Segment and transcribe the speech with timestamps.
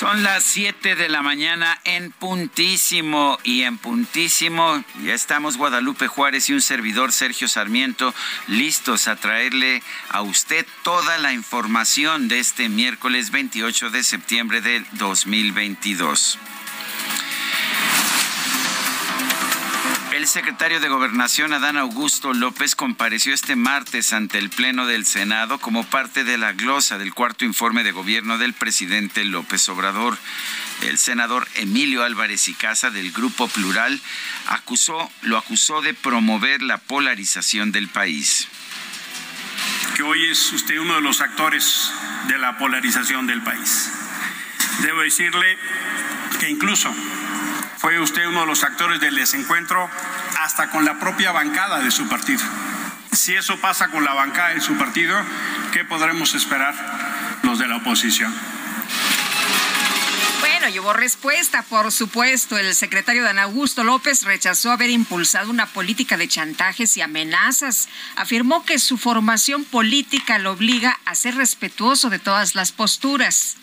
[0.00, 4.82] Son las 7 de la mañana en puntísimo y en puntísimo.
[5.04, 8.14] Ya estamos Guadalupe Juárez y un servidor Sergio Sarmiento
[8.46, 14.86] listos a traerle a usted toda la información de este miércoles 28 de septiembre del
[14.92, 16.38] 2022.
[20.20, 25.58] El secretario de Gobernación, Adán Augusto López, compareció este martes ante el Pleno del Senado
[25.58, 30.18] como parte de la glosa del cuarto informe de gobierno del presidente López Obrador.
[30.82, 33.98] El senador Emilio Álvarez y Casa del Grupo Plural
[34.48, 38.46] acusó, lo acusó de promover la polarización del país.
[39.96, 41.90] Que hoy es usted uno de los actores
[42.28, 43.90] de la polarización del país.
[44.82, 45.56] Debo decirle
[46.38, 46.94] que incluso
[47.80, 49.88] fue usted uno de los actores del desencuentro
[50.38, 52.42] hasta con la propia bancada de su partido.
[53.10, 55.16] Si eso pasa con la bancada de su partido,
[55.72, 56.74] ¿qué podremos esperar
[57.42, 58.34] los de la oposición?
[60.40, 62.58] Bueno, llevó respuesta, por supuesto.
[62.58, 67.88] El secretario Dan Augusto López rechazó haber impulsado una política de chantajes y amenazas.
[68.14, 73.56] Afirmó que su formación política lo obliga a ser respetuoso de todas las posturas.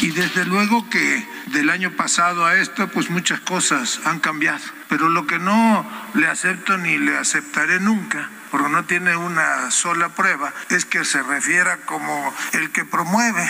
[0.00, 4.64] Y desde luego que del año pasado a esto, pues muchas cosas han cambiado.
[4.88, 10.08] Pero lo que no le acepto ni le aceptaré nunca, porque no tiene una sola
[10.10, 13.48] prueba, es que se refiera como el que promueve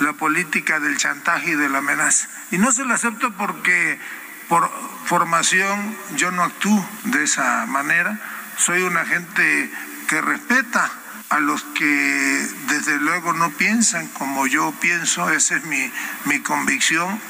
[0.00, 2.28] la política del chantaje y de la amenaza.
[2.50, 3.98] Y no se lo acepto porque
[4.48, 4.70] por
[5.06, 8.18] formación yo no actúo de esa manera.
[8.56, 9.70] Soy una gente
[10.08, 10.90] que respeta
[11.30, 11.84] a los que
[12.66, 15.90] desde luego no piensan como yo pienso, esa es mi,
[16.24, 17.20] mi convicción.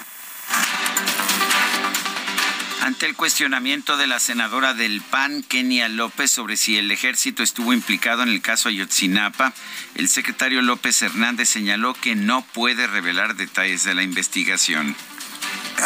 [2.83, 7.73] Ante el cuestionamiento de la senadora del PAN, Kenia López, sobre si el ejército estuvo
[7.73, 9.53] implicado en el caso Ayotzinapa,
[9.95, 14.97] el secretario López Hernández señaló que no puede revelar detalles de la investigación.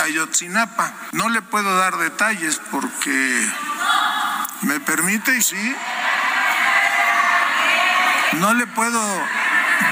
[0.02, 3.48] Ayotzinapa, no le puedo dar detalles porque
[4.62, 5.74] me permite y sí,
[8.34, 9.00] no le puedo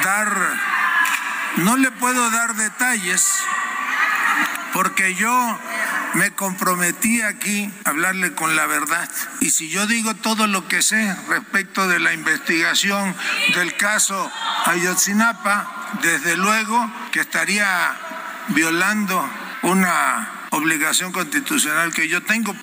[0.02, 0.60] dar,
[1.56, 3.42] no le puedo dar detalles
[4.72, 5.58] porque yo
[6.14, 9.08] me comprometí aquí a hablarle con la verdad.
[9.40, 13.14] Y si yo digo todo lo que sé respecto de la investigación
[13.54, 14.30] del caso
[14.66, 17.96] Ayotzinapa, desde luego que estaría
[18.48, 19.28] violando
[19.62, 22.54] una obligación constitucional que yo tengo.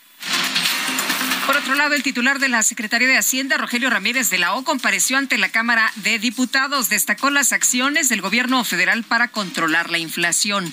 [1.45, 4.63] Por otro lado, el titular de la Secretaría de Hacienda, Rogelio Ramírez de la O,
[4.63, 6.89] compareció ante la Cámara de Diputados.
[6.89, 10.71] Destacó las acciones del gobierno federal para controlar la inflación.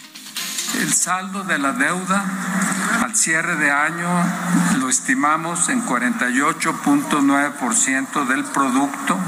[0.77, 2.23] El saldo de la deuda
[3.03, 4.07] al cierre de año
[4.79, 9.19] lo estimamos en 48.9% del producto,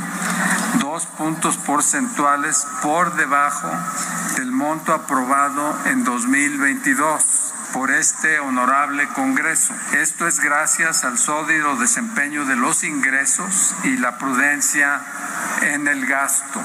[0.80, 3.70] dos puntos porcentuales por debajo
[4.36, 9.72] del monto aprobado en 2022 por este honorable Congreso.
[9.94, 15.00] Esto es gracias al sólido desempeño de los ingresos y la prudencia
[15.62, 16.60] en el gasto.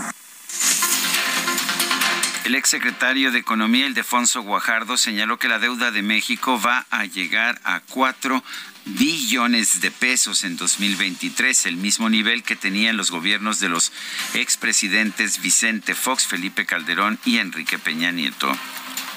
[2.44, 7.62] El exsecretario de Economía, Ildefonso Guajardo, señaló que la deuda de México va a llegar
[7.64, 8.44] a 4
[8.84, 13.94] billones de pesos en 2023, el mismo nivel que tenían los gobiernos de los
[14.34, 18.52] expresidentes Vicente Fox, Felipe Calderón y Enrique Peña Nieto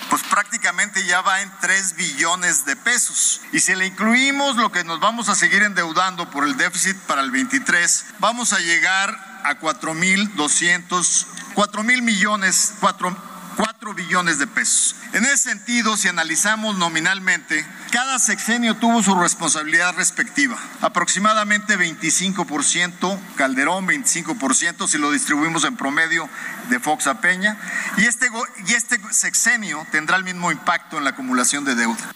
[0.09, 3.41] pues prácticamente ya va en 3 billones de pesos.
[3.53, 7.23] Y si le incluimos lo que nos vamos a seguir endeudando por el déficit para
[7.23, 14.39] el 23, vamos a llegar a 4 mil 200, 4 mil millones, 4 4 billones
[14.39, 14.95] de pesos.
[15.13, 20.59] En ese sentido, si analizamos nominalmente, cada sexenio tuvo su responsabilidad respectiva.
[20.83, 26.29] Aproximadamente 25%, Calderón 25% si lo distribuimos en promedio
[26.69, 27.57] de Fox a Peña,
[27.97, 28.29] y este,
[28.67, 32.13] y este sexenio tendrá el mismo impacto en la acumulación de deuda.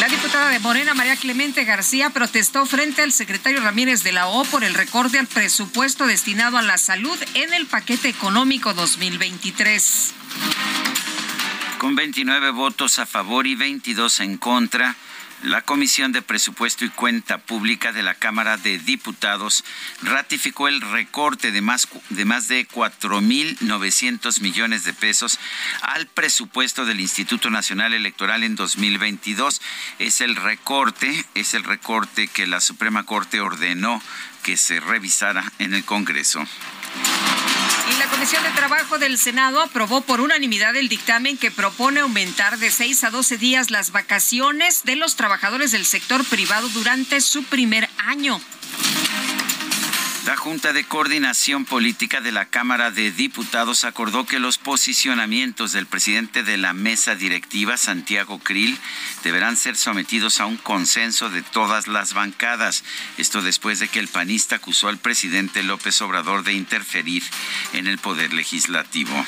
[0.00, 4.44] La diputada de Morena, María Clemente García, protestó frente al secretario Ramírez de la O
[4.44, 10.14] por el recorte al presupuesto destinado a la salud en el paquete económico 2023.
[11.78, 14.96] Con 29 votos a favor y 22 en contra,
[15.46, 19.64] la Comisión de Presupuesto y Cuenta Pública de la Cámara de Diputados
[20.02, 25.38] ratificó el recorte de más de, más de 4.900 millones de pesos
[25.82, 29.62] al presupuesto del Instituto Nacional Electoral en 2022.
[30.00, 34.02] Es el recorte, es el recorte que la Suprema Corte ordenó
[34.42, 36.44] que se revisara en el Congreso.
[37.90, 42.58] Y la Comisión de Trabajo del Senado aprobó por unanimidad el dictamen que propone aumentar
[42.58, 47.44] de 6 a 12 días las vacaciones de los trabajadores del sector privado durante su
[47.44, 48.40] primer año.
[50.26, 55.86] La Junta de Coordinación Política de la Cámara de Diputados acordó que los posicionamientos del
[55.86, 58.76] presidente de la mesa directiva, Santiago Krill,
[59.22, 62.82] deberán ser sometidos a un consenso de todas las bancadas.
[63.18, 67.22] Esto después de que el panista acusó al presidente López Obrador de interferir
[67.72, 69.24] en el poder legislativo.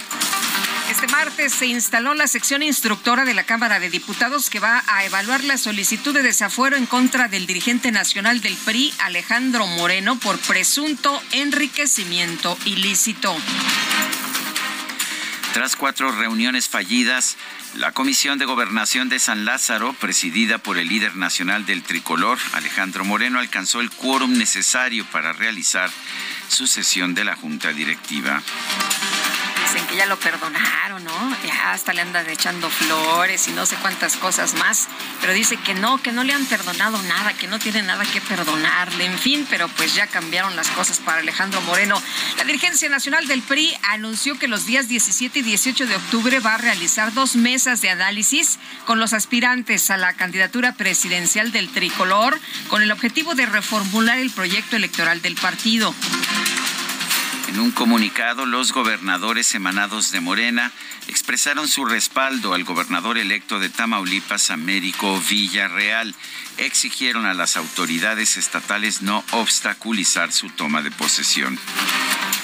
[0.90, 5.04] Este martes se instaló la sección instructora de la Cámara de Diputados que va a
[5.04, 10.38] evaluar la solicitud de desafuero en contra del dirigente nacional del PRI, Alejandro Moreno, por
[10.38, 10.87] presunto
[11.32, 13.36] enriquecimiento ilícito.
[15.52, 17.36] Tras cuatro reuniones fallidas,
[17.74, 23.04] la Comisión de Gobernación de San Lázaro, presidida por el líder nacional del tricolor, Alejandro
[23.04, 25.90] Moreno, alcanzó el quórum necesario para realizar
[26.48, 28.42] su sesión de la Junta Directiva
[29.68, 31.36] dicen que ya lo perdonaron, ¿no?
[31.44, 34.88] Ya hasta le andan echando flores y no sé cuántas cosas más,
[35.20, 38.22] pero dice que no, que no le han perdonado nada, que no tiene nada que
[38.22, 42.00] perdonarle, en fin, pero pues ya cambiaron las cosas para Alejandro Moreno.
[42.38, 46.54] La dirigencia nacional del PRI anunció que los días 17 y 18 de octubre va
[46.54, 52.40] a realizar dos mesas de análisis con los aspirantes a la candidatura presidencial del tricolor
[52.68, 55.94] con el objetivo de reformular el proyecto electoral del partido.
[57.48, 60.70] En un comunicado, los gobernadores emanados de Morena
[61.06, 66.14] expresaron su respaldo al gobernador electo de Tamaulipas, Américo Villarreal.
[66.58, 71.58] Exigieron a las autoridades estatales no obstaculizar su toma de posesión.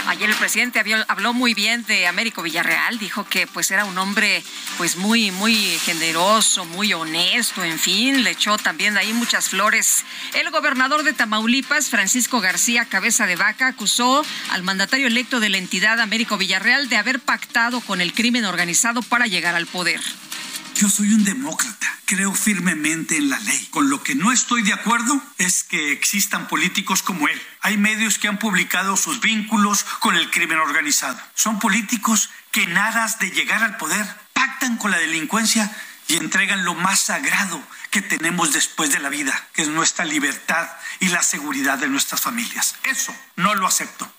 [0.06, 4.42] Ayer el presidente habló muy bien de Américo Villarreal, dijo que pues era un hombre
[4.76, 10.04] pues muy muy generoso, muy honesto, en fin, le echó también ahí muchas flores.
[10.34, 15.58] El gobernador de Tamaulipas, Francisco García Cabeza de Vaca, acusó al mandatario electo de la
[15.58, 20.00] entidad Américo Villarreal de haber pactado con el crimen organizado para llegar al poder.
[20.76, 23.68] Yo soy un demócrata, creo firmemente en la ley.
[23.70, 27.40] Con lo que no estoy de acuerdo es que existan políticos como él.
[27.60, 31.20] Hay medios que han publicado sus vínculos con el crimen organizado.
[31.34, 35.70] Son políticos que en aras de llegar al poder pactan con la delincuencia
[36.08, 40.68] y entregan lo más sagrado que tenemos después de la vida, que es nuestra libertad
[41.00, 42.74] y la seguridad de nuestras familias.
[42.82, 44.10] Eso no lo acepto.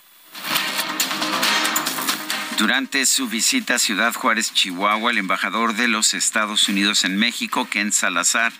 [2.57, 7.67] Durante su visita a Ciudad Juárez, Chihuahua, el embajador de los Estados Unidos en México,
[7.69, 8.53] Ken Salazar,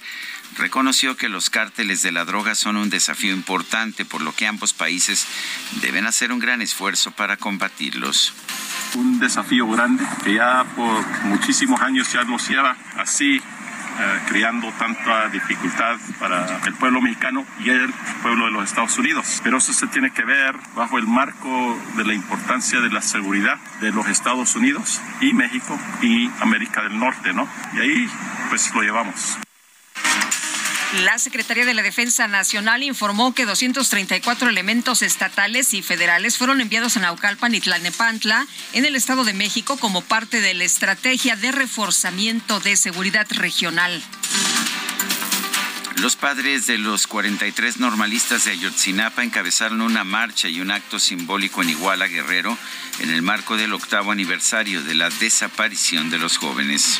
[0.58, 4.74] reconoció que los cárteles de la droga son un desafío importante, por lo que ambos
[4.74, 5.26] países
[5.82, 8.34] deben hacer un gran esfuerzo para combatirlos.
[8.96, 12.50] Un desafío grande que ya por muchísimos años ya nos
[12.98, 13.42] así
[14.28, 19.42] creando tanta dificultad para el pueblo mexicano y el pueblo de los Estados Unidos.
[19.44, 23.58] Pero eso se tiene que ver bajo el marco de la importancia de la seguridad
[23.82, 27.48] de los Estados Unidos y México y América del Norte, ¿no?
[27.74, 28.10] Y ahí
[28.50, 29.38] pues lo llevamos.
[30.94, 36.96] La Secretaría de la Defensa Nacional informó que 234 elementos estatales y federales fueron enviados
[36.96, 41.52] a Naucalpan y Tlalnepantla en el Estado de México como parte de la estrategia de
[41.52, 44.02] reforzamiento de seguridad regional.
[45.98, 51.62] Los padres de los 43 normalistas de Ayotzinapa encabezaron una marcha y un acto simbólico
[51.62, 52.58] en Iguala Guerrero
[53.00, 57.00] en el marco del octavo aniversario de la desaparición de los jóvenes.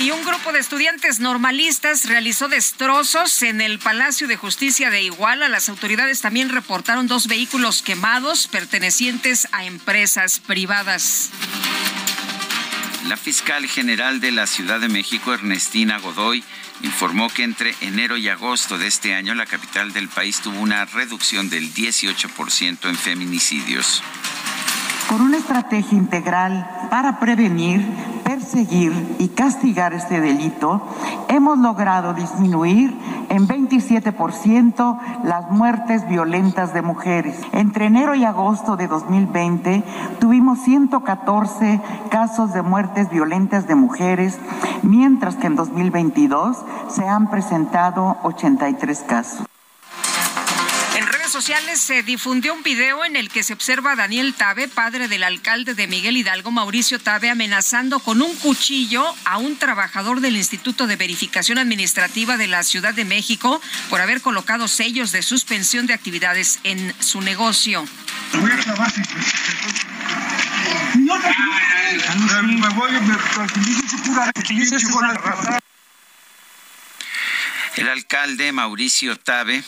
[0.00, 5.50] Y un grupo de estudiantes normalistas realizó destrozos en el Palacio de Justicia de Iguala.
[5.50, 11.28] Las autoridades también reportaron dos vehículos quemados pertenecientes a empresas privadas.
[13.08, 16.42] La fiscal general de la Ciudad de México, Ernestina Godoy,
[16.82, 20.86] informó que entre enero y agosto de este año la capital del país tuvo una
[20.86, 24.02] reducción del 18% en feminicidios.
[25.10, 27.84] Con una estrategia integral para prevenir,
[28.50, 30.80] perseguir y castigar este delito,
[31.28, 32.92] hemos logrado disminuir
[33.28, 37.38] en 27% las muertes violentas de mujeres.
[37.52, 39.84] Entre enero y agosto de 2020
[40.18, 41.80] tuvimos 114
[42.10, 44.36] casos de muertes violentas de mujeres,
[44.82, 46.56] mientras que en 2022
[46.88, 49.46] se han presentado 83 casos
[51.40, 55.24] sociales se difundió un video en el que se observa a Daniel Tabe, padre del
[55.24, 60.86] alcalde de Miguel Hidalgo, Mauricio Tabe, amenazando con un cuchillo a un trabajador del Instituto
[60.86, 65.94] de Verificación Administrativa de la Ciudad de México por haber colocado sellos de suspensión de
[65.94, 67.86] actividades en su negocio.
[77.76, 79.64] El alcalde Mauricio Tabe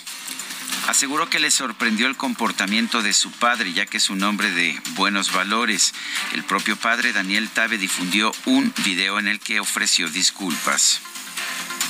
[0.88, 4.80] aseguró que le sorprendió el comportamiento de su padre, ya que es un hombre de
[4.94, 5.92] buenos valores.
[6.32, 11.00] El propio padre, Daniel Tabe, difundió un video en el que ofreció disculpas.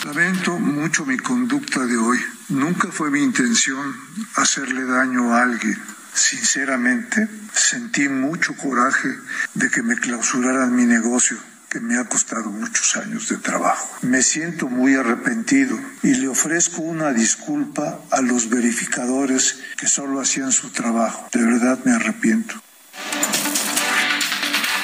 [0.04, 2.18] Lamento mucho mi conducta de hoy.
[2.48, 3.96] Nunca fue mi intención
[4.36, 5.80] hacerle daño a alguien.
[6.12, 9.08] Sinceramente, sentí mucho coraje
[9.54, 11.38] de que me clausuraran mi negocio
[11.72, 13.88] que me ha costado muchos años de trabajo.
[14.02, 20.52] Me siento muy arrepentido y le ofrezco una disculpa a los verificadores que solo hacían
[20.52, 21.30] su trabajo.
[21.32, 22.62] De verdad me arrepiento.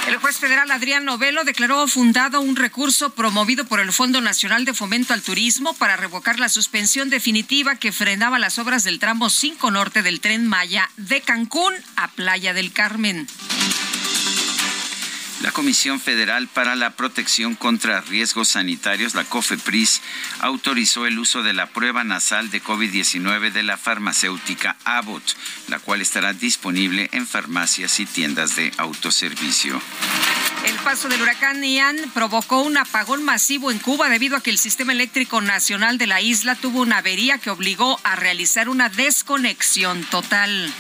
[0.07, 4.73] El juez federal Adrián Novelo declaró fundado un recurso promovido por el Fondo Nacional de
[4.73, 9.71] Fomento al Turismo para revocar la suspensión definitiva que frenaba las obras del tramo 5
[9.71, 13.27] norte del tren Maya de Cancún a Playa del Carmen.
[15.43, 20.03] La Comisión Federal para la Protección contra Riesgos Sanitarios, la COFEPRIS,
[20.41, 25.37] autorizó el uso de la prueba nasal de COVID-19 de la farmacéutica Abbott,
[25.69, 29.81] la cual estará disponible en farmacias y tiendas de autoservicio.
[30.65, 34.59] El paso del huracán Ian provocó un apagón masivo en Cuba debido a que el
[34.59, 40.03] sistema eléctrico nacional de la isla tuvo una avería que obligó a realizar una desconexión
[40.05, 40.75] total.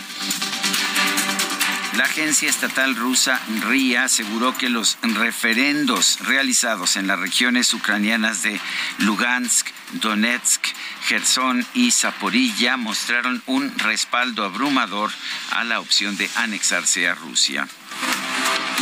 [1.99, 8.61] La agencia estatal rusa RIA aseguró que los referendos realizados en las regiones ucranianas de
[8.99, 10.65] Lugansk, Donetsk,
[11.09, 15.11] Gerson y Zaporilla mostraron un respaldo abrumador
[15.51, 17.67] a la opción de anexarse a Rusia.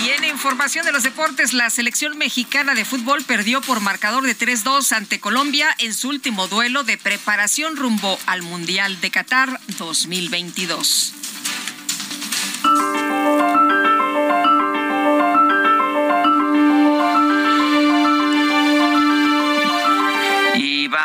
[0.04, 4.37] Y en información de los deportes, la selección mexicana de fútbol perdió por marcador de
[4.37, 11.14] 3-2 ante Colombia en su último duelo de preparación rumbo al Mundial de Qatar 2022.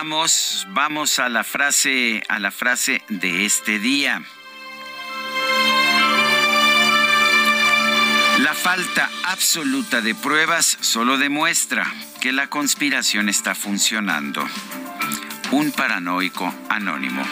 [0.02, 4.24] Vamos, vamos a la frase, a la frase de este día.
[8.40, 11.86] La falta absoluta de pruebas solo demuestra
[12.20, 14.44] que la conspiración está funcionando.
[15.52, 17.24] Un paranoico anónimo.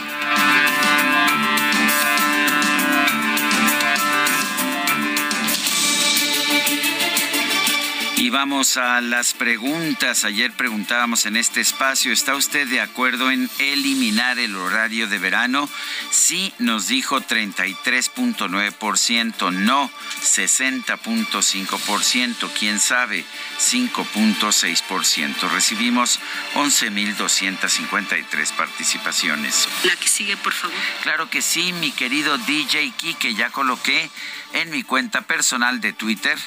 [8.29, 10.23] Y vamos a las preguntas.
[10.23, 15.67] Ayer preguntábamos en este espacio, ¿está usted de acuerdo en eliminar el horario de verano?
[16.11, 19.89] Sí, nos dijo 33.9%, no
[20.21, 23.25] 60.5%, quién sabe
[23.57, 25.49] 5.6%.
[25.49, 26.19] Recibimos
[26.53, 29.67] 11.253 participaciones.
[29.85, 30.77] La que sigue, por favor.
[31.01, 34.07] Claro que sí, mi querido DJ que ya coloqué
[34.53, 36.37] en mi cuenta personal de Twitter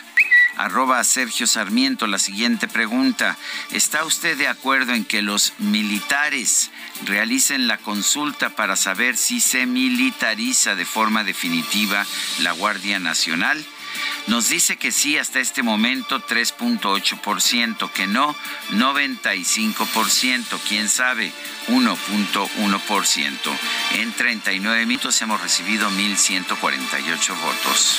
[0.56, 3.36] arroba Sergio Sarmiento la siguiente pregunta.
[3.70, 6.70] ¿Está usted de acuerdo en que los militares
[7.04, 12.06] realicen la consulta para saber si se militariza de forma definitiva
[12.40, 13.64] la Guardia Nacional?
[14.26, 18.36] Nos dice que sí hasta este momento 3.8%, que no
[18.70, 21.32] 95%, quién sabe
[21.68, 23.58] 1.1%.
[23.94, 27.98] En 39 minutos hemos recibido 1.148 votos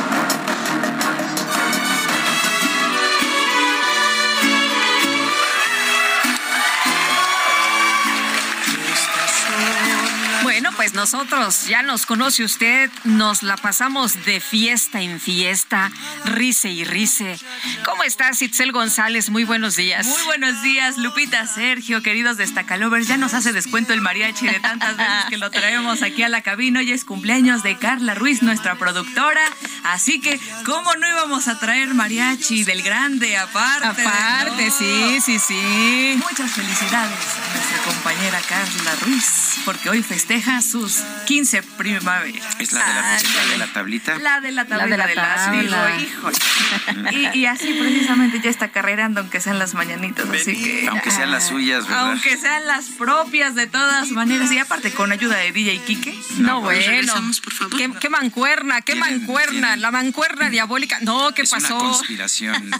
[10.71, 15.91] Bueno, pues nosotros, ya nos conoce usted, nos la pasamos de fiesta en fiesta,
[16.23, 17.37] rice y rice.
[17.83, 19.29] ¿Cómo estás, Itzel González?
[19.29, 20.07] Muy buenos días.
[20.07, 23.07] Muy buenos días, Lupita, Sergio, queridos destacalovers.
[23.07, 26.41] Ya nos hace descuento el mariachi de tantas veces que lo traemos aquí a la
[26.41, 26.79] cabina.
[26.79, 29.41] Hoy es cumpleaños de Carla Ruiz, nuestra productora.
[29.83, 34.03] Así que, ¿cómo no íbamos a traer mariachi del grande aparte?
[34.03, 36.19] Aparte, sí, sí, sí.
[36.29, 42.39] Muchas felicidades a nuestra compañera Carla Ruiz, porque hoy festeja sus 15 primavera.
[42.59, 44.17] ¿Es la de la, de la tablita?
[44.17, 47.11] La de la tablita la de la tabla.
[47.11, 50.87] y, y, así precisamente ya está carrerando, aunque sean las mañanitas, así que...
[50.87, 52.11] Aunque sean las suyas, ¿verdad?
[52.11, 56.17] Aunque sean las propias de todas maneras, y aparte con ayuda de DJ Quique.
[56.37, 57.13] No, bueno.
[57.43, 57.77] Por favor.
[57.77, 60.99] ¿Qué, ¿Qué, mancuerna, qué mancuerna, la mancuerna diabólica.
[61.01, 61.77] No, ¿qué es pasó?
[61.77, 62.71] Una conspiración,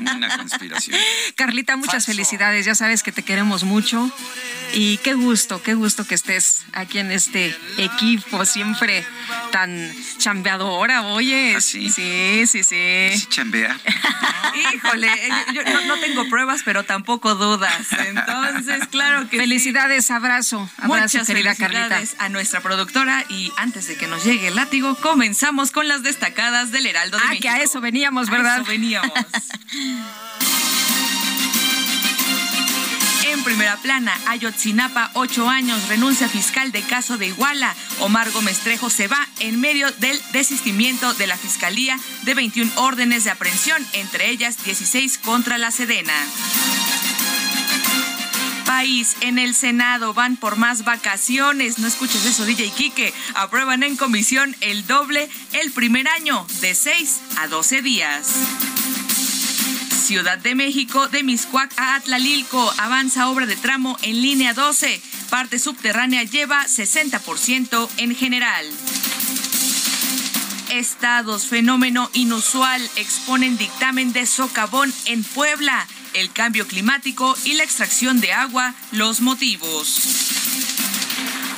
[0.00, 0.98] una conspiración.
[1.34, 4.10] Carlita, muchas felicidades, ya sabes que te queremos mucho.
[4.72, 9.04] Y qué gusto, qué gusto que estés aquí en este equipo, siempre
[9.50, 11.54] tan chambeadora, oye.
[11.56, 11.90] ¿Ah, sí?
[11.90, 13.10] Sí, sí, sí.
[13.18, 13.78] ¿Sí chambea?
[14.74, 17.86] Híjole, eh, yo no, no, tengo pruebas, pero tampoco dudas.
[18.06, 20.12] Entonces, claro que Felicidades, sí.
[20.12, 22.24] abrazo, abrazo, Muchas querida felicidades Carlita.
[22.24, 26.70] a nuestra productora y antes de que nos llegue el látigo, comenzamos con las destacadas
[26.70, 27.42] del Heraldo de ah, México.
[27.42, 28.56] que a eso veníamos, ¿verdad?
[28.58, 29.12] A eso veníamos.
[33.26, 37.74] En primera plana, Ayotzinapa, ocho años, renuncia fiscal de caso de Iguala.
[38.00, 43.24] Omar Gómez Trejo se va en medio del desistimiento de la Fiscalía de 21 órdenes
[43.24, 46.12] de aprehensión, entre ellas 16 contra la Sedena.
[48.66, 51.78] País, en el Senado van por más vacaciones.
[51.78, 53.14] No escuches eso, DJ Quique.
[53.34, 58.34] Aprueban en comisión el doble el primer año, de 6 a 12 días.
[60.04, 65.00] Ciudad de México, de Miscuac a Atlalilco, avanza obra de tramo en línea 12.
[65.30, 68.66] Parte subterránea lleva 60% en general.
[70.68, 75.86] Estados, fenómeno inusual, exponen dictamen de socavón en Puebla.
[76.12, 80.02] El cambio climático y la extracción de agua, los motivos.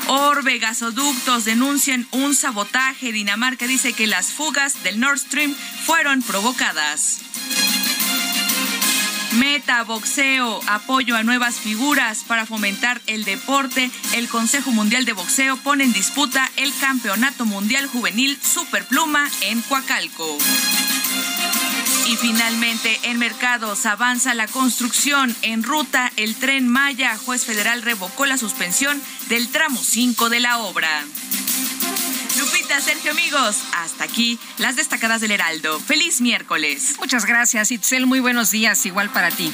[0.07, 3.11] Orbe Gasoductos denuncian un sabotaje.
[3.11, 5.53] Dinamarca dice que las fugas del Nord Stream
[5.85, 7.23] fueron provocadas.
[9.39, 13.91] Meta Boxeo, apoyo a nuevas figuras para fomentar el deporte.
[14.15, 20.39] El Consejo Mundial de Boxeo pone en disputa el Campeonato Mundial Juvenil Superpluma en Coacalco.
[22.07, 25.35] Y finalmente, en mercados avanza la construcción.
[25.43, 27.19] En ruta, el tren Maya.
[27.19, 31.05] Juez federal revocó la suspensión del tramo 5 de la obra.
[32.39, 35.81] Lupita, Sergio, amigos, hasta aquí las destacadas del Heraldo.
[35.81, 36.97] Feliz miércoles.
[36.99, 38.07] Muchas gracias, Itzel.
[38.07, 39.53] Muy buenos días, igual para ti.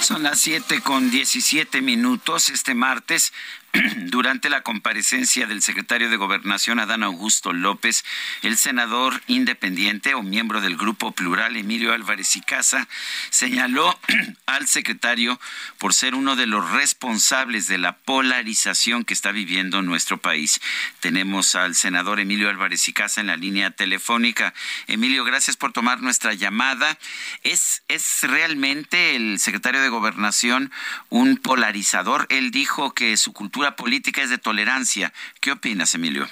[0.00, 3.32] Son las 7 con 17 minutos este martes.
[4.06, 8.04] Durante la comparecencia del secretario de Gobernación, Adán Augusto López,
[8.42, 12.88] el senador independiente o miembro del Grupo Plural, Emilio Álvarez y Casa,
[13.30, 13.98] señaló
[14.46, 15.40] al secretario
[15.78, 20.60] por ser uno de los responsables de la polarización que está viviendo nuestro país.
[21.00, 24.54] Tenemos al senador Emilio Álvarez y Casa en la línea telefónica.
[24.86, 26.98] Emilio, gracias por tomar nuestra llamada.
[27.42, 30.72] ¿Es, es realmente el secretario de Gobernación
[31.08, 32.26] un polarizador?
[32.30, 35.12] Él dijo que su cultura política es de tolerancia.
[35.40, 36.28] ¿Qué opinas, Emilio?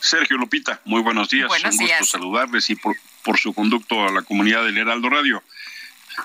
[0.00, 1.48] Sergio Lupita, muy buenos días.
[1.48, 5.42] Buenos Un gusto saludarles y por, por, su conducto a la comunidad del Heraldo Radio.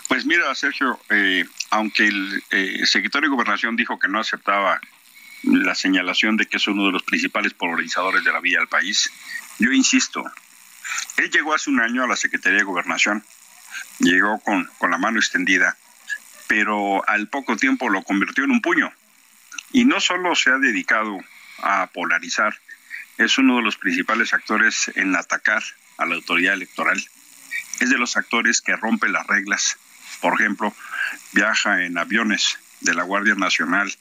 [0.08, 4.80] Pues mira, Sergio, eh, aunque el eh, secretario de Gobernación dijo que no aceptaba
[5.44, 9.12] la señalación de que es uno de los principales polarizadores de la vida del país,
[9.60, 10.24] yo insisto,
[11.18, 13.24] él llegó hace un año a la Secretaría de Gobernación,
[14.00, 15.78] llegó con, con la mano extendida,
[16.48, 18.92] pero al poco tiempo lo convirtió en un puño.
[19.74, 21.20] Y no solo se ha dedicado
[21.58, 22.56] a polarizar,
[23.18, 25.64] es uno de los principales actores en atacar
[25.98, 27.04] a la autoridad electoral.
[27.80, 29.78] Es de los actores que rompe las reglas.
[30.22, 30.74] Por ejemplo,
[31.32, 33.92] viaja en aviones de la Guardia Nacional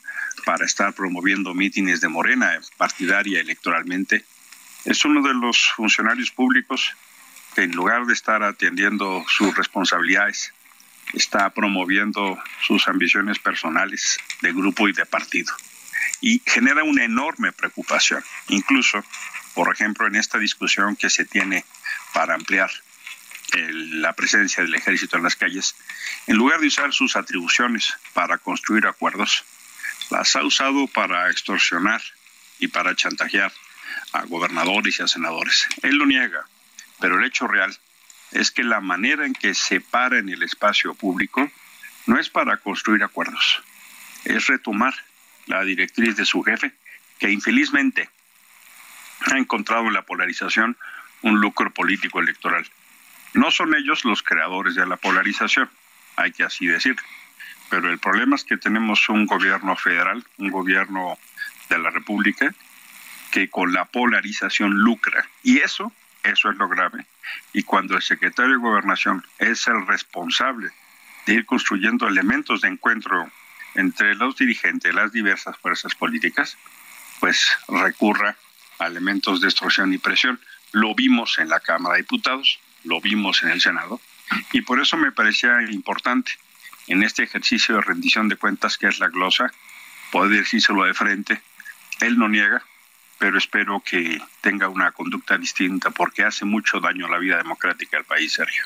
[0.45, 4.25] para estar promoviendo mítines de Morena partidaria electoralmente.
[4.85, 6.95] Es uno de los funcionarios públicos
[7.55, 10.53] que en lugar de estar atendiendo sus responsabilidades,
[11.13, 15.53] está promoviendo sus ambiciones personales de grupo y de partido.
[16.21, 19.05] Y genera una enorme preocupación, incluso,
[19.55, 21.65] por ejemplo, en esta discusión que se tiene
[22.13, 22.71] para ampliar
[23.55, 25.75] la presencia del ejército en las calles,
[26.27, 29.45] en lugar de usar sus atribuciones para construir acuerdos,
[30.11, 32.01] las ha usado para extorsionar
[32.59, 33.53] y para chantajear
[34.13, 35.67] a gobernadores y a senadores.
[35.83, 36.47] Él lo niega,
[37.01, 37.77] pero el hecho real
[38.33, 41.51] es que la manera en que se para en el espacio público
[42.07, 43.63] no es para construir acuerdos,
[44.25, 44.95] es retomar
[45.47, 46.73] la directriz de su jefe,
[47.19, 48.09] que infelizmente
[49.31, 50.77] ha encontrado en la polarización
[51.23, 52.67] un lucro político electoral.
[53.35, 55.71] No son ellos los creadores de la polarización,
[56.17, 57.03] hay que así decirlo.
[57.71, 61.19] Pero el problema es que tenemos un gobierno federal, un gobierno
[61.71, 62.55] de la República,
[63.31, 65.27] que con la polarización lucra.
[65.43, 67.07] Y eso, eso es lo grave.
[67.53, 70.71] Y cuando el secretario de Gobernación es el responsable
[71.27, 73.31] de ir construyendo elementos de encuentro
[73.75, 76.57] entre los dirigentes de las diversas fuerzas políticas,
[77.21, 78.37] pues recurra
[78.79, 80.41] a elementos de extorsión y presión.
[80.73, 84.01] Lo vimos en la Cámara de Diputados, lo vimos en el Senado,
[84.53, 86.33] y por eso me parecía importante
[86.89, 89.53] en este ejercicio de rendición de cuentas que es la glosa,
[90.11, 91.41] poder decírselo de frente.
[92.01, 92.63] Él no niega,
[93.23, 97.97] pero espero que tenga una conducta distinta porque hace mucho daño a la vida democrática
[97.97, 98.65] del país, Sergio.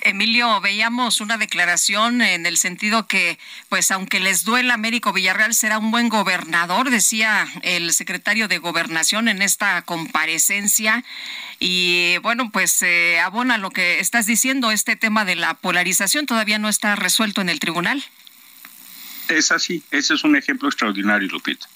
[0.00, 5.76] Emilio, veíamos una declaración en el sentido que, pues aunque les duela Américo Villarreal, será
[5.76, 11.04] un buen gobernador, decía el secretario de Gobernación en esta comparecencia.
[11.58, 16.58] Y bueno, pues eh, abona lo que estás diciendo, este tema de la polarización todavía
[16.58, 18.02] no está resuelto en el tribunal.
[19.28, 21.66] Es así, ese es un ejemplo extraordinario, Lupita.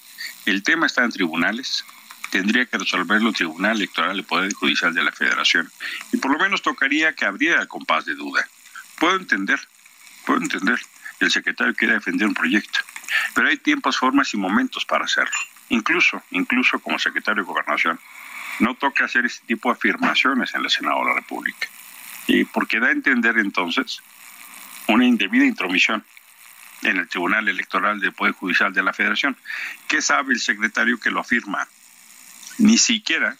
[0.47, 1.85] El tema está en tribunales,
[2.29, 5.69] tendría que resolverlo el Tribunal Electoral del Poder Judicial de la Federación.
[6.11, 8.47] Y por lo menos tocaría que abriera el compás de duda.
[8.99, 9.59] Puedo entender,
[10.25, 10.79] puedo entender.
[11.19, 12.79] El secretario quiere defender un proyecto,
[13.33, 15.35] pero hay tiempos, formas y momentos para hacerlo.
[15.69, 17.99] Incluso, incluso como secretario de Gobernación,
[18.59, 21.67] no toca hacer este tipo de afirmaciones en el Senado de la República.
[22.27, 24.01] Y porque da a entender entonces
[24.87, 26.03] una indebida intromisión
[26.83, 29.35] en el Tribunal Electoral del Poder Judicial de la Federación.
[29.87, 31.67] ¿Qué sabe el secretario que lo afirma?
[32.57, 33.37] Ni siquiera,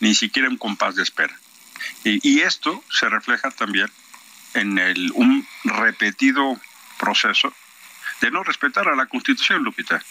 [0.00, 1.38] ni siquiera un compás de espera.
[2.04, 3.88] Y, esto se refleja también
[4.54, 6.60] en el, un repetido
[6.98, 7.52] proceso
[8.20, 10.02] de no respetar a la Constitución, Lupita.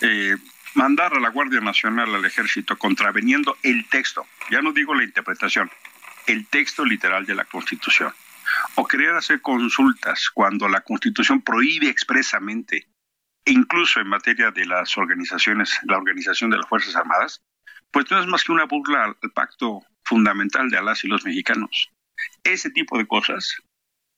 [0.00, 0.36] Eh,
[0.74, 5.70] mandar a la Guardia Nacional al Ejército contraveniendo el texto, ya no digo la interpretación,
[6.26, 8.12] el texto literal de la Constitución.
[8.74, 12.88] O querer hacer consultas cuando la Constitución prohíbe expresamente,
[13.44, 17.40] incluso en materia de las organizaciones, la organización de las Fuerzas Armadas,
[17.92, 21.90] pues no es más que una burla al pacto fundamental de Alas y los mexicanos.
[22.42, 23.56] Ese tipo de cosas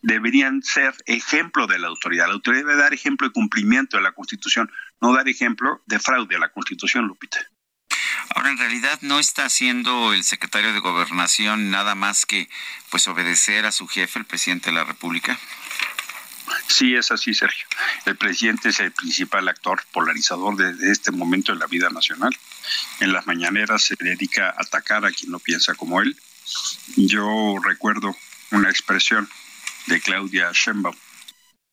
[0.01, 2.27] deberían ser ejemplo de la autoridad.
[2.27, 6.37] La autoridad debe dar ejemplo de cumplimiento de la Constitución, no dar ejemplo de fraude
[6.37, 7.39] a la Constitución, Lupita.
[8.35, 12.49] Ahora, en realidad no está haciendo el secretario de Gobernación nada más que
[12.91, 15.39] pues obedecer a su jefe, el presidente de la República.
[16.69, 17.67] Sí, es así, Sergio.
[18.05, 22.37] El presidente es el principal actor polarizador de, este momento en la vida nacional.
[23.01, 26.17] En las mañaneras se dedica a atacar a quien no piensa como él.
[26.97, 28.17] Yo recuerdo
[28.51, 29.29] una expresión
[29.87, 30.97] de Claudia Sheinbaum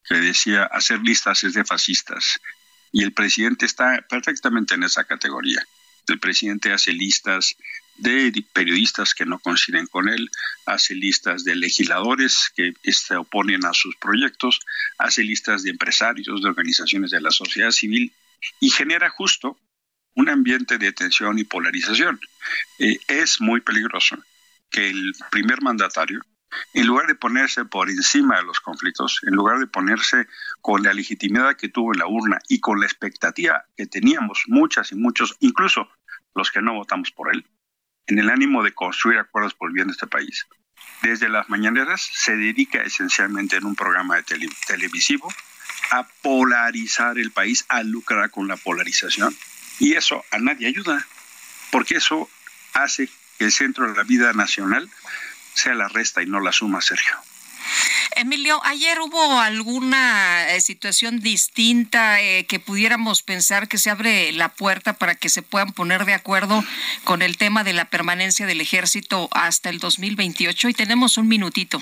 [0.04, 2.40] que decía hacer listas es de fascistas
[2.92, 5.66] y el presidente está perfectamente en esa categoría.
[6.08, 7.56] El presidente hace listas
[7.98, 10.30] de periodistas que no coinciden con él,
[10.66, 14.60] hace listas de legisladores que se oponen a sus proyectos,
[14.98, 18.12] hace listas de empresarios, de organizaciones de la sociedad civil
[18.60, 19.58] y genera justo
[20.16, 22.20] un ambiente de tensión y polarización.
[22.80, 24.18] Eh, es muy peligroso
[24.70, 26.22] que el primer mandatario,
[26.74, 30.28] en lugar de ponerse por encima de los conflictos, en lugar de ponerse
[30.62, 34.92] con la legitimidad que tuvo en la urna y con la expectativa que teníamos muchas
[34.92, 35.90] y muchos, incluso
[36.36, 37.46] los que no votamos por él,
[38.08, 40.48] en el ánimo de construir acuerdos por el bien de este país.
[41.02, 44.22] Desde las mañaneras se dedica esencialmente en un programa
[44.68, 45.32] televisivo
[45.92, 49.36] a polarizar el país, a lucrar con la polarización.
[49.82, 51.08] Y eso a nadie ayuda,
[51.72, 52.30] porque eso
[52.74, 54.88] hace que el centro de la vida nacional
[55.56, 57.16] sea la resta y no la suma, Sergio.
[58.16, 64.50] Emilio, ayer hubo alguna eh, situación distinta eh, que pudiéramos pensar que se abre la
[64.50, 66.64] puerta para que se puedan poner de acuerdo
[67.04, 71.82] con el tema de la permanencia del ejército hasta el 2028 y tenemos un minutito.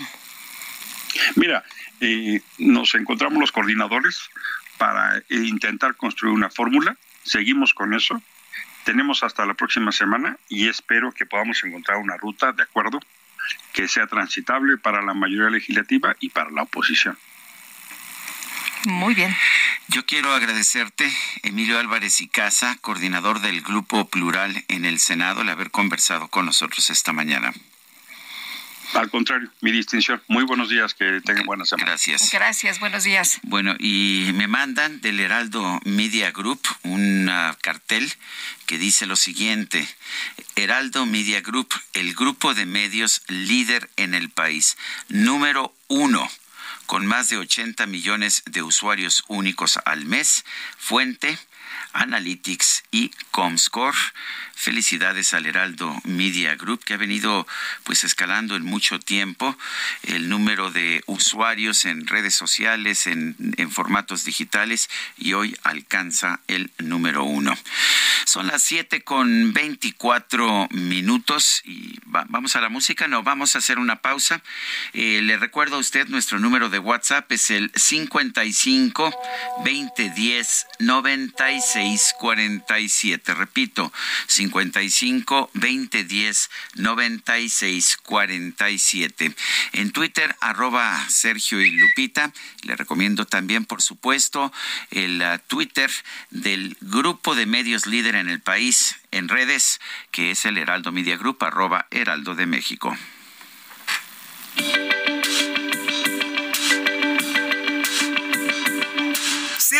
[1.36, 1.66] Mira,
[2.00, 4.30] eh, nos encontramos los coordinadores
[4.78, 8.22] para intentar construir una fórmula, seguimos con eso,
[8.84, 13.00] tenemos hasta la próxima semana y espero que podamos encontrar una ruta de acuerdo
[13.74, 17.18] que sea transitable para la mayoría legislativa y para la oposición.
[18.86, 19.36] Muy bien.
[19.90, 21.12] Yo quiero agradecerte,
[21.44, 26.46] Emilio Álvarez y Casa, coordinador del Grupo Plural en el Senado, el haber conversado con
[26.46, 27.54] nosotros esta mañana.
[28.94, 30.22] Al contrario, mi distinción.
[30.28, 31.92] Muy buenos días, que tengan buena semana.
[31.92, 32.32] Gracias.
[32.32, 33.40] Gracias, buenos días.
[33.44, 38.12] Bueno, y me mandan del Heraldo Media Group un cartel
[38.66, 39.88] que dice lo siguiente.
[40.56, 44.78] Heraldo Media Group, el grupo de medios líder en el país.
[45.08, 46.28] Número uno
[46.88, 50.44] con más de 80 millones de usuarios únicos al mes.
[50.78, 51.38] Fuente
[51.94, 53.98] Analytics y Comscore.
[54.56, 57.48] Felicidades al Heraldo Media Group que ha venido
[57.86, 59.58] pues escalando en mucho tiempo
[60.04, 63.38] el número de usuarios en redes sociales, en,
[63.72, 67.58] formatos digitales y hoy alcanza el número uno.
[68.26, 73.80] Son las 7 con 24 minutos y vamos a la música, no, vamos a hacer
[73.80, 74.42] una pausa.
[74.92, 79.14] Eh, le recuerdo a usted nuestro número de WhatsApp es el 55
[79.64, 81.79] 2010 96
[82.18, 83.34] 47.
[83.34, 83.92] Repito,
[84.28, 89.36] 55 55 2010 96 47.
[89.74, 92.32] En Twitter, arroba Sergio y Lupita.
[92.64, 94.52] Le recomiendo también, por supuesto,
[94.92, 95.90] el uh, Twitter
[96.30, 99.80] del grupo de medios líder en el país en redes,
[100.12, 102.96] que es el Heraldo Media Group, arroba Heraldo de México.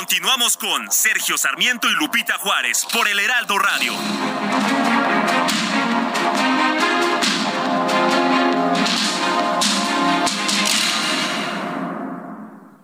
[0.00, 3.92] Continuamos con Sergio Sarmiento y Lupita Juárez por el Heraldo Radio.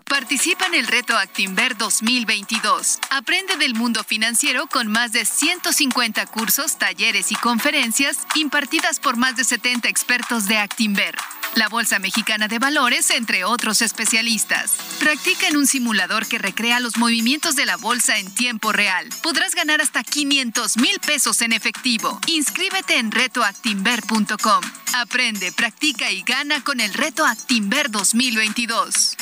[0.04, 2.98] Participa en el reto Actinver 2022.
[3.08, 9.36] Aprende del mundo financiero con más de 150 cursos, talleres y conferencias impartidas por más
[9.36, 11.16] de 70 expertos de Actinver
[11.54, 14.76] la Bolsa Mexicana de Valores, entre otros especialistas.
[14.98, 19.08] Practica en un simulador que recrea los movimientos de la bolsa en tiempo real.
[19.22, 22.20] Podrás ganar hasta 500 mil pesos en efectivo.
[22.26, 24.62] Inscríbete en retoactimber.com.
[24.94, 29.16] Aprende, practica y gana con el Reto Actimber 2022.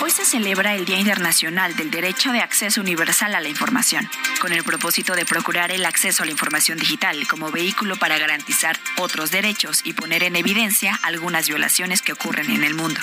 [0.00, 4.08] Hoy se celebra el Día Internacional del Derecho de Acceso Universal a la Información,
[4.40, 8.78] con el propósito de procurar el acceso a la información digital como vehículo para garantizar
[8.98, 13.00] otros derechos y poner en evidencia algunas violaciones que ocurren en el mundo.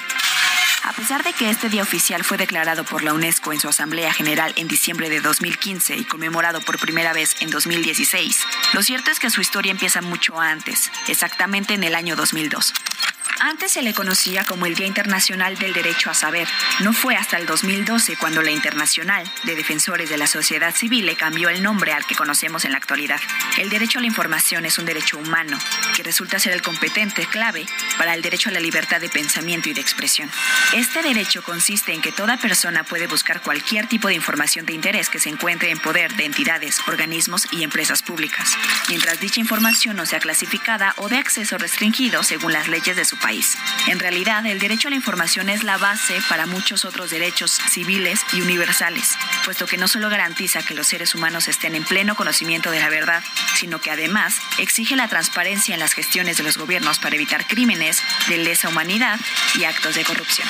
[0.83, 4.13] A pesar de que este día oficial fue declarado por la UNESCO en su Asamblea
[4.13, 8.39] General en diciembre de 2015 y conmemorado por primera vez en 2016,
[8.73, 12.73] lo cierto es que su historia empieza mucho antes, exactamente en el año 2002.
[13.43, 16.47] Antes se le conocía como el Día Internacional del Derecho a Saber.
[16.81, 21.15] No fue hasta el 2012 cuando la Internacional de Defensores de la Sociedad Civil le
[21.15, 23.19] cambió el nombre al que conocemos en la actualidad.
[23.57, 25.57] El derecho a la información es un derecho humano
[25.95, 27.65] que resulta ser el competente clave
[27.97, 30.29] para el derecho a la libertad de pensamiento y de expresión.
[30.73, 35.09] Este derecho consiste en que toda persona puede buscar cualquier tipo de información de interés
[35.09, 38.55] que se encuentre en poder de entidades, organismos y empresas públicas,
[38.87, 43.17] mientras dicha información no sea clasificada o de acceso restringido según las leyes de su
[43.17, 43.30] país.
[43.87, 48.25] En realidad, el derecho a la información es la base para muchos otros derechos civiles
[48.33, 49.15] y universales,
[49.45, 52.89] puesto que no solo garantiza que los seres humanos estén en pleno conocimiento de la
[52.89, 53.23] verdad,
[53.55, 58.03] sino que además exige la transparencia en las gestiones de los gobiernos para evitar crímenes
[58.27, 59.17] de lesa humanidad
[59.55, 60.47] y actos de corrupción.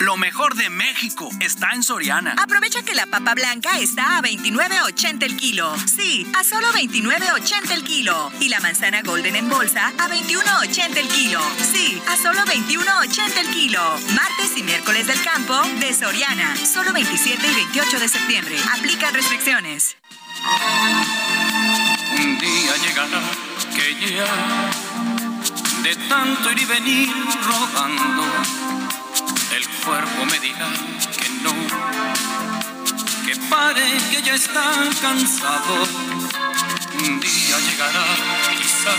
[0.00, 2.34] Lo mejor de México está en Soriana.
[2.42, 5.72] Aprovecha que la papa blanca está a 29.80 el kilo.
[5.86, 8.32] Sí, a solo 29.80 el kilo.
[8.40, 11.40] Y la manzana golden en bolsa a 21.80 el kilo.
[11.72, 13.80] Sí, a solo 21.80 el kilo.
[14.14, 16.56] Martes y miércoles del campo de Soriana.
[16.56, 18.56] Solo 27 y 28 de septiembre.
[18.76, 19.96] Aplica restricciones.
[22.18, 23.22] Un día llegará
[23.76, 24.70] que ya
[25.82, 28.83] de tanto ir y venir rodando
[29.56, 30.68] el cuerpo me diga
[31.16, 31.54] que no,
[33.24, 35.74] que pare, que ya está cansado.
[36.98, 38.04] Un día llegará,
[38.58, 38.94] quizá,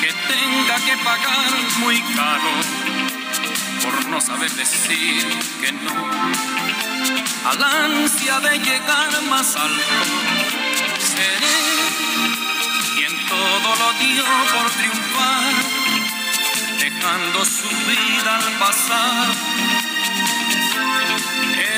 [0.00, 2.52] que tenga que pagar muy caro
[3.82, 5.26] por no saber decir
[5.60, 5.94] que no.
[7.50, 10.00] Al ansia de llegar más alto,
[10.98, 11.58] seré
[12.94, 15.67] quien todo lo dio por triunfar
[16.78, 19.28] dejando su vida al pasar,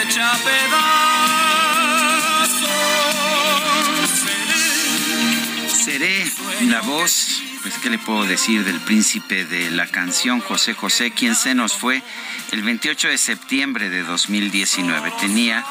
[0.02, 0.86] hecha Seré.
[5.68, 6.26] Seré
[6.68, 11.34] la voz, pues qué le puedo decir del príncipe de la canción José José, quien
[11.34, 12.02] se nos fue
[12.52, 15.12] el 28 de septiembre de 2019.
[15.20, 15.64] Tenía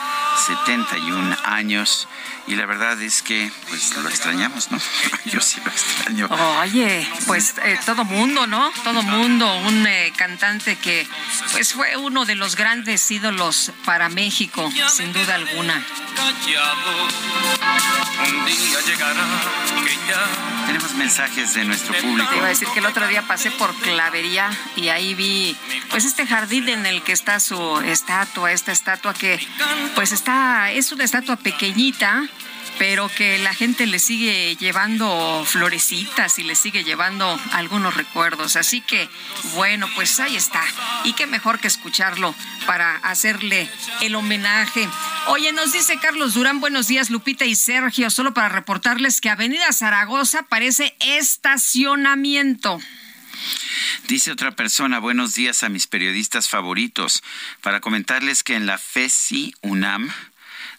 [0.47, 2.07] 71 años
[2.49, 4.79] y la verdad es que pues lo extrañamos, ¿no?
[5.25, 6.27] Yo sí lo extraño.
[6.61, 8.71] Oye, pues eh, todo mundo, ¿no?
[8.83, 11.07] Todo mundo, un eh, cantante que
[11.51, 15.83] pues fue uno de los grandes ídolos para México, sin duda alguna.
[18.27, 19.25] Un día llegará
[19.85, 20.49] que ya...
[20.65, 22.29] Tenemos mensajes de nuestro público.
[22.29, 25.57] Te iba a decir que el otro día pasé por Clavería y ahí vi
[25.89, 29.39] pues este jardín en el que está su estatua, esta estatua que
[29.95, 32.29] pues está, es una estatua pequeñita
[32.77, 38.55] pero que la gente le sigue llevando florecitas y le sigue llevando algunos recuerdos.
[38.55, 39.09] Así que,
[39.55, 40.63] bueno, pues ahí está.
[41.03, 42.33] Y qué mejor que escucharlo
[42.65, 44.87] para hacerle el homenaje.
[45.27, 49.73] Oye, nos dice Carlos Durán, buenos días Lupita y Sergio, solo para reportarles que Avenida
[49.73, 52.79] Zaragoza parece estacionamiento.
[54.07, 57.23] Dice otra persona, buenos días a mis periodistas favoritos,
[57.61, 60.11] para comentarles que en la FESI UNAM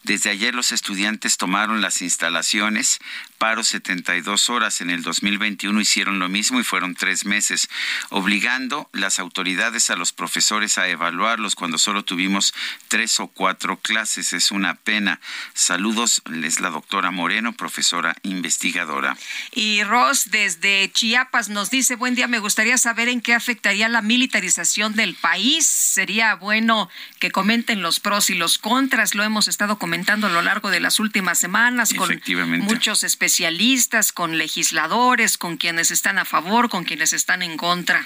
[0.02, 3.00] desde ayer los estudiantes tomaron las instalaciones
[3.40, 4.82] paro 72 horas.
[4.82, 7.70] En el 2021 hicieron lo mismo y fueron tres meses,
[8.10, 12.52] obligando las autoridades a los profesores a evaluarlos cuando solo tuvimos
[12.88, 14.34] tres o cuatro clases.
[14.34, 15.20] Es una pena.
[15.54, 19.16] Saludos, es la doctora Moreno, profesora investigadora.
[19.52, 24.02] Y Ross, desde Chiapas, nos dice, buen día, me gustaría saber en qué afectaría la
[24.02, 25.66] militarización del país.
[25.66, 29.14] Sería bueno que comenten los pros y los contras.
[29.14, 32.20] Lo hemos estado comentando a lo largo de las últimas semanas con
[32.60, 38.04] muchos especialistas especialistas, con legisladores, con quienes están a favor, con quienes están en contra.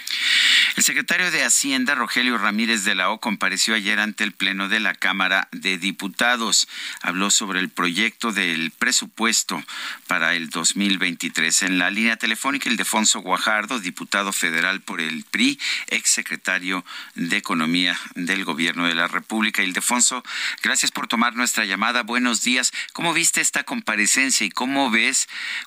[0.76, 4.80] El secretario de Hacienda, Rogelio Ramírez de la O, compareció ayer ante el Pleno de
[4.80, 6.68] la Cámara de Diputados.
[7.00, 9.62] Habló sobre el proyecto del presupuesto
[10.08, 11.62] para el 2023.
[11.62, 16.84] En la línea telefónica, el Defonso Guajardo, diputado federal por el PRI, exsecretario
[17.14, 19.62] de Economía del Gobierno de la República.
[19.62, 20.22] Ildefonso,
[20.62, 22.02] gracias por tomar nuestra llamada.
[22.02, 22.72] Buenos días.
[22.92, 25.13] ¿Cómo viste esta comparecencia y cómo ves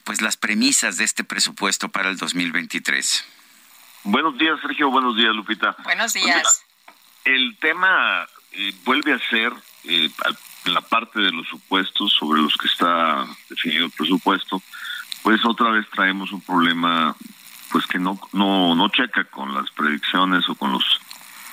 [0.04, 3.26] pues las premisas de este presupuesto para el 2023.
[4.04, 4.90] Buenos días, Sergio.
[4.90, 5.76] Buenos días, Lupita.
[5.84, 6.66] Buenos pues días.
[7.26, 10.10] el tema eh, vuelve a ser eh,
[10.66, 14.62] la parte de los supuestos sobre los que está definido el presupuesto,
[15.24, 17.16] pues otra vez traemos un problema
[17.72, 21.02] pues que no no no checa con las predicciones o con los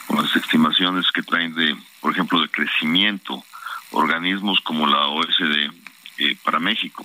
[0.06, 3.44] con las estimaciones que traen de por ejemplo de crecimiento
[3.90, 5.72] organismos como la OSD
[6.18, 7.04] eh, para México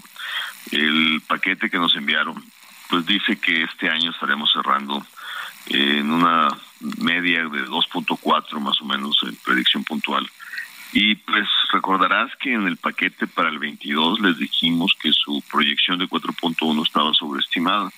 [0.72, 2.44] el paquete que nos enviaron,
[2.90, 5.06] pues dice que este año estaremos cerrando
[5.68, 6.50] en una
[6.98, 10.30] media de 2.4 más o menos en predicción puntual.
[10.92, 16.00] Y pues recordarás que en el paquete para el 22 les dijimos que su proyección
[16.00, 17.92] de 4.1 estaba sobreestimada.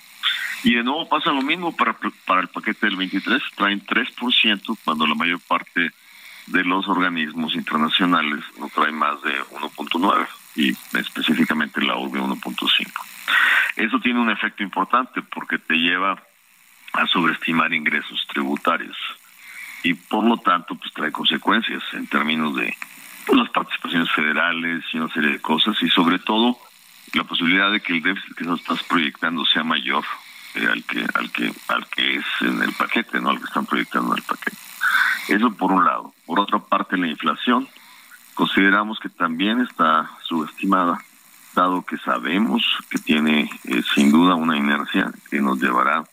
[0.62, 1.96] Y de nuevo pasa lo mismo para,
[2.26, 5.90] para el paquete del 23, traen 3% cuando la mayor parte
[6.46, 12.90] de los organismos internacionales no traen más de 1.9 y específicamente la URB 1.5.
[13.76, 16.22] Eso tiene un efecto importante porque te lleva
[16.92, 18.96] a sobreestimar ingresos tributarios
[19.82, 22.76] y por lo tanto pues trae consecuencias en términos de
[23.26, 26.58] pues, las participaciones federales y una serie de cosas y sobre todo
[27.14, 30.04] la posibilidad de que el déficit que estás proyectando sea mayor
[30.54, 33.66] eh, al que al que al que es en el paquete, no al que están
[33.66, 34.56] proyectando en el paquete.
[35.28, 36.12] Eso por un lado.
[36.26, 37.68] Por otra parte la inflación
[38.34, 40.98] Consideramos que también está subestimada,
[41.54, 46.04] dado que sabemos que tiene eh, sin duda una inercia que nos llevará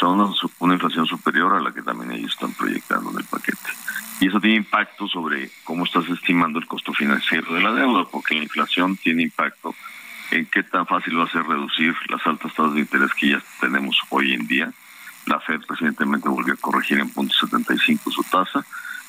[0.00, 3.70] a una, una inflación superior a la que también ellos están proyectando en el paquete.
[4.20, 8.34] Y eso tiene impacto sobre cómo estás estimando el costo financiero de la deuda, porque
[8.34, 9.74] la inflación tiene impacto
[10.30, 13.42] en qué tan fácil va a ser reducir las altas tasas de interés que ya
[13.60, 14.72] tenemos hoy en día.
[15.26, 18.64] La Fed recientemente volvió a corregir en punto 75 su tasa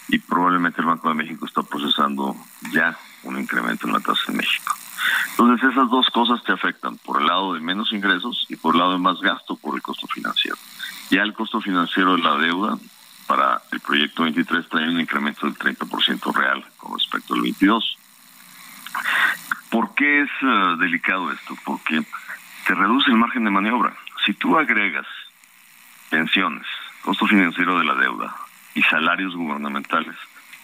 [0.07, 2.35] y probablemente el Banco de México está procesando
[2.71, 4.75] ya un incremento en la tasa en México.
[5.31, 8.79] Entonces esas dos cosas te afectan, por el lado de menos ingresos y por el
[8.79, 10.57] lado de más gasto por el costo financiero.
[11.09, 12.77] Ya el costo financiero de la deuda
[13.27, 17.97] para el proyecto 23 trae un incremento del 30% real con respecto al 22.
[19.69, 21.55] ¿Por qué es eh, delicado esto?
[21.65, 22.05] Porque
[22.65, 23.95] te reduce el margen de maniobra.
[24.25, 25.07] Si tú agregas
[26.09, 26.65] pensiones,
[27.03, 28.35] costo financiero de la deuda,
[28.75, 30.15] y salarios gubernamentales.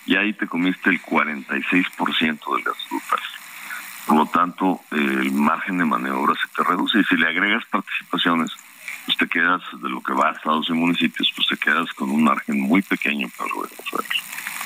[0.05, 3.25] Y ahí te comiste el 46% del gasto total.
[4.05, 8.51] Por lo tanto, el margen de maniobra se te reduce y si le agregas participaciones,
[9.05, 12.09] pues te quedas de lo que va a estados y municipios, pues te quedas con
[12.11, 13.77] un margen muy pequeño para el gobierno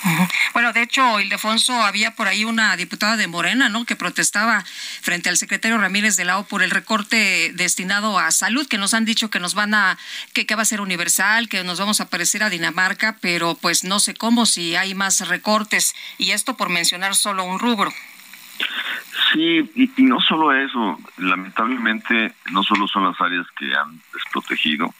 [0.53, 3.85] bueno, de hecho, Ildefonso, había por ahí una diputada de Morena, ¿no?
[3.85, 4.63] Que protestaba
[5.01, 8.93] frente al secretario Ramírez de la O por el recorte destinado a salud, que nos
[8.93, 9.97] han dicho que nos van a,
[10.33, 13.83] que, que va a ser universal, que nos vamos a parecer a Dinamarca, pero pues
[13.83, 15.95] no sé cómo si hay más recortes.
[16.17, 17.91] Y esto por mencionar solo un rubro.
[19.33, 24.93] Sí, y, no solo eso, lamentablemente no solo son las áreas que han desprotegido,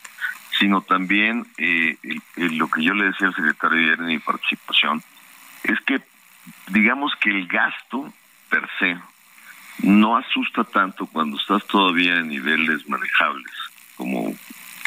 [0.60, 1.98] sino también eh,
[2.36, 5.04] lo que yo le decía al secretario de mi participación,
[5.64, 6.02] es que
[6.68, 8.14] digamos que el gasto
[8.50, 8.98] per se
[9.80, 13.54] no asusta tanto cuando estás todavía en niveles manejables,
[13.98, 14.34] como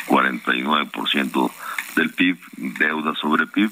[0.06, 1.52] 49%
[1.96, 3.70] del PIB, deuda sobre PIB,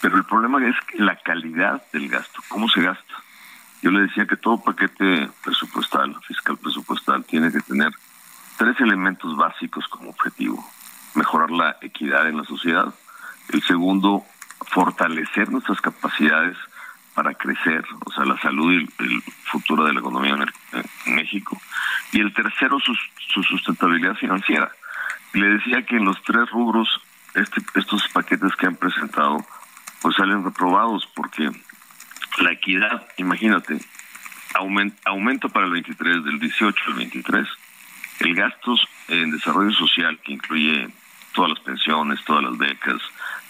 [0.00, 3.14] pero el problema es la calidad del gasto, cómo se gasta.
[3.82, 7.90] Yo le decía que todo paquete presupuestal, fiscal presupuestal, tiene que tener
[8.56, 10.64] tres elementos básicos como objetivo.
[11.14, 12.94] Mejorar la equidad en la sociedad.
[13.50, 14.24] El segundo,
[14.66, 16.56] fortalecer nuestras capacidades
[17.14, 21.60] para crecer, o sea, la salud y el futuro de la economía en, México.
[22.12, 22.94] Y el tercero, su,
[23.42, 24.70] sustentabilidad financiera.
[25.34, 27.00] Le decía que en los tres rubros,
[27.34, 29.44] este, estos paquetes que han presentado,
[30.00, 31.50] pues salen reprobados porque
[32.38, 33.78] la equidad, imagínate,
[34.54, 37.48] aumenta, aumenta para el 23, del 18 al 23,
[38.20, 40.88] el gastos en desarrollo social, que incluye
[41.32, 43.00] todas las pensiones, todas las becas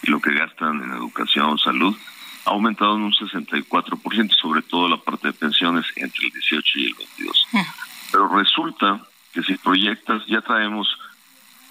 [0.02, 1.96] y lo que gastan en educación, salud,
[2.44, 6.86] ha aumentado en un 64%, sobre todo la parte de pensiones entre el 18 y
[6.86, 7.48] el 22.
[7.54, 7.74] Ah.
[8.10, 9.00] Pero resulta
[9.32, 10.88] que si proyectas, ya traemos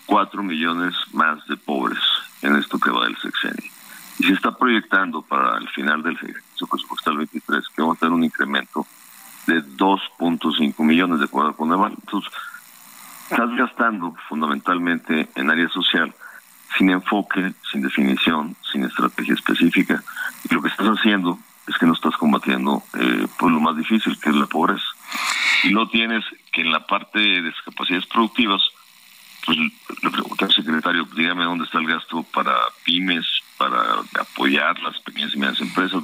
[0.05, 1.99] 4 millones más de pobres
[2.41, 3.71] en esto que va del sexenio.
[4.19, 8.13] Y se está proyectando para el final del ejercicio presupuestal 23 que vamos a tener
[8.13, 8.85] un incremento
[9.47, 11.71] de 2.5 millones de acuerdo con.
[11.71, 12.31] Entonces,
[13.31, 16.13] estás gastando fundamentalmente en área social
[16.77, 20.03] sin enfoque, sin definición, sin estrategia específica.
[20.49, 24.19] Y lo que estás haciendo es que no estás combatiendo eh, pues lo más difícil,
[24.19, 24.83] que es la pobreza.
[25.63, 28.61] Y no tienes que en la parte de discapacidades productivas,
[29.45, 32.53] pues le pregunté al secretario, dígame dónde está el gasto para
[32.83, 33.25] pymes,
[33.57, 33.79] para
[34.19, 36.01] apoyar las pequeñas y medianas empresas.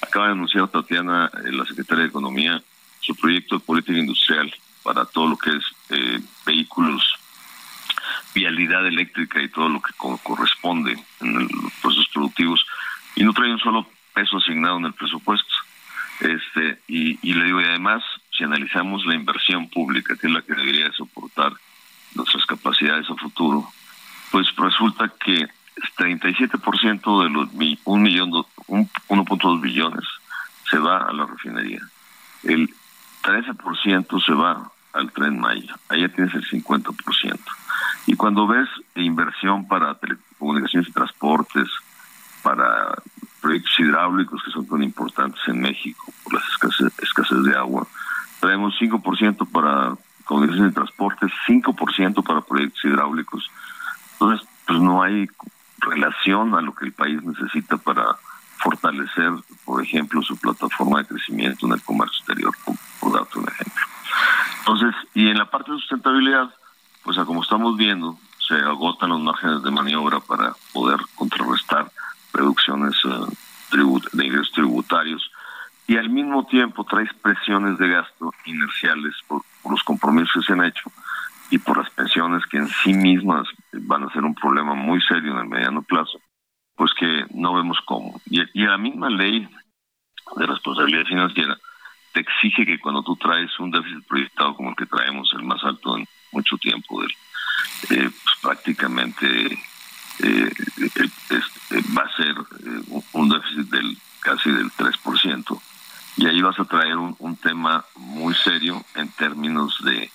[0.00, 2.62] acaba de anunciar Tatiana, eh, la secretaria de Economía,
[3.00, 4.52] su proyecto de política industrial
[4.86, 7.02] para todo lo que es eh, vehículos
[8.32, 12.64] vialidad eléctrica y todo lo que corresponde en los procesos productivos
[13.16, 13.84] y no trae un solo
[14.14, 15.52] peso asignado en el presupuesto.
[16.20, 20.54] Este, y, le digo, y además, si analizamos la inversión pública, que es la que
[20.54, 21.52] debería soportar
[22.14, 23.68] nuestras capacidades a futuro,
[24.30, 25.48] pues resulta que
[25.98, 27.48] 37% de los
[27.84, 30.04] un millón, 1.2 billones
[30.70, 31.80] se va a la refinería.
[32.44, 32.72] El
[33.22, 35.76] 13% se va al tren Maya.
[35.88, 37.38] Allá tienes el 50%.
[38.06, 41.68] Y cuando ves inversión para telecomunicaciones y transportes,
[42.42, 42.94] para
[43.40, 46.40] proyectos hidráulicos que son tan importantes en México por la
[47.00, 47.86] escasez, de agua,
[48.40, 53.50] traemos 5% para comunicaciones y transportes, 5% para proyectos hidráulicos.
[54.12, 55.28] Entonces, pues no hay
[55.78, 58.04] relación a lo que el país necesita para
[58.58, 59.32] fortalecer,
[59.64, 63.84] por ejemplo, su plataforma de crecimiento en el comercio exterior, por, por darte un ejemplo.
[64.66, 66.52] Entonces, y en la parte de sustentabilidad,
[67.04, 71.88] pues como estamos viendo, se agotan los márgenes de maniobra para poder contrarrestar
[72.32, 73.76] reducciones eh,
[74.12, 75.30] de ingresos tributarios
[75.86, 80.64] y al mismo tiempo traes presiones de gasto inerciales por, los compromisos que se han
[80.64, 80.90] hecho
[81.50, 85.32] y por las pensiones que en sí mismas van a ser un problema muy serio
[85.32, 86.18] en el mediano plazo,
[86.74, 88.20] pues que no vemos cómo.
[88.26, 89.48] Y la misma ley
[90.36, 91.56] de responsabilidad financiera
[92.16, 95.62] te exige que cuando tú traes un déficit proyectado como el que traemos, el más
[95.62, 97.08] alto en mucho tiempo, eh,
[97.90, 102.34] pues prácticamente eh, eh, va a ser
[103.12, 105.60] un déficit del casi del 3%.
[106.16, 110.10] Y ahí vas a traer un, tema muy serio en términos de,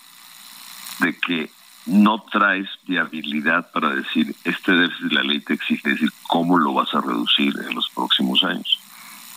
[1.02, 1.52] de que
[1.86, 6.91] no traes viabilidad para decir, este déficit la ley te exige decir cómo lo vas
[6.95, 8.80] a reducir en los próximos años.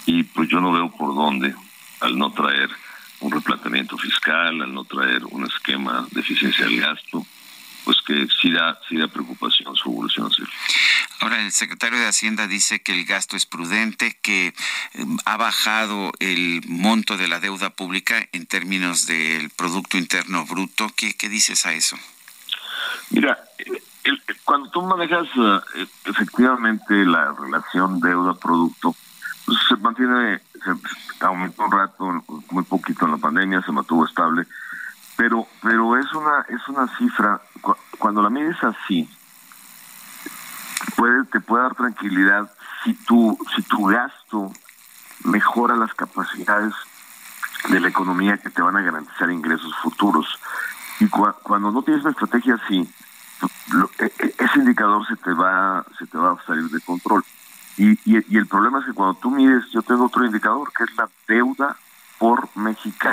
[0.06, 1.54] Y pues yo no veo por dónde,
[2.04, 2.70] al no traer
[3.20, 7.26] un replanteamiento fiscal, al no traer un esquema de eficiencia del gasto,
[7.84, 10.30] pues que sí da, sí da preocupación su evolución.
[11.20, 14.54] Ahora, el secretario de Hacienda dice que el gasto es prudente, que eh,
[15.24, 20.86] ha bajado el monto de la deuda pública en términos del Producto Interno Bruto.
[20.96, 21.96] ¿Qué, qué dices a eso?
[23.10, 23.36] Mira,
[24.44, 25.26] cuando tú manejas
[25.74, 28.94] eh, efectivamente la relación deuda-producto,
[29.44, 30.40] pues se mantiene,
[31.18, 34.46] se aumentó un rato, muy poquito en la pandemia, se mantuvo estable,
[35.16, 37.40] pero pero es una es una cifra
[37.98, 39.08] cuando la mides así
[40.96, 42.50] puede te puede dar tranquilidad
[42.82, 44.50] si tu si tu gasto
[45.24, 46.74] mejora las capacidades
[47.68, 50.26] de la economía que te van a garantizar ingresos futuros.
[51.00, 52.88] Y cuando no tienes una estrategia así
[53.98, 57.24] e, e, ese indicador se te va se te va a salir de control.
[57.76, 60.96] Y, y, el problema es que cuando tú mides, yo tengo otro indicador que es
[60.96, 61.76] la deuda
[62.18, 63.08] por México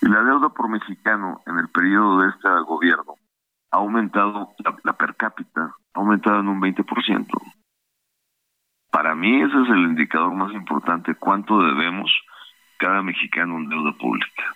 [0.00, 3.14] la deuda por mexicano en el periodo de este gobierno
[3.70, 4.50] ha aumentado,
[4.84, 7.26] la, per cápita ha aumentado en un 20%.
[8.90, 12.10] Para mí ese es el indicador más importante, cuánto debemos
[12.78, 14.54] cada mexicano en deuda pública.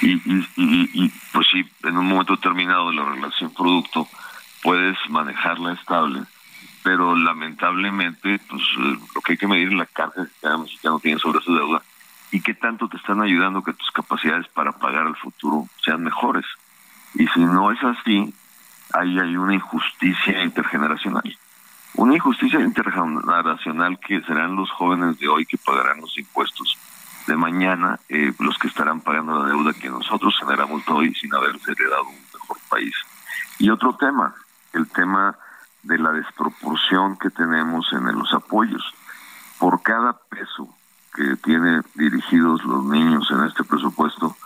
[0.00, 4.06] Y, y, y, pues sí, en un momento determinado de la relación producto
[4.62, 6.22] puedes manejarla estable,
[6.82, 11.00] pero lamentablemente pues eh, lo que hay que medir es la carga que cada mexicano
[11.00, 11.82] tiene sobre su deuda
[12.32, 16.46] y qué tanto te están ayudando que tus capacidades para pagar al futuro sean mejores.
[17.14, 18.34] Y si no es así,
[18.94, 21.38] ahí hay una injusticia intergeneracional.
[21.94, 26.78] Una injusticia intergeneracional que serán los jóvenes de hoy que pagarán los impuestos
[27.26, 31.70] de mañana, eh, los que estarán pagando la deuda que nosotros generamos hoy sin haberse
[31.70, 32.94] heredado un mejor país.
[33.58, 34.34] Y otro tema,
[34.72, 35.36] el tema
[35.82, 38.82] de la desproporción que tenemos en los apoyos.
[39.58, 40.74] Por cada peso
[41.14, 44.36] que tiene dirigidos los niños en este presupuesto,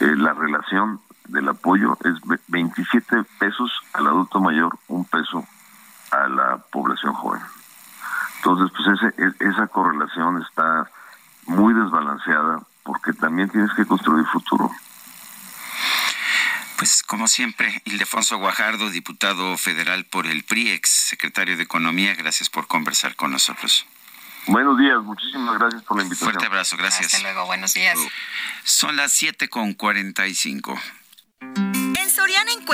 [0.00, 2.14] eh, la relación del apoyo es
[2.48, 5.44] 27 pesos al adulto mayor, un peso
[6.10, 7.42] a la población joven.
[8.36, 10.88] Entonces, pues ese, e, esa correlación está
[11.46, 14.70] muy desbalanceada porque también tienes que construir futuro.
[16.78, 17.26] Pues como
[18.26, 23.86] Ildefonso Guajardo, diputado federal por el PRIEX, secretario de Economía, gracias por conversar con nosotros.
[24.48, 26.32] Buenos días, muchísimas gracias por la invitación.
[26.32, 27.14] Fuerte abrazo, gracias.
[27.14, 27.96] Hasta luego, buenos días.
[28.64, 30.76] Son las 7 con 45.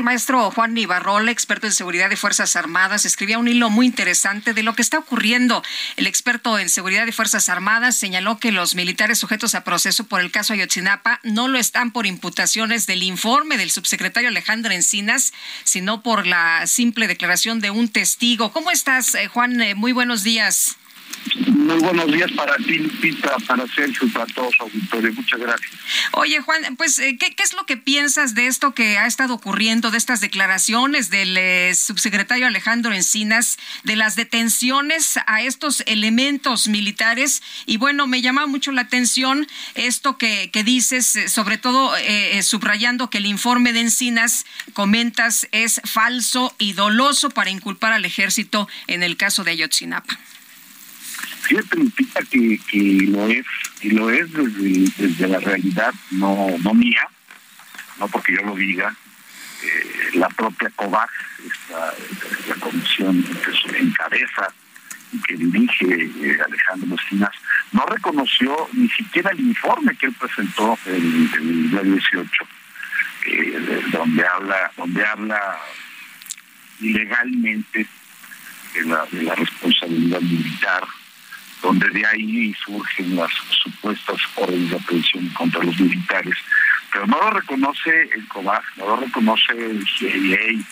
[0.00, 4.54] El maestro Juan Ibarrola, experto en seguridad de Fuerzas Armadas, escribía un hilo muy interesante
[4.54, 5.62] de lo que está ocurriendo.
[5.96, 10.22] El experto en seguridad de Fuerzas Armadas señaló que los militares sujetos a proceso por
[10.22, 15.34] el caso Ayotzinapa no lo están por imputaciones del informe del subsecretario Alejandro Encinas,
[15.64, 18.52] sino por la simple declaración de un testigo.
[18.52, 19.60] ¿Cómo estás, eh, Juan?
[19.60, 20.79] Eh, muy buenos días.
[21.70, 25.14] Muy buenos días para ti, Lupita, para Sergio y para todos los auditores.
[25.14, 25.70] Muchas gracias.
[26.10, 29.92] Oye, Juan, pues, eh, ¿qué, es lo que piensas de esto que ha estado ocurriendo,
[29.92, 37.40] de estas declaraciones del eh, subsecretario Alejandro Encinas, de las detenciones a estos elementos militares?
[37.66, 39.46] Y bueno, me llama mucho la atención
[39.76, 41.92] esto que, que dices, eh, sobre todo
[42.42, 48.68] subrayando que el informe de Encinas, comentas, es falso y doloso para inculpar al ejército
[48.88, 50.18] en el caso de Ayotzinapa.
[51.50, 52.78] Fíjate, Lupita, que, que
[53.08, 53.44] lo es,
[53.82, 57.02] y lo es desde, la realidad, no, no mía,
[57.98, 58.94] no porque yo lo diga,
[59.64, 61.12] eh, la propia COVAX,
[61.44, 61.92] esta,
[62.50, 64.54] la comisión que encabeza
[65.12, 65.86] y que dirige
[66.22, 67.34] eh, Alejandro Mocinas,
[67.72, 72.30] no reconoció ni siquiera el informe que él presentó el, el día 18,
[73.26, 75.58] eh, donde habla, donde habla
[76.78, 77.88] ilegalmente
[78.72, 80.86] de la, de la responsabilidad militar
[81.62, 83.30] donde de ahí surgen las
[83.62, 86.34] supuestas órdenes de aprehensión contra los militares.
[86.92, 90.64] Pero no lo reconoce el COBAG, no lo reconoce el CIA,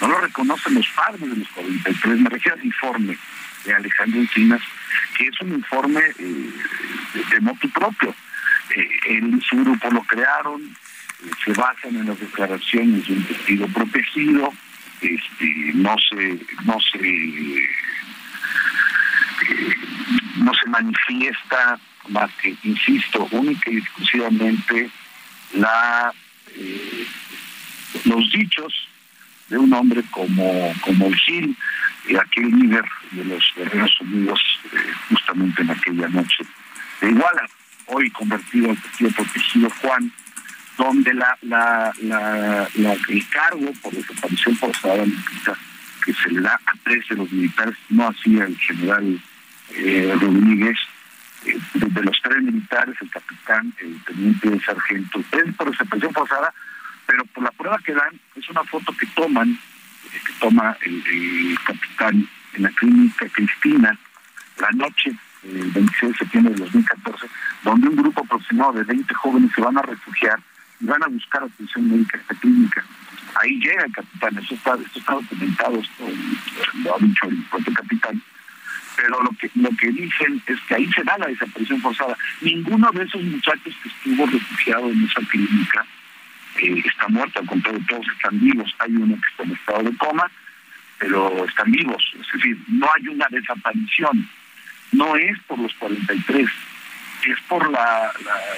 [0.00, 2.20] no lo reconocen los padres de los 43.
[2.20, 3.18] Me refiero al informe
[3.64, 4.62] de Alejandro Encinas,
[5.16, 6.50] que es un informe eh,
[7.30, 8.14] de, motu propio.
[8.74, 13.24] Eh, él y su grupo lo crearon, eh, se basan en las declaraciones de un
[13.24, 14.52] testigo protegido,
[15.00, 16.98] este, no se, no se
[20.46, 21.76] no se manifiesta
[22.08, 24.88] más que, insisto, única y exclusivamente
[25.54, 26.12] la
[26.54, 27.06] eh,
[28.04, 28.72] los dichos
[29.48, 31.56] de un hombre como, como el Gil,
[32.20, 34.40] aquel líder de los Guerreros Unidos,
[34.72, 36.44] eh, justamente en aquella noche
[37.00, 37.48] de Iguala,
[37.86, 40.12] hoy convertido al testigo protegido Juan,
[40.78, 42.68] donde la, la, la,
[43.08, 45.04] el cargo por desaparición forzada
[46.04, 49.20] que se le da a tres de los militares, no hacía el general
[49.74, 50.78] eh, Rodríguez,
[51.44, 56.52] eh, de los tres militares, el capitán, el teniente, el sargento, es por desaparición forzada,
[57.06, 61.58] pero por la prueba que dan, es una foto que toman, eh, que toma el,
[61.64, 63.98] capitán en la clínica Cristina,
[64.58, 67.26] la noche el 26 de septiembre de 2014,
[67.62, 70.40] donde un grupo aproximado de 20 jóvenes se van a refugiar
[70.80, 72.84] y van a buscar atención médica a esta clínica.
[73.40, 76.04] Ahí llega el capitán, eso está, esto está documentado, esto
[76.82, 78.22] lo ha dicho el propio capitán,
[78.96, 82.16] pero lo que lo que dicen es que ahí se da la desaparición forzada.
[82.40, 85.86] Ninguno de esos muchachos que estuvo refugiado en esa clínica
[86.60, 88.74] eh, está muerto, al contrario, todos están vivos.
[88.78, 90.30] Hay uno que está en estado de coma,
[90.98, 92.02] pero están vivos.
[92.14, 94.28] Es decir, no hay una desaparición.
[94.92, 96.48] No es por los 43,
[97.26, 98.12] es por la,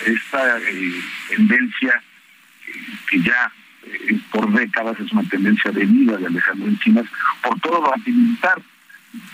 [0.07, 2.03] esta eh, tendencia
[3.09, 3.51] que ya
[3.85, 7.07] eh, por décadas es una tendencia de vida de Alejandro Encinas,
[7.43, 8.61] por todo lo antimilitar.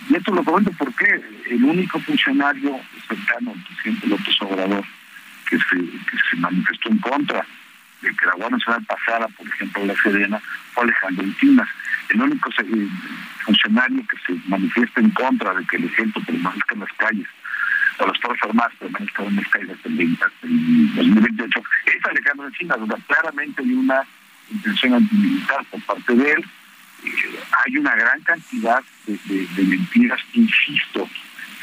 [0.08, 4.84] Y esto lo comento porque el único funcionario cercano al presidente López Obrador
[5.48, 7.44] que se, que se manifestó en contra
[8.02, 10.40] de que la Guardia Nacional pasara, por ejemplo, la Sedena,
[10.72, 11.68] fue Alejandro Encinas.
[12.10, 12.88] El único eh,
[13.44, 17.26] funcionario que se manifiesta en contra de que el ejército permanezca en las calles
[17.98, 23.62] o las Fuerzas Armadas permanezcan en las calles hasta el 2028 es Alejandro Encinas, claramente
[23.62, 24.02] hay una
[24.50, 26.44] intención antimilitar por parte de él.
[27.64, 31.08] Hay una gran cantidad de, mentiras, insisto,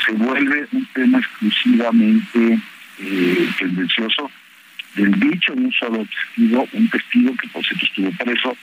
[0.05, 2.59] se vuelve un tema exclusivamente
[2.99, 4.31] eh, tendencioso
[4.95, 8.57] del dicho de un solo testigo, un testigo que por cierto estuvo preso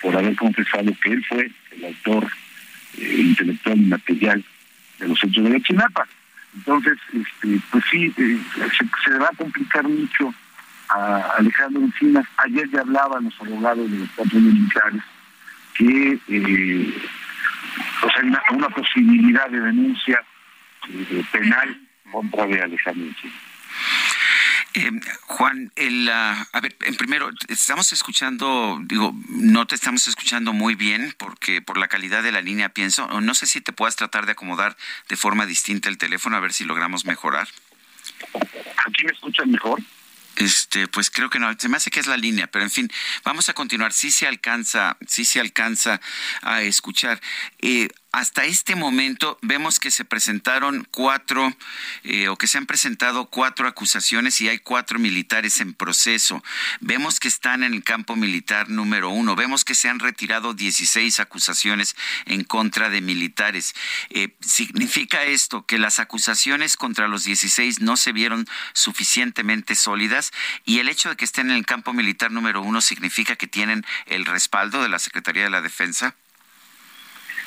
[0.00, 2.30] por haber confesado que él fue el autor
[2.98, 4.44] eh, intelectual y material
[4.98, 6.06] de los hechos de la Chinapa.
[6.54, 8.38] Entonces, este, pues sí, eh,
[9.04, 10.32] se, va a complicar mucho
[10.88, 12.26] a Alejandro Encinas.
[12.36, 15.02] Ayer ya hablaban los abogados de los cuatro militares
[15.74, 16.94] que eh,
[18.00, 20.22] pues hay una, posibilidad de denuncia
[21.32, 23.14] penal contra de Alejandro.
[24.74, 24.90] Eh,
[25.22, 30.74] Juan, el, ah, a ver, en primero, estamos escuchando, digo, no te estamos escuchando muy
[30.74, 34.26] bien porque por la calidad de la línea pienso, no sé si te puedas tratar
[34.26, 34.76] de acomodar
[35.08, 37.48] de forma distinta el teléfono, a ver si logramos mejorar.
[38.86, 39.80] ¿Aquí me escuchan mejor?
[40.36, 42.90] Este, pues creo que no, se me hace que es la línea, pero en fin,
[43.24, 43.92] vamos a continuar.
[43.92, 46.00] Sí se alcanza, sí se alcanza
[46.42, 47.20] a escuchar.
[47.60, 51.52] Eh, hasta este momento vemos que se presentaron cuatro
[52.04, 56.40] eh, o que se han presentado cuatro acusaciones y hay cuatro militares en proceso.
[56.78, 59.34] Vemos que están en el campo militar número uno.
[59.34, 61.96] Vemos que se han retirado 16 acusaciones
[62.26, 63.74] en contra de militares.
[64.10, 70.30] Eh, ¿Significa esto que las acusaciones contra los 16 no se vieron suficientemente sólidas?
[70.64, 73.84] Y el hecho de que estén en el campo militar número uno significa que tienen
[74.06, 76.14] el respaldo de la Secretaría de la Defensa?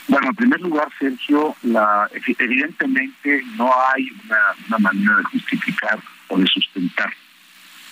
[0.07, 5.99] Bueno, en primer lugar, Sergio, la, evidentemente no hay una, manera de justificar
[6.29, 7.13] o de sustentar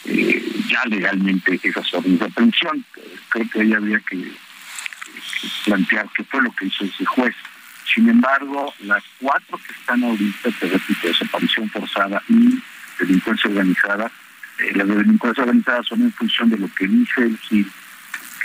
[0.06, 2.86] eh, ya legalmente esas órdenes de aprehensión.
[3.30, 4.32] Creo que ahí habría que,
[5.66, 7.36] plantear qué fue lo que hizo ese juez.
[7.94, 12.62] Sin embargo, las cuatro que están ahorita, te repito, desaparición forzada y
[12.98, 14.12] delincuencia organizada,
[14.60, 17.72] eh, las delincuencia organizada son en función de lo que dice el GIL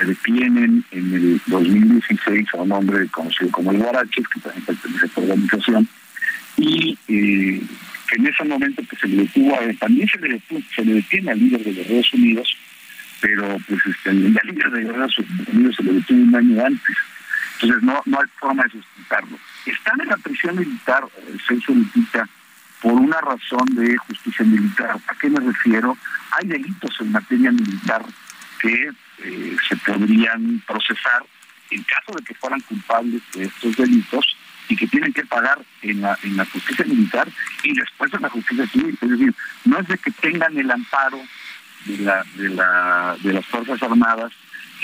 [0.00, 5.04] que detienen en el 2016 a un hombre conocido como el Guaraches, que también pertenece
[5.04, 5.88] a esta organización,
[6.56, 7.62] y eh,
[8.08, 10.42] que en ese momento que se le detuvo, también se le,
[10.74, 12.56] se le detiene al líder de Guerreros Unidos,
[13.20, 15.18] pero pues este, el líder de Guerreros
[15.52, 16.96] Unidos se le detuvo un año antes.
[17.60, 19.38] Entonces no, no hay forma de sustentarlo.
[19.66, 22.26] Están en la prisión militar, eh, se solicita
[22.80, 24.96] por una razón de justicia militar.
[25.06, 25.94] ¿A qué me refiero?
[26.30, 28.02] Hay delitos en materia militar
[28.60, 31.24] que eh, se podrían procesar
[31.70, 34.36] en caso de que fueran culpables de estos delitos
[34.68, 36.16] y que tienen que pagar en la,
[36.52, 37.28] justicia militar
[37.62, 38.96] y después en la justicia civil.
[39.00, 39.34] Es decir,
[39.64, 41.20] no es de que tengan el amparo
[41.86, 44.32] de, de las Fuerzas Armadas,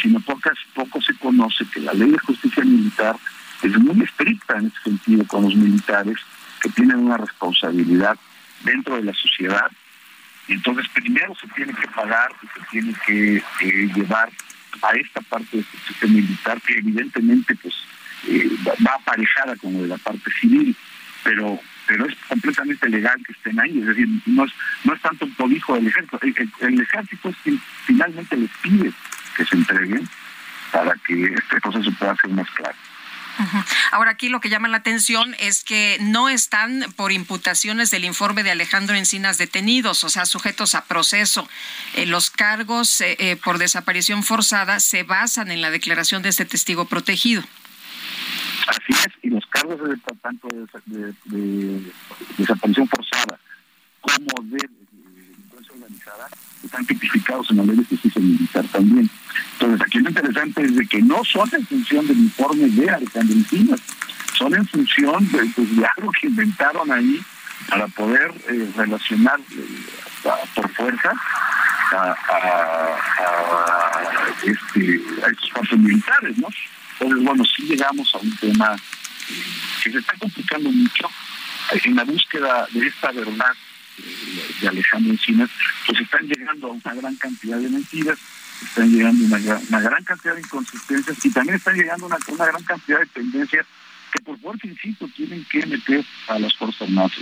[0.01, 3.17] sino pocas, poco se conoce que la ley de justicia militar
[3.63, 6.17] es muy estricta en ese sentido con los militares
[6.61, 8.17] que tienen una responsabilidad
[8.65, 9.71] dentro de la sociedad
[10.49, 14.31] entonces, primero se tiene que pagar y se tiene que eh, llevar
[14.83, 17.75] a esta parte del sistema militar, que evidentemente pues
[18.29, 20.77] eh, va aparejada como de la parte civil,
[21.25, 24.53] pero pero es completamente legal que estén ahí, es decir, no es,
[24.85, 28.93] no es tanto un cobijo del ejército, el, ejército es quien finalmente les pide
[29.37, 30.09] que se entreguen
[30.73, 32.77] para que este proceso pueda ser más claro.
[33.93, 38.43] Ahora aquí lo que llama la atención es que no están por imputaciones del informe
[38.43, 41.49] de Alejandro Encinas detenidos, o sea, sujetos a proceso.
[41.95, 46.45] Eh, los cargos eh, eh, por desaparición forzada se basan en la declaración de este
[46.45, 47.43] testigo protegido.
[48.67, 50.49] Así es, y los cargos de, tanto
[50.87, 51.93] de,
[52.37, 53.39] desaparición forzada
[54.01, 56.29] como de delincuencia organizada
[56.67, 59.11] están tipificados en la ley de justicia militar también.
[59.53, 63.81] Entonces, aquí lo interesante es de que no son en función del informe de Encinas,
[64.35, 67.21] son en función de, algo que inventaron ahí
[67.69, 71.13] para poder eh, relacionar eh, por fuerza
[71.93, 72.15] a,
[74.43, 74.97] este,
[75.31, 76.49] estos fuerzas militares, ¿no?
[76.99, 78.77] Entonces, bueno, sí llegamos a un tema
[79.83, 81.11] que se está complicando mucho
[81.73, 83.53] en la búsqueda de esta verdad
[84.61, 85.51] de Alejandro Encinas,
[85.87, 88.19] pues están llegando a una gran cantidad de mentiras
[88.63, 92.63] están llegando una, una gran cantidad de inconsistencias y también están llegando una, una gran
[92.63, 93.67] cantidad de tendencias
[94.13, 97.13] que por fuerza, insisto, tienen que meter a las Fuerzas Armadas.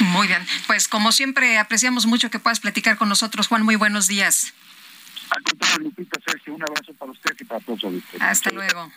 [0.00, 3.62] Muy bien, pues como siempre apreciamos mucho que puedas platicar con nosotros, Juan.
[3.62, 4.52] Muy buenos días.
[5.78, 7.82] Lupita, Sergio, un abrazo para usted y para todos
[8.20, 8.90] Hasta luego.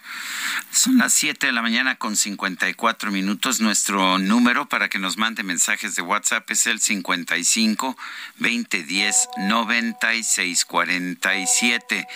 [0.71, 3.61] Son las 7 de la mañana con 54 minutos.
[3.61, 7.97] Nuestro número para que nos mande mensajes de WhatsApp es el 55
[8.37, 12.07] 2010 96 47.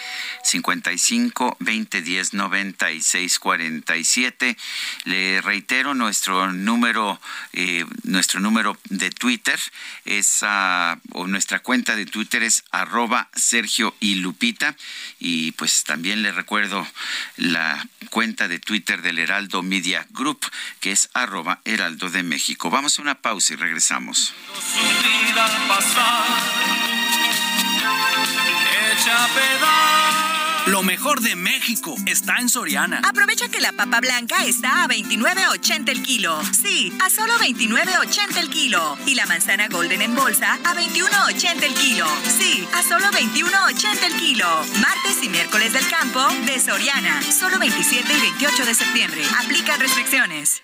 [0.43, 4.57] 55 2010 96 47.
[5.05, 7.19] Le reitero nuestro número,
[7.53, 9.59] eh, nuestro número de Twitter
[10.05, 14.75] es, uh, o nuestra cuenta de Twitter es arroba Sergio y Lupita.
[15.19, 16.85] Y pues también le recuerdo
[17.37, 20.45] la cuenta de Twitter del Heraldo Media Group,
[20.81, 22.69] que es arroba Heraldo de México.
[22.69, 24.33] Vamos a una pausa y regresamos.
[30.71, 33.01] Lo mejor de México está en Soriana.
[33.03, 36.41] Aprovecha que la papa blanca está a 29.80 el kilo.
[36.53, 38.97] Sí, a solo 29.80 el kilo.
[39.05, 42.05] Y la manzana golden en bolsa a 21.80 el kilo.
[42.39, 44.47] Sí, a solo 21.80 el kilo.
[44.79, 47.21] Martes y miércoles del campo de Soriana.
[47.21, 49.21] Solo 27 y 28 de septiembre.
[49.43, 50.63] Aplica restricciones.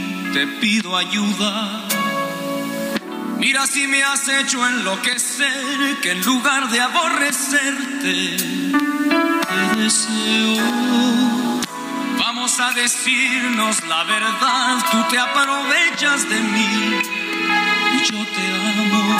[0.33, 1.87] te pido ayuda.
[3.37, 11.61] Mira si me has hecho enloquecer, que en lugar de aborrecerte, te deseo.
[12.17, 17.01] Vamos a decirnos la verdad, tú te aprovechas de mí
[17.93, 18.45] y yo te
[18.79, 19.17] amo.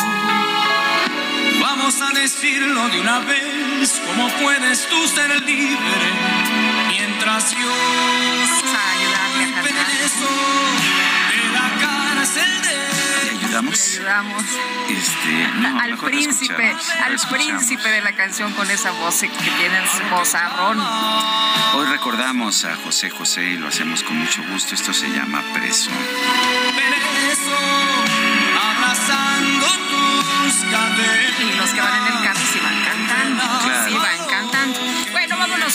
[1.59, 6.07] Vamos a decirlo de una vez, ¿cómo puedes tú ser libre
[6.89, 8.20] mientras yo
[13.62, 14.43] ¿Te ayudamos?
[14.43, 14.43] ayudamos.
[14.89, 15.45] Este,
[15.80, 20.80] al príncipe, al príncipe de la canción con esa voz que tiene su vozarrón.
[21.74, 24.74] Hoy recordamos a José José y lo hacemos con mucho gusto.
[24.74, 25.91] Esto se llama Preso.
[25.91, 27.57] Preso,
[28.62, 31.39] abrazando tus caderas.
[31.39, 32.82] Y los que van en el carro sí van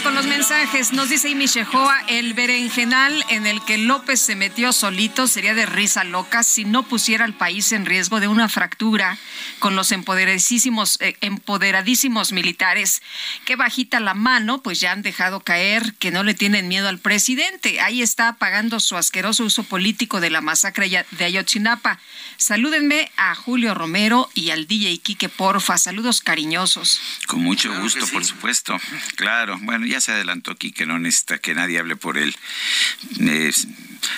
[0.06, 0.92] con los mensajes.
[0.92, 5.66] Nos dice Imi Shehoa, el berenjenal en el que López se metió solito sería de
[5.66, 9.18] risa loca si no pusiera al país en riesgo de una fractura
[9.58, 13.02] con los empoderadísimos, eh, empoderadísimos militares.
[13.44, 17.00] Que bajita la mano, pues ya han dejado caer que no le tienen miedo al
[17.00, 17.80] presidente.
[17.80, 21.98] Ahí está pagando su asqueroso uso político de la masacre de Ayotzinapa.
[22.36, 25.78] Salúdenme a Julio Romero y al DJ Quique Porfa.
[25.78, 27.00] Saludos cariñosos.
[27.26, 28.78] Con mucho gusto, por supuesto.
[29.16, 32.36] Claro, bueno, ya se adelantó aquí que no necesita que nadie hable por él.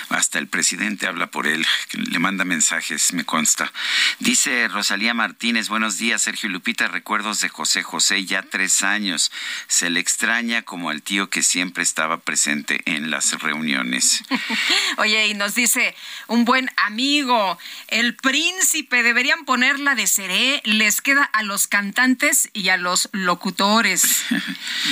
[0.09, 3.71] Hasta el presidente habla por él, le manda mensajes, me consta.
[4.19, 9.31] Dice Rosalía Martínez, buenos días, Sergio Lupita, recuerdos de José José, ya tres años.
[9.67, 14.23] Se le extraña como al tío que siempre estaba presente en las reuniones.
[14.97, 15.95] Oye, y nos dice
[16.27, 17.57] un buen amigo,
[17.87, 24.23] el príncipe, deberían ponerla de seré, les queda a los cantantes y a los locutores.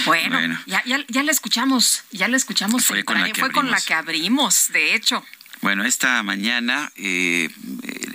[0.06, 0.60] Bueno, Bueno.
[0.66, 2.86] Ya, ya, ya la escuchamos, ya la escuchamos.
[2.86, 3.86] Fue con la que fue con la abrimos.
[3.86, 5.24] que abrimos, de hecho.
[5.62, 7.50] Bueno, esta mañana eh,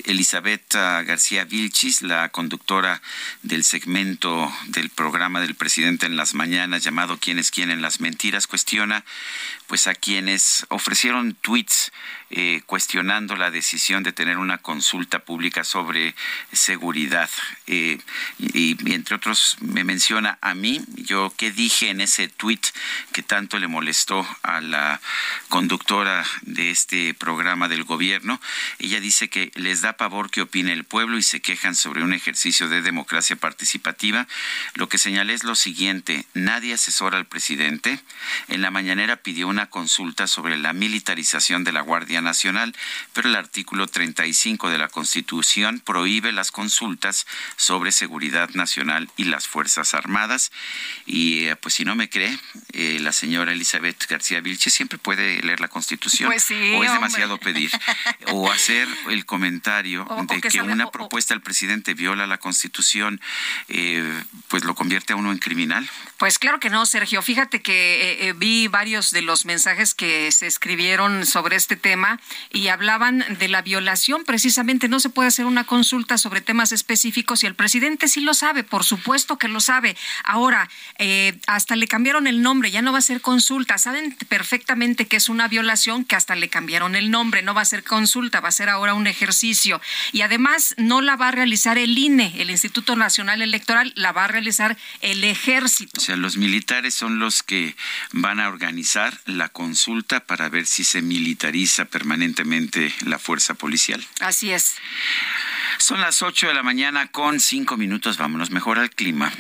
[0.05, 3.03] Elizabeth García Vilchis, la conductora
[3.43, 8.01] del segmento del programa del presidente en las mañanas llamado ¿Quién es quién en las
[8.01, 8.47] mentiras?
[8.47, 9.05] cuestiona
[9.67, 11.93] pues a quienes ofrecieron tweets
[12.35, 16.15] eh, cuestionando la decisión de tener una consulta pública sobre
[16.51, 17.29] seguridad.
[17.67, 17.99] Eh,
[18.39, 22.61] y, entre otros me menciona a mí, yo qué dije en ese tweet
[23.13, 25.03] que tanto le molestó a la
[25.51, 28.41] conductora de este programa del gobierno.
[28.79, 32.15] Ella dice que les da pavor que opine el pueblo y se quejan sobre un
[32.15, 34.27] ejercicio de democracia participativa.
[34.73, 38.01] Lo que señalé es lo siguiente, nadie asesora al presidente.
[38.49, 42.75] En la mañanera pidió una consulta sobre la militarización de la Guardia Nacional,
[43.13, 49.49] pero el artículo 35 de la Constitución prohíbe las consultas sobre seguridad nacional y las
[49.49, 50.53] Fuerzas Armadas.
[51.07, 52.39] Y eh, pues si no me cree,
[52.73, 56.29] eh, la señora Elizabeth García Vilche siempre puede leer la Constitución.
[56.29, 57.71] Pues o es demasiado pedir.
[58.29, 63.21] o hacer el comentario de que, una propuesta del presidente viola la Constitución,
[63.69, 65.89] eh, pues lo convierte a uno en criminal.
[66.19, 67.23] Pues claro que no, Sergio.
[67.23, 72.12] Fíjate que vi varios de los mensajes que se escribieron sobre este tema
[72.53, 74.25] y hablaban de la violación.
[74.25, 78.35] Precisamente no se puede hacer una consulta sobre temas específicos y el presidente sí lo
[78.35, 79.97] sabe, por supuesto que lo sabe.
[80.25, 83.79] Ahora, eh, hasta le cambiaron el nombre, ya no va a ser consulta.
[83.79, 87.67] Saben perfectamente que es una violación que hasta le cambiaron el nombre, no va a
[87.67, 89.81] ser consulta, va a ser ahora un ejercicio.
[90.13, 94.25] Y además no la va a realizar el INE, el Instituto Nacional Electoral, la va
[94.25, 95.93] a realizar el ejército.
[95.99, 97.77] O sea, los militares son los que
[98.13, 104.05] van a organizar la consulta para ver si se militariza permanentemente la fuerza policial.
[104.19, 104.75] Así es.
[105.79, 108.19] Son las 8 de la mañana con 5 minutos.
[108.19, 109.33] Vámonos mejor al clima.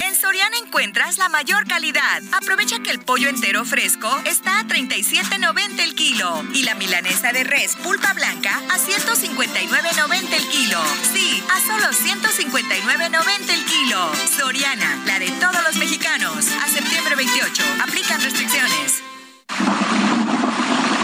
[0.00, 2.22] En Soriana encuentras la mayor calidad.
[2.32, 7.44] Aprovecha que el pollo entero fresco está a 37.90 el kilo y la milanesa de
[7.44, 10.82] res pulpa blanca a 159.90 el kilo.
[11.12, 14.12] Sí, a solo 159.90 el kilo.
[14.36, 16.48] Soriana, la de todos los mexicanos.
[16.48, 17.62] A septiembre 28.
[17.80, 19.02] Aplican restricciones.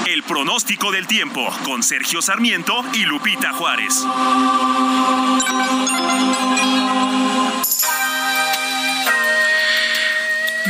[0.07, 4.05] El pronóstico del tiempo con Sergio Sarmiento y Lupita Juárez.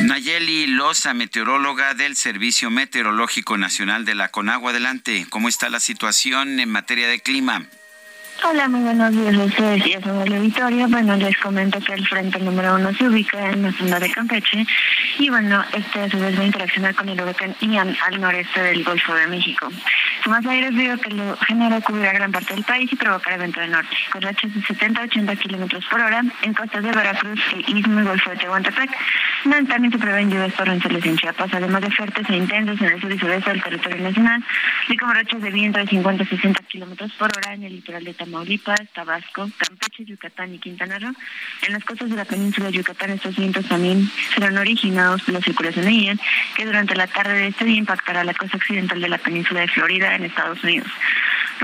[0.02, 4.70] Nayeli Loza, meteoróloga del Servicio Meteorológico Nacional de la Conagua.
[4.70, 7.66] Adelante, ¿cómo está la situación en materia de clima?
[8.46, 10.86] Hola, muy buenos días a ustedes y a todo el auditorio.
[10.88, 14.66] Bueno, les comento que el frente número uno se ubica en la zona de Campeche
[15.18, 18.62] y bueno, este a su vez va a interaccionar con el huracán Ian al noreste
[18.62, 19.70] del Golfo de México.
[20.22, 23.60] Su de aire frío que lo genera cubrirá gran parte del país y provocará viento
[23.60, 27.40] del norte, con rachas de 70 a 80 kilómetros por hora en costas de Veracruz,
[27.54, 28.90] el Istmo y Golfo de Tehuantepec.
[29.68, 33.12] También se prevén lluvias torrenciales en Chiapas, además de fuertes e intensos en el sur
[33.12, 34.42] y sureste del territorio nacional,
[34.84, 38.04] así como rachas de viento de 50 a 60 kilómetros por hora en el litoral
[38.04, 38.33] de Tamaulipas,
[38.92, 41.12] Tabasco, Campeche, Yucatán y Quintana Roo.
[41.66, 45.40] En las costas de la península de Yucatán estos vientos también serán originados por la
[45.40, 46.20] circulación de Ian,
[46.56, 49.68] que durante la tarde de este día impactará la costa occidental de la península de
[49.68, 50.88] Florida en Estados Unidos.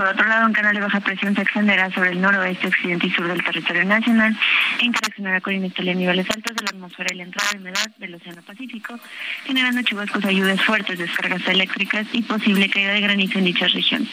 [0.01, 3.11] Por otro lado, un canal de baja presión se extenderá sobre el noroeste, occidente y
[3.11, 4.35] sur del territorio nacional
[4.79, 8.15] e interaccionará con inestabilidad niveles altos de la atmósfera y la entrada de humedad del
[8.15, 8.99] Océano Pacífico,
[9.45, 14.09] generando chubascos a lluvias fuertes, descargas eléctricas y posible caída de granizo en dichas regiones.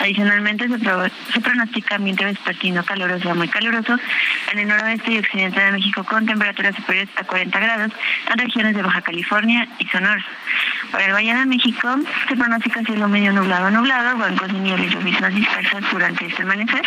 [0.00, 3.98] Adicionalmente, se, se pronostica ambiente vespertino caluroso a muy caluroso
[4.52, 7.92] en el noroeste y occidente de México con temperaturas superiores a 40 grados
[8.32, 10.24] en regiones de Baja California y Sonora.
[10.92, 11.94] Para el Valle de México
[12.26, 14.90] se pronostica cielo medio nublado nublado, bancos de nieve y
[15.34, 16.82] dispersas durante este amanecer.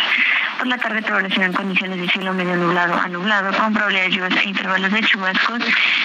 [0.58, 1.02] Por la tarde
[1.36, 5.00] en condiciones de cielo medio nublado a nublado, con probabilidad de lluvias e intervalos de
[5.02, 5.62] chubascos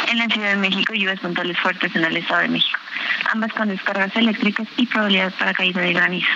[0.07, 2.79] en la Ciudad de México y lluvias puntuales fuertes en el Estado de México,
[3.31, 6.31] ambas con descargas eléctricas y probabilidad para caída de granizo.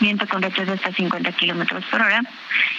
[0.00, 2.22] Viento con rachas de hasta 50 kilómetros por hora.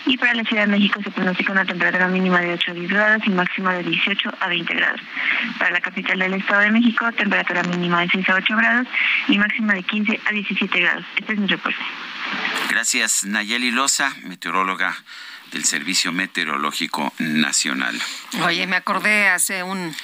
[0.08, 2.90] Y para la Ciudad de México se pronostica una temperatura mínima de 8 a 10
[2.90, 5.02] grados y máxima de 18 a 20 grados.
[5.60, 8.88] Para la capital del Estado de México, temperatura mínima de 6 a 8 grados
[9.28, 11.06] y máxima de 15 a 17 grados.
[11.16, 11.80] Este es mi reporte.
[12.70, 14.98] Gracias, Nayeli Loza, meteoróloga
[15.52, 18.02] del Servicio Meteorológico Nacional.
[18.44, 19.96] Oye, me acordé hace un...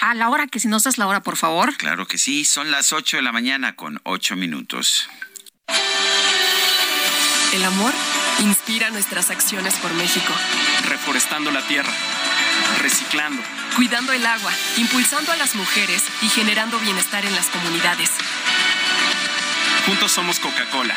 [0.00, 1.76] Ah, la hora, que si nos das la hora, por favor.
[1.76, 5.08] Claro que sí, son las 8 de la mañana con 8 minutos.
[7.52, 7.92] El amor
[8.40, 10.32] inspira nuestras acciones por México.
[10.88, 11.92] Reforestando la tierra,
[12.80, 13.42] reciclando,
[13.76, 18.10] cuidando el agua, impulsando a las mujeres y generando bienestar en las comunidades.
[19.86, 20.96] Juntos somos Coca-Cola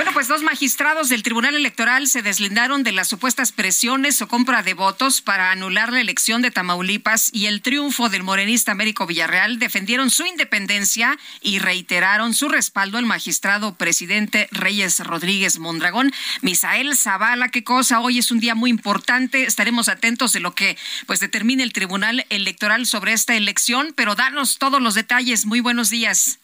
[0.00, 4.62] Bueno, pues dos magistrados del Tribunal Electoral se deslindaron de las supuestas presiones o compra
[4.62, 9.58] de votos para anular la elección de Tamaulipas y el triunfo del morenista Américo Villarreal.
[9.58, 16.14] Defendieron su independencia y reiteraron su respaldo al magistrado presidente Reyes Rodríguez Mondragón.
[16.40, 19.44] Misael Zavala, qué cosa, hoy es un día muy importante.
[19.44, 24.56] Estaremos atentos de lo que pues determine el Tribunal Electoral sobre esta elección, pero danos
[24.56, 25.44] todos los detalles.
[25.44, 26.38] Muy buenos días.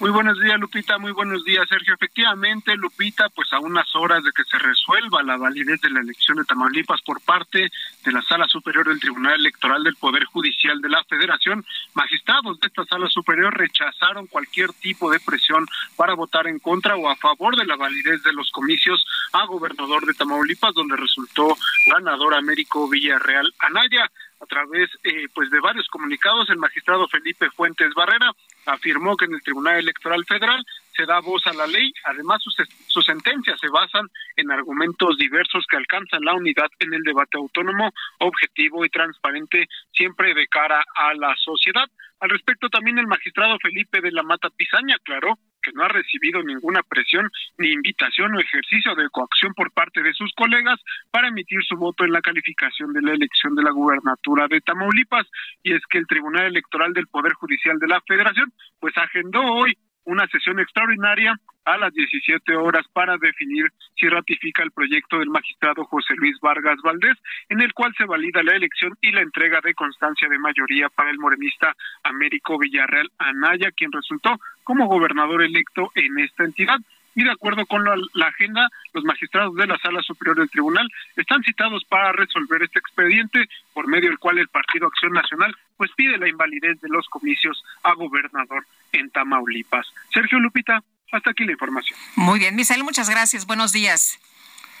[0.00, 0.96] Muy buenos días, Lupita.
[0.98, 1.94] Muy buenos días, Sergio.
[1.94, 6.36] Efectivamente, Lupita, pues a unas horas de que se resuelva la validez de la elección
[6.36, 7.68] de Tamaulipas por parte
[8.04, 12.68] de la Sala Superior del Tribunal Electoral del Poder Judicial de la Federación, magistrados de
[12.68, 17.56] esta Sala Superior rechazaron cualquier tipo de presión para votar en contra o a favor
[17.56, 23.52] de la validez de los comicios a gobernador de Tamaulipas, donde resultó ganador Américo Villarreal
[23.58, 24.08] Anaya
[24.40, 28.32] a través eh, pues de varios comunicados el magistrado Felipe Fuentes Barrera
[28.68, 30.64] afirmó que en el Tribunal Electoral Federal
[30.94, 31.92] se da voz a la ley.
[32.04, 32.56] Además, sus,
[32.86, 34.06] sus sentencias se basan
[34.36, 40.34] en argumentos diversos que alcanzan la unidad en el debate autónomo, objetivo y transparente, siempre
[40.34, 41.88] de cara a la sociedad.
[42.20, 46.42] Al respecto, también el magistrado Felipe de la Mata Pizaña aclaró que no ha recibido
[46.42, 50.80] ninguna presión ni invitación o ejercicio de coacción por parte de sus colegas
[51.10, 55.26] para emitir su voto en la calificación de la elección de la gubernatura de Tamaulipas.
[55.62, 59.76] Y es que el Tribunal Electoral del Poder Judicial de la Federación pues agendó hoy
[60.08, 65.84] una sesión extraordinaria a las 17 horas para definir si ratifica el proyecto del magistrado
[65.84, 67.16] José Luis Vargas Valdés,
[67.50, 71.10] en el cual se valida la elección y la entrega de constancia de mayoría para
[71.10, 76.78] el morenista Américo Villarreal Anaya, quien resultó como gobernador electo en esta entidad
[77.18, 81.42] y de acuerdo con la, agenda, los magistrados de la Sala Superior del Tribunal están
[81.42, 86.16] citados para resolver este expediente, por medio del cual el Partido Acción Nacional pues pide
[86.16, 89.88] la invalidez de los comicios a gobernador en Tamaulipas.
[90.14, 91.98] Sergio Lupita, hasta aquí la información.
[92.14, 93.46] Muy bien, Misael, muchas gracias.
[93.46, 94.20] Buenos días.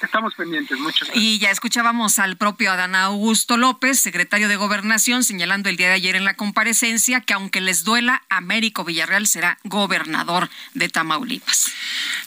[0.00, 1.24] Estamos pendientes, muchas gracias.
[1.24, 5.94] Y ya escuchábamos al propio Adán Augusto López, secretario de Gobernación, señalando el día de
[5.94, 11.72] ayer en la comparecencia que aunque les duela, Américo Villarreal será gobernador de Tamaulipas.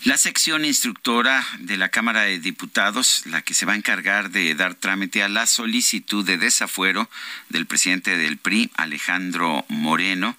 [0.04, 4.54] La sección instructora de la Cámara de Diputados, la que se va a encargar de
[4.56, 7.10] dar trámite a la solicitud de desafuero
[7.50, 10.36] del presidente del PRI, Alejandro Moreno,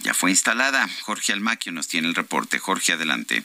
[0.00, 0.88] ya fue instalada.
[1.02, 2.58] Jorge Almaquio nos tiene el reporte.
[2.58, 3.44] Jorge, adelante.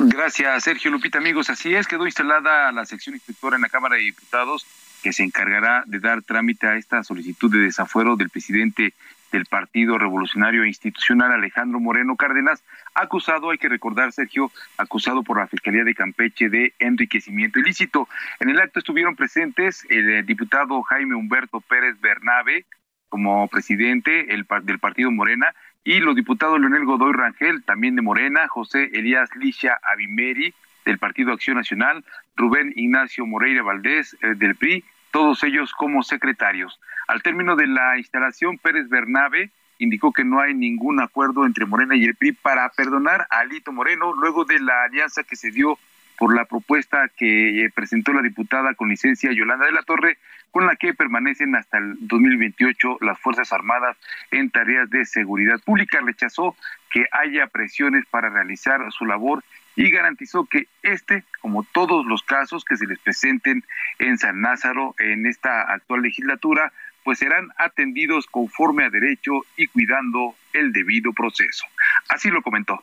[0.00, 1.18] Gracias, Sergio Lupita.
[1.18, 4.64] Amigos, así es, quedó instalada la sección inspectora en la Cámara de Diputados
[5.02, 8.94] que se encargará de dar trámite a esta solicitud de desafuero del presidente
[9.32, 12.62] del Partido Revolucionario Institucional, Alejandro Moreno Cárdenas,
[12.94, 18.08] acusado, hay que recordar, Sergio, acusado por la Fiscalía de Campeche de enriquecimiento ilícito.
[18.38, 22.66] En el acto estuvieron presentes el diputado Jaime Humberto Pérez Bernabe,
[23.08, 25.54] como presidente el, del Partido Morena,
[25.88, 30.52] y los diputados Leonel Godoy Rangel, también de Morena, José Elías Licia Abimeri,
[30.84, 32.04] del Partido Acción Nacional,
[32.36, 36.78] Rubén Ignacio Moreira Valdés, eh, del PRI, todos ellos como secretarios.
[37.06, 41.96] Al término de la instalación, Pérez Bernabe indicó que no hay ningún acuerdo entre Morena
[41.96, 45.78] y el PRI para perdonar a Alito Moreno luego de la alianza que se dio
[46.18, 50.18] por la propuesta que eh, presentó la diputada con licencia Yolanda de la Torre,
[50.50, 53.96] con la que permanecen hasta el 2028 las Fuerzas Armadas
[54.30, 56.00] en tareas de seguridad pública.
[56.00, 56.56] Rechazó
[56.90, 59.44] que haya presiones para realizar su labor
[59.76, 63.64] y garantizó que este, como todos los casos que se les presenten
[63.98, 66.72] en San Lázaro en esta actual legislatura,
[67.04, 71.64] pues serán atendidos conforme a derecho y cuidando el debido proceso.
[72.08, 72.82] Así lo comentó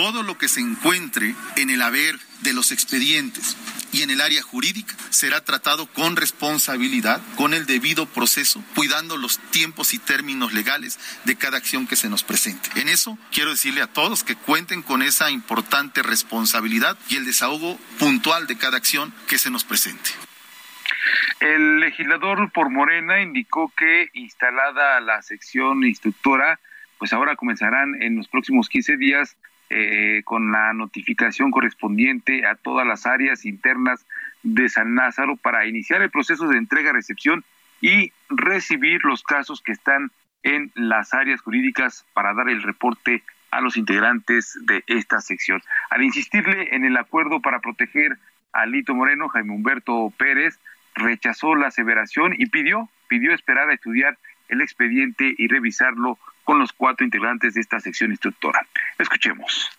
[0.00, 3.54] todo lo que se encuentre en el haber de los expedientes
[3.92, 9.38] y en el área jurídica será tratado con responsabilidad, con el debido proceso, cuidando los
[9.50, 12.68] tiempos y términos legales de cada acción que se nos presente.
[12.76, 17.78] En eso quiero decirle a todos que cuenten con esa importante responsabilidad y el desahogo
[17.98, 20.10] puntual de cada acción que se nos presente.
[21.40, 26.60] El legislador por Morena indicó que instalada la sección instructora,
[26.98, 29.36] pues ahora comenzarán en los próximos 15 días
[29.70, 34.04] eh, con la notificación correspondiente a todas las áreas internas
[34.42, 37.44] de San Lázaro para iniciar el proceso de entrega-recepción
[37.80, 40.10] y recibir los casos que están
[40.42, 45.62] en las áreas jurídicas para dar el reporte a los integrantes de esta sección.
[45.90, 48.18] Al insistirle en el acuerdo para proteger
[48.52, 50.58] a Lito Moreno, Jaime Humberto Pérez
[50.94, 54.18] rechazó la aseveración y pidió, pidió esperar a estudiar
[54.48, 58.66] el expediente y revisarlo con los cuatro integrantes de esta sección instructora.
[58.98, 59.70] Escuchemos.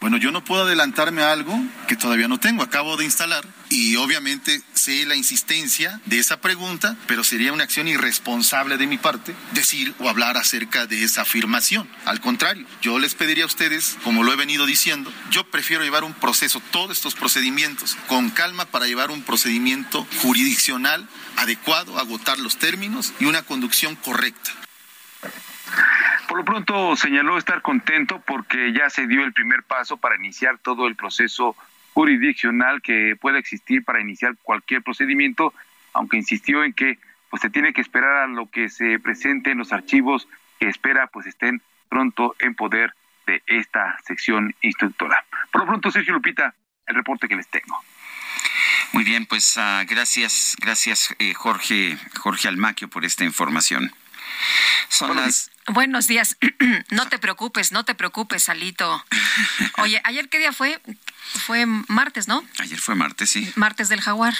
[0.00, 1.54] Bueno, yo no puedo adelantarme a algo
[1.86, 6.96] que todavía no tengo, acabo de instalar y obviamente sé la insistencia de esa pregunta,
[7.06, 11.86] pero sería una acción irresponsable de mi parte decir o hablar acerca de esa afirmación.
[12.06, 16.04] Al contrario, yo les pediría a ustedes, como lo he venido diciendo, yo prefiero llevar
[16.04, 21.06] un proceso, todos estos procedimientos, con calma para llevar un procedimiento jurisdiccional
[21.36, 24.50] adecuado, agotar los términos y una conducción correcta.
[26.28, 30.58] Por lo pronto señaló estar contento porque ya se dio el primer paso para iniciar
[30.58, 31.56] todo el proceso
[31.92, 35.52] jurisdiccional que pueda existir para iniciar cualquier procedimiento,
[35.92, 36.98] aunque insistió en que
[37.30, 41.08] pues se tiene que esperar a lo que se presente en los archivos que espera
[41.08, 42.94] pues estén pronto en poder
[43.26, 45.24] de esta sección instructora.
[45.52, 46.54] Por lo pronto, Sergio Lupita,
[46.86, 47.82] el reporte que les tengo.
[48.92, 53.92] Muy bien, pues uh, gracias, gracias eh, Jorge, Jorge Almaquio por esta información.
[54.88, 56.36] Son las Buenos días.
[56.90, 59.04] no te preocupes, no te preocupes, Alito.
[59.78, 60.80] Oye, ¿ayer qué día fue?
[61.32, 62.44] Fue martes, ¿no?
[62.58, 63.50] Ayer fue martes, sí.
[63.54, 64.34] Martes del jaguar.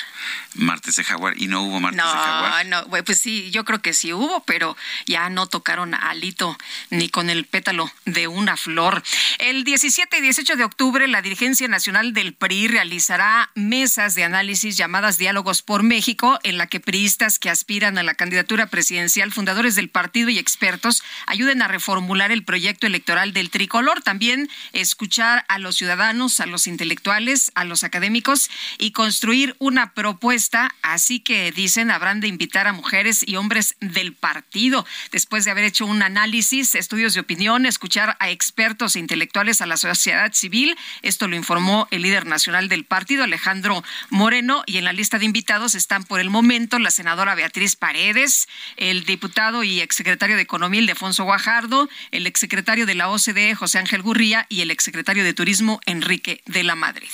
[0.55, 1.41] Martes de jaguar.
[1.41, 2.66] ¿Y no hubo martes de jaguar?
[2.66, 4.76] No, no, pues sí, yo creo que sí hubo, pero
[5.07, 6.59] ya no tocaron Alito
[6.91, 9.03] ni con el pétalo de una flor.
[9.38, 14.76] El 17 y 18 de octubre, la dirigencia nacional del PRI realizará mesas de análisis
[14.76, 19.76] llamadas Diálogos por México, en la que priistas que aspiran a la candidatura presidencial, fundadores
[19.76, 24.03] del partido y expertos ayuden a reformular el proyecto electoral del tricolor.
[24.03, 30.74] También escuchar a los ciudadanos, a los intelectuales, a los académicos y construir una propuesta.
[30.81, 34.87] Así que dicen, habrán de invitar a mujeres y hombres del partido.
[35.12, 39.66] Después de haber hecho un análisis, estudios de opinión, escuchar a expertos e intelectuales a
[39.66, 40.74] la sociedad civil.
[41.03, 44.62] Esto lo informó el líder nacional del partido, Alejandro Moreno.
[44.64, 49.05] Y en la lista de invitados están por el momento la senadora Beatriz Paredes, el
[49.05, 54.47] diputado y exsecretario de Economía, Alfonso Guajardo, el exsecretario de la OCDE, José Ángel Gurría,
[54.49, 57.11] y el exsecretario de Turismo, Enrique de la Madrid.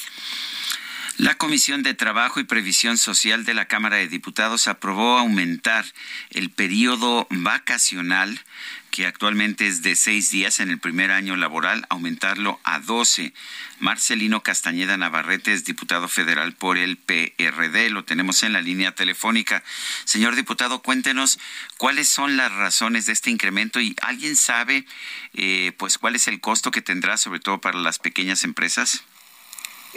[1.18, 5.86] La Comisión de Trabajo y Previsión Social de la Cámara de Diputados aprobó aumentar
[6.28, 8.38] el periodo vacacional
[8.90, 13.32] que actualmente es de seis días en el primer año laboral, aumentarlo a doce.
[13.78, 17.90] Marcelino Castañeda Navarrete es diputado federal por el PRD.
[17.90, 19.62] Lo tenemos en la línea telefónica.
[20.04, 21.38] Señor diputado, cuéntenos
[21.76, 24.86] cuáles son las razones de este incremento y alguien sabe,
[25.34, 29.02] eh, pues, cuál es el costo que tendrá, sobre todo para las pequeñas empresas.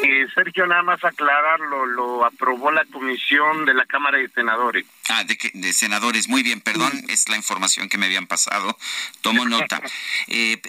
[0.01, 4.85] Eh, Sergio, nada más aclararlo, lo aprobó la comisión de la Cámara de Senadores.
[5.09, 8.77] Ah, de, de senadores, muy bien, perdón, es la información que me habían pasado,
[9.21, 9.81] tomo nota.
[10.27, 10.61] Eh,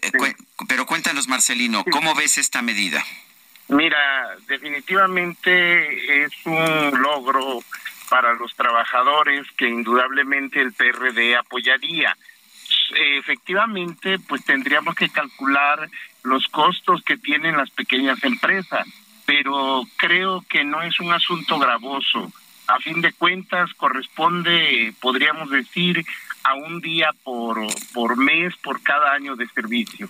[0.68, 3.04] pero cuéntanos, Marcelino, ¿cómo ves esta medida?
[3.68, 7.62] Mira, definitivamente es un logro
[8.08, 12.16] para los trabajadores que indudablemente el PRD apoyaría.
[12.94, 15.88] Efectivamente, pues tendríamos que calcular
[16.22, 18.86] los costos que tienen las pequeñas empresas
[19.30, 22.32] pero creo que no es un asunto gravoso.
[22.66, 26.04] A fin de cuentas, corresponde, podríamos decir,
[26.42, 30.08] a un día por, por mes por cada año de servicio.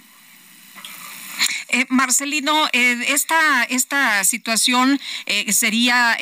[1.69, 6.17] Eh, Marcelino, eh, esta, esta situación eh, sería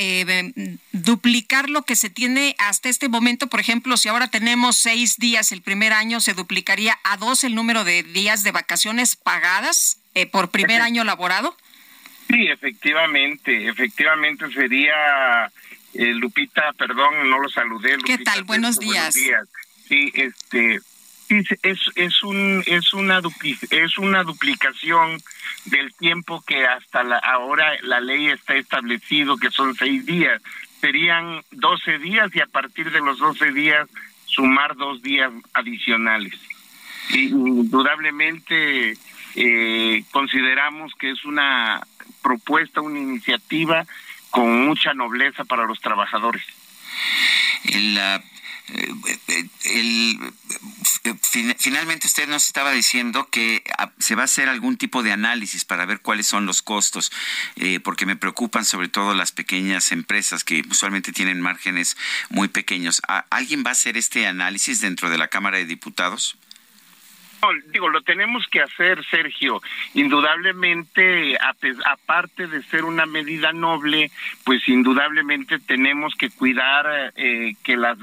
[0.91, 3.47] duplicar lo que se tiene hasta este momento.
[3.47, 7.55] Por ejemplo, si ahora tenemos seis días el primer año, ¿se duplicaría a dos el
[7.55, 9.99] número de días de vacaciones pagadas
[10.33, 11.57] por primer año laborado?
[12.29, 15.51] Sí, efectivamente, efectivamente sería
[15.95, 17.97] eh, Lupita, perdón, no lo saludé.
[18.05, 18.45] ¿Qué tal?
[18.45, 19.15] Buenos días.
[19.15, 20.81] Sí, este,
[21.63, 23.21] es, es un es una
[23.71, 25.21] es una duplicación
[25.65, 30.41] del tiempo que hasta la, ahora la ley está establecido que son seis días.
[30.81, 33.89] Serían doce días y a partir de los doce días
[34.27, 36.39] sumar dos días adicionales.
[37.11, 38.97] Y indudablemente
[39.41, 41.81] eh, consideramos que es una
[42.23, 43.87] propuesta, una iniciativa
[44.31, 46.43] con mucha nobleza para los trabajadores.
[47.63, 47.97] El,
[49.65, 50.19] el,
[51.57, 55.65] finalmente usted nos estaba diciendo que ah, se va a hacer algún tipo de análisis
[55.65, 57.13] para ver cuáles son los costos,
[57.55, 61.97] eh, porque me preocupan sobre todo las pequeñas empresas que usualmente tienen márgenes
[62.29, 63.01] muy pequeños.
[63.31, 66.37] ¿Alguien va a hacer este análisis dentro de la Cámara de Diputados?
[67.73, 69.61] Digo, lo tenemos que hacer, Sergio.
[69.95, 71.37] Indudablemente,
[71.85, 74.11] aparte de ser una medida noble,
[74.45, 77.99] pues indudablemente tenemos que cuidar eh, que las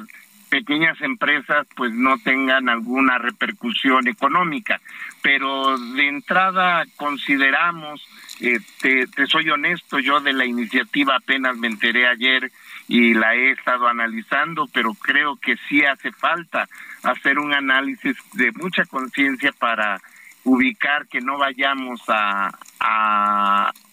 [0.50, 4.80] pequeñas empresas pues no tengan alguna repercusión económica.
[5.22, 8.08] Pero de entrada consideramos,
[8.42, 12.52] eh, te, te soy honesto, yo de la iniciativa apenas me enteré ayer
[12.88, 16.68] y la he estado analizando, pero creo que sí hace falta
[17.06, 20.02] hacer un análisis de mucha conciencia para
[20.44, 22.52] ubicar que no vayamos a,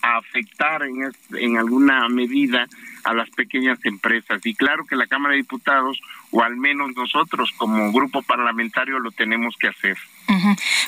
[0.03, 2.67] afectar en, en alguna medida
[3.05, 4.45] a las pequeñas empresas.
[4.45, 5.99] Y claro que la Cámara de Diputados,
[6.31, 9.97] o al menos nosotros como grupo parlamentario, lo tenemos que hacer.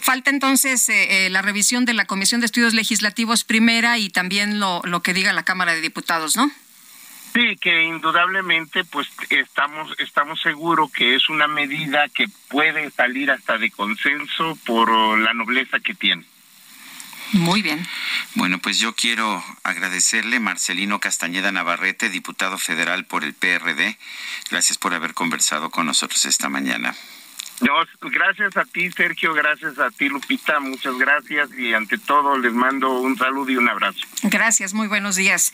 [0.00, 4.58] Falta entonces eh, eh, la revisión de la Comisión de Estudios Legislativos primera y también
[4.60, 6.50] lo, lo que diga la Cámara de Diputados, ¿no?
[7.34, 13.58] Sí, que indudablemente pues estamos estamos seguros que es una medida que puede salir hasta
[13.58, 16.24] de consenso por la nobleza que tiene.
[17.32, 17.84] Muy bien.
[18.36, 23.98] Bueno, pues yo quiero agradecerle Marcelino Castañeda Navarrete, diputado federal por el PRD.
[24.52, 26.94] Gracias por haber conversado con nosotros esta mañana.
[27.60, 27.72] No,
[28.10, 33.00] gracias a ti, Sergio, gracias a ti, Lupita, muchas gracias y ante todo les mando
[33.00, 34.00] un saludo y un abrazo.
[34.24, 35.52] Gracias, muy buenos días.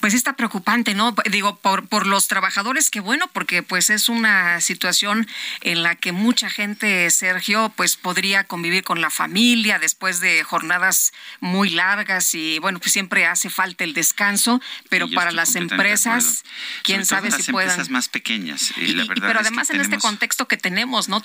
[0.00, 1.14] Pues está preocupante, ¿no?
[1.30, 5.28] Digo, por, por los trabajadores, que bueno, porque pues es una situación
[5.60, 11.12] en la que mucha gente, Sergio, pues podría convivir con la familia después de jornadas
[11.40, 16.44] muy largas y bueno, pues siempre hace falta el descanso, pero para las empresas,
[16.82, 17.70] quién sabe si puedan.
[17.70, 21.20] empresas más pequeñas, y, la verdad pero además en este contexto que tenemos, ¿no?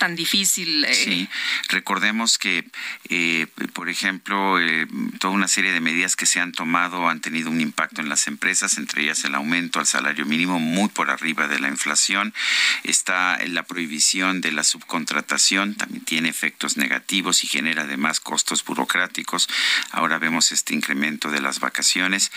[0.86, 0.94] Eh.
[0.94, 1.30] Sí,
[1.70, 2.66] recordemos que,
[3.10, 4.88] eh, por ejemplo, eh,
[5.20, 8.28] toda una serie de medidas que se han tomado han tenido un impacto en las
[8.28, 12.34] empresas, entre ellas el aumento al salario mínimo muy por arriba de la inflación.
[12.84, 19.48] Está la prohibición de la subcontratación, también tiene efectos negativos y genera además costos burocráticos.
[19.92, 22.32] Ahora vemos este incremento de las vacaciones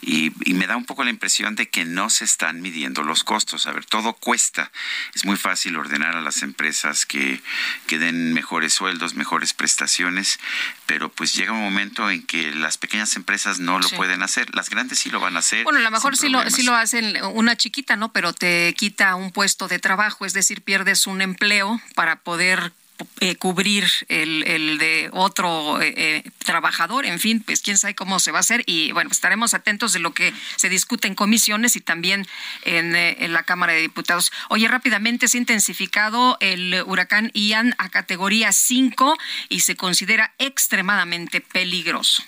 [0.00, 3.24] y, y me da un poco la impresión de que no se están midiendo los
[3.24, 3.66] costos.
[3.66, 4.70] A ver, todo cuesta.
[5.14, 10.38] Es muy fácil ordenar a las empresas que, den mejores sueldos, mejores prestaciones,
[10.86, 14.70] pero pues llega un momento en que las pequeñas empresas no lo pueden hacer, las
[14.70, 15.64] grandes sí lo van a hacer.
[15.64, 18.12] Bueno, a lo mejor sí lo, sí lo hacen una chiquita, ¿no?
[18.12, 22.72] Pero te quita un puesto de trabajo, es decir, pierdes un empleo para poder
[23.20, 28.20] eh, cubrir el, el, de otro eh, eh, trabajador, en fin, pues quién sabe cómo
[28.20, 31.76] se va a hacer y bueno, estaremos atentos de lo que se discute en comisiones
[31.76, 32.26] y también
[32.64, 34.32] en, en la Cámara de Diputados.
[34.48, 39.16] Oye, rápidamente se ha intensificado el huracán Ian a categoría 5
[39.48, 42.22] y se considera extremadamente peligroso.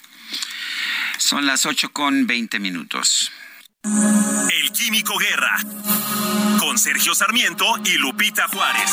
[1.18, 3.30] Son las 8 con 20 minutos.
[3.84, 5.58] El Químico Guerra
[6.58, 8.90] con Sergio Sarmiento y Lupita Juárez.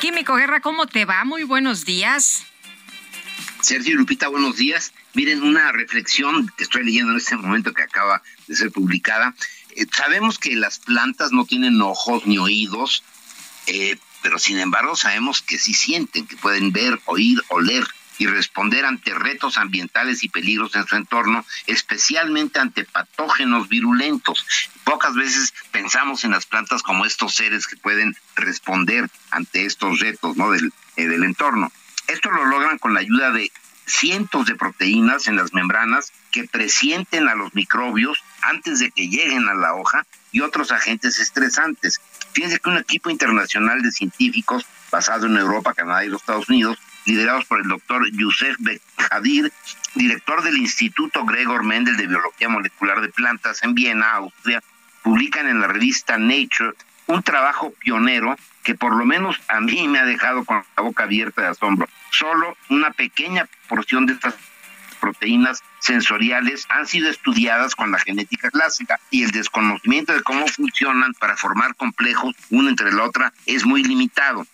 [0.00, 1.24] Químico Guerra, ¿cómo te va?
[1.24, 2.44] Muy buenos días.
[3.60, 4.92] Sergio Lupita, buenos días.
[5.14, 9.34] Miren, una reflexión que estoy leyendo en este momento que acaba de ser publicada.
[9.74, 13.02] Eh, sabemos que las plantas no tienen ojos ni oídos,
[13.66, 17.84] eh, pero sin embargo sabemos que sí sienten, que pueden ver, oír, oler
[18.18, 24.44] y responder ante retos ambientales y peligros en su entorno, especialmente ante patógenos virulentos.
[24.84, 30.36] Pocas veces pensamos en las plantas como estos seres que pueden responder ante estos retos
[30.36, 30.50] ¿no?
[30.50, 31.72] del, eh, del entorno.
[32.08, 33.52] Esto lo logran con la ayuda de
[33.88, 39.48] cientos de proteínas en las membranas que presienten a los microbios antes de que lleguen
[39.48, 42.00] a la hoja y otros agentes estresantes.
[42.32, 46.78] Fíjense que un equipo internacional de científicos basado en Europa, Canadá y los Estados Unidos
[47.04, 49.52] liderados por el doctor Youssef Bejadir,
[49.94, 54.62] director del Instituto Gregor Mendel de Biología Molecular de Plantas en Viena, Austria,
[55.02, 56.74] publican en la revista Nature
[57.06, 61.04] un trabajo pionero que por lo menos a mí me ha dejado con la boca
[61.04, 61.88] abierta de asombro.
[62.10, 64.34] Solo una pequeña porción de estas
[65.00, 71.14] proteínas sensoriales han sido estudiadas con la genética clásica y el desconocimiento de cómo funcionan
[71.14, 74.46] para formar complejos una entre la otra es muy limitado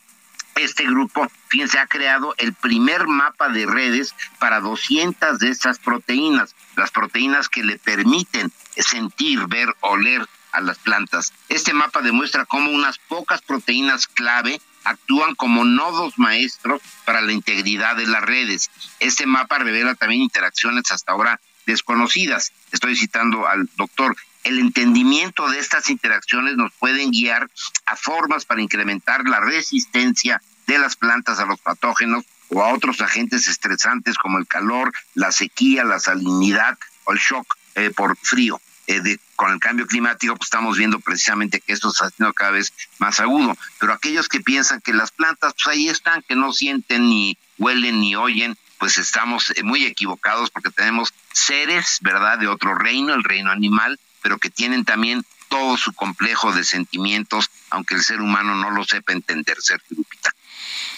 [0.57, 6.55] este grupo, fíjense, ha creado el primer mapa de redes para 200 de estas proteínas,
[6.77, 11.33] las proteínas que le permiten sentir, ver, oler a las plantas.
[11.49, 17.97] Este mapa demuestra cómo unas pocas proteínas clave actúan como nodos maestros para la integridad
[17.97, 18.71] de las redes.
[19.01, 22.53] Este mapa revela también interacciones hasta ahora desconocidas.
[22.71, 27.51] Estoy citando al doctor el entendimiento de estas interacciones nos pueden guiar
[27.87, 33.01] a formas para incrementar la resistencia de las plantas a los patógenos o a otros
[33.01, 38.61] agentes estresantes como el calor, la sequía, la salinidad o el shock eh, por frío.
[38.87, 42.73] Eh, con el cambio climático, pues estamos viendo precisamente que esto está haciendo cada vez
[42.99, 43.57] más agudo.
[43.81, 48.01] Pero aquellos que piensan que las plantas, pues ahí están, que no sienten ni huelen
[48.01, 53.25] ni oyen, pues estamos eh, muy equivocados porque tenemos seres, ¿verdad?, de otro reino, el
[53.25, 58.55] reino animal, pero que tienen también todo su complejo de sentimientos, aunque el ser humano
[58.55, 60.35] no lo sepa entender, ser Lupita.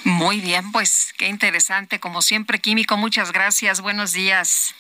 [0.05, 4.77] Muy bien, pues qué interesante, como siempre, Químico, muchas gracias, buenos días.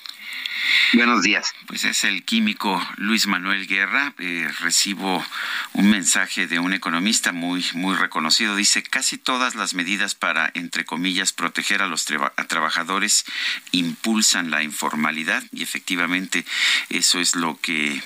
[0.92, 1.52] Buenos días.
[1.66, 4.14] Pues es el químico Luis Manuel Guerra.
[4.18, 5.24] Eh, recibo
[5.72, 8.56] un mensaje de un economista muy, muy reconocido.
[8.56, 13.24] Dice, casi todas las medidas para, entre comillas, proteger a los trabajadores
[13.72, 16.44] impulsan la informalidad y efectivamente
[16.88, 18.02] eso es lo que,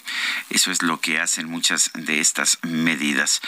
[0.48, 3.40] eso es lo que hacen muchas de estas medidas.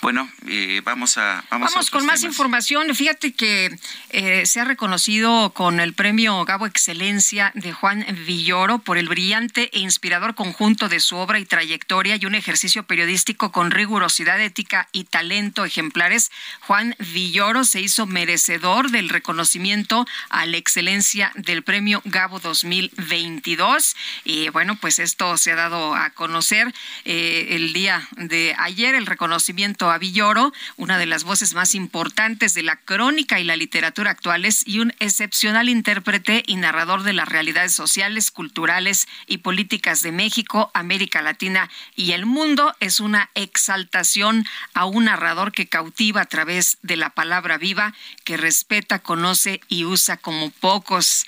[0.00, 1.44] Bueno, eh, vamos a...
[1.50, 2.94] Vamos, con más información.
[2.94, 3.78] Fíjate que
[4.10, 9.70] eh, se ha reconocido con el premio Gabo Excelencia de Juan Villoro por el brillante
[9.72, 14.88] e inspirador conjunto de su obra y trayectoria y un ejercicio periodístico con rigurosidad ética
[14.92, 16.30] y talento ejemplares,
[16.60, 23.96] Juan Villoro se hizo merecedor del reconocimiento a la excelencia del premio Gabo 2022.
[24.24, 26.72] Y bueno, pues esto se ha dado a conocer
[27.04, 32.54] eh, el día de ayer, el reconocimiento a Villoro, una de las voces más importantes
[32.54, 37.28] de la crónica y la literatura actuales y un excepcional intérprete y narrador de las
[37.28, 37.99] realidades sociales,
[38.30, 42.74] culturales, y políticas de México, América Latina y el mundo.
[42.80, 47.94] Es una exaltación a un narrador que cautiva a través de la palabra viva,
[48.24, 51.26] que respeta, conoce y usa como pocos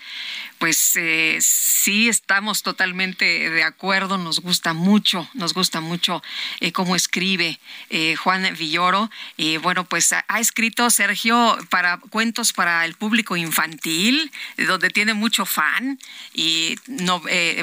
[0.63, 6.23] pues eh, sí estamos totalmente de acuerdo, nos gusta mucho, nos gusta mucho
[6.61, 7.59] eh, cómo escribe
[7.91, 9.11] eh, Juan Villoro.
[9.37, 15.47] Y bueno, pues ha, escrito Sergio para cuentos para el público infantil, donde tiene mucho
[15.47, 15.99] fan,
[16.33, 16.77] y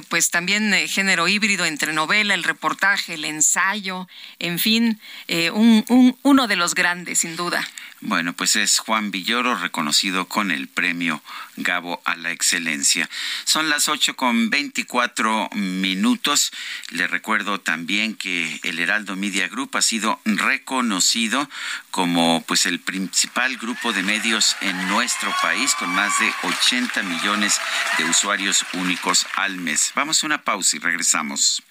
[0.09, 4.09] pues también género híbrido entre novela, el reportaje, el ensayo,
[4.39, 4.99] en fin,
[5.53, 7.65] un, uno de los grandes, sin duda.
[8.01, 11.21] Bueno, pues es Juan Villoro, reconocido con el premio
[11.57, 13.09] Gabo a la excelencia.
[13.43, 16.51] Son las ocho con veinticuatro minutos.
[16.91, 21.49] Le recuerdo también que el Heraldo Media Group ha sido reconocido
[21.91, 27.59] como pues el principal grupo de medios en nuestro país con más de 80 millones
[27.97, 29.91] de usuarios únicos al mes.
[29.95, 31.61] Vamos a una pausa y regresamos.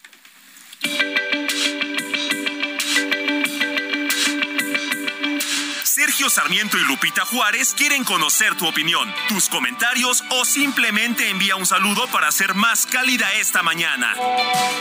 [6.08, 11.66] Sergio Sarmiento y Lupita Juárez quieren conocer tu opinión, tus comentarios o simplemente envía un
[11.66, 14.14] saludo para hacer más cálida esta mañana.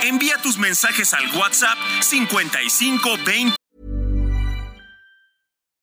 [0.04, 3.58] Envía tus mensajes al WhatsApp 5520.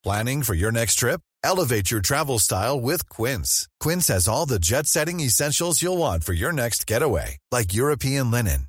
[0.03, 1.21] Planning for your next trip?
[1.43, 3.69] Elevate your travel style with Quince.
[3.81, 8.69] Quince has all the jet-setting essentials you'll want for your next getaway, like European linen,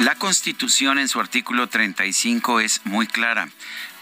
[0.00, 3.48] La Constitución en su artículo 35 es muy clara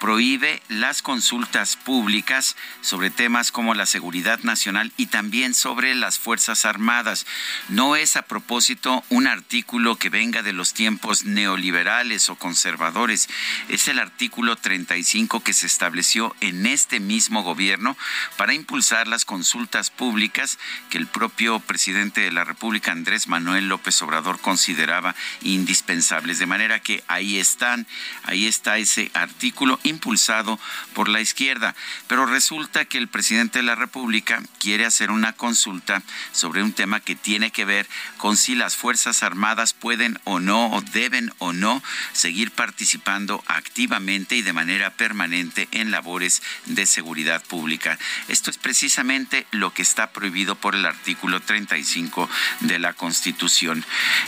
[0.00, 6.64] prohíbe las consultas públicas sobre temas como la seguridad nacional y también sobre las Fuerzas
[6.64, 7.26] Armadas.
[7.68, 13.28] No es a propósito un artículo que venga de los tiempos neoliberales o conservadores.
[13.68, 17.96] Es el artículo 35 que se estableció en este mismo gobierno
[18.36, 20.58] para impulsar las consultas públicas
[20.90, 26.38] que el propio presidente de la República, Andrés Manuel López Obrador, consideraba indispensables.
[26.38, 27.86] De manera que ahí están,
[28.24, 30.58] ahí está ese artículo impulsado
[30.94, 31.74] por la izquierda.
[32.06, 36.02] Pero resulta que el presidente de la República quiere hacer una consulta
[36.32, 40.70] sobre un tema que tiene que ver con si las Fuerzas Armadas pueden o no,
[40.72, 41.82] o deben o no,
[42.12, 47.98] seguir participando activamente y de manera permanente en labores de seguridad pública.
[48.28, 52.28] Esto es precisamente lo que está prohibido por el artículo 35
[52.60, 53.84] de la Constitución.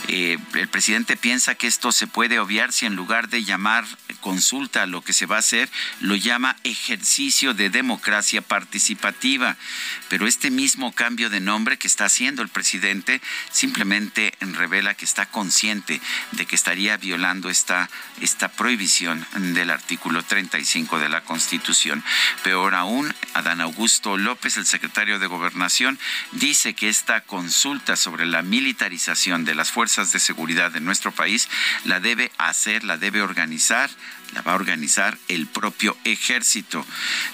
[0.07, 3.85] Eh, el presidente piensa que esto se puede obviar si en lugar de llamar
[4.21, 5.41] consulta a lo que se va a
[6.01, 9.57] lo llama ejercicio de democracia participativa.
[10.09, 13.21] Pero este mismo cambio de nombre que está haciendo el presidente
[13.51, 16.01] simplemente revela que está consciente
[16.31, 17.89] de que estaría violando esta,
[18.21, 22.03] esta prohibición del artículo 35 de la Constitución.
[22.43, 25.99] Peor aún, Adán Augusto López, el secretario de Gobernación,
[26.33, 31.49] dice que esta consulta sobre la militarización de las fuerzas de seguridad de nuestro país
[31.85, 33.89] la debe hacer, la debe organizar
[34.33, 36.85] la va a organizar el propio ejército.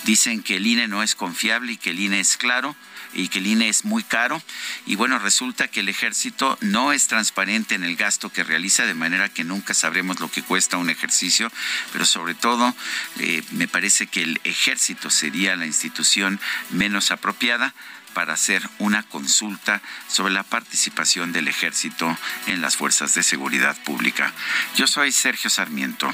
[0.03, 2.75] Dicen que el INE no es confiable y que el INE es claro
[3.13, 4.41] y que el INE es muy caro.
[4.85, 8.93] Y bueno, resulta que el ejército no es transparente en el gasto que realiza, de
[8.93, 11.51] manera que nunca sabremos lo que cuesta un ejercicio,
[11.91, 12.75] pero sobre todo
[13.19, 16.39] eh, me parece que el ejército sería la institución
[16.71, 17.73] menos apropiada
[18.13, 22.17] para hacer una consulta sobre la participación del ejército
[22.47, 24.33] en las fuerzas de seguridad pública.
[24.77, 26.13] Yo soy Sergio Sarmiento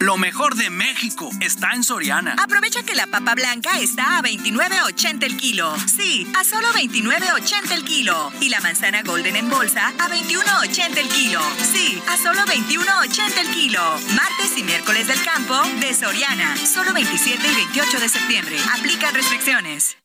[0.00, 2.36] Lo mejor de México está en Soriana.
[2.38, 5.74] Aprovecha que la papa blanca está a 29.80 el kilo.
[5.88, 8.30] Sí, a solo 29.80 el kilo.
[8.40, 11.40] Y la manzana golden en bolsa a 21.80 el kilo.
[11.72, 13.82] Sí, a solo 21.80 el kilo.
[14.14, 16.56] Martes y miércoles del campo de Soriana.
[16.56, 18.56] Solo 27 y 28 de septiembre.
[18.78, 19.96] Aplica restricciones.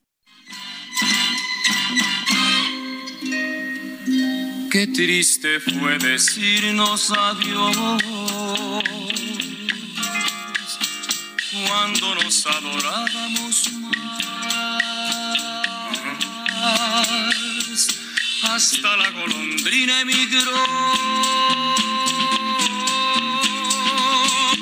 [4.72, 8.02] Qué triste fue decirnos adiós
[11.54, 13.94] cuando nos adorábamos más.
[18.44, 20.52] Hasta la golondrina emigró,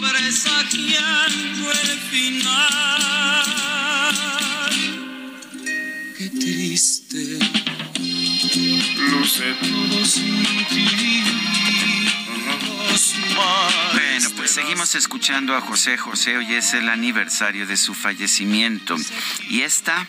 [0.01, 3.45] presagiando el final.
[6.17, 7.39] Qué triste
[9.11, 11.50] luce todo sin ti.
[13.93, 16.37] Bueno, pues seguimos escuchando a José José.
[16.37, 18.95] Hoy es el aniversario de su fallecimiento.
[19.49, 20.07] Y esta,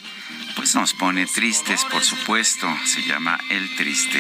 [0.57, 2.69] pues nos pone tristes, por supuesto.
[2.85, 4.19] Se llama El Triste.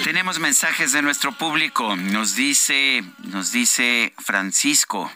[0.03, 1.95] Tenemos mensajes de nuestro público.
[1.95, 5.11] Nos dice, nos dice Francisco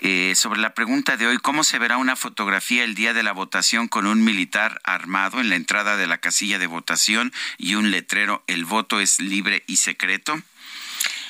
[0.00, 3.30] eh, sobre la pregunta de hoy: ¿Cómo se verá una fotografía el día de la
[3.30, 7.92] votación con un militar armado en la entrada de la casilla de votación y un
[7.92, 8.42] letrero?
[8.48, 10.42] El voto es libre y secreto.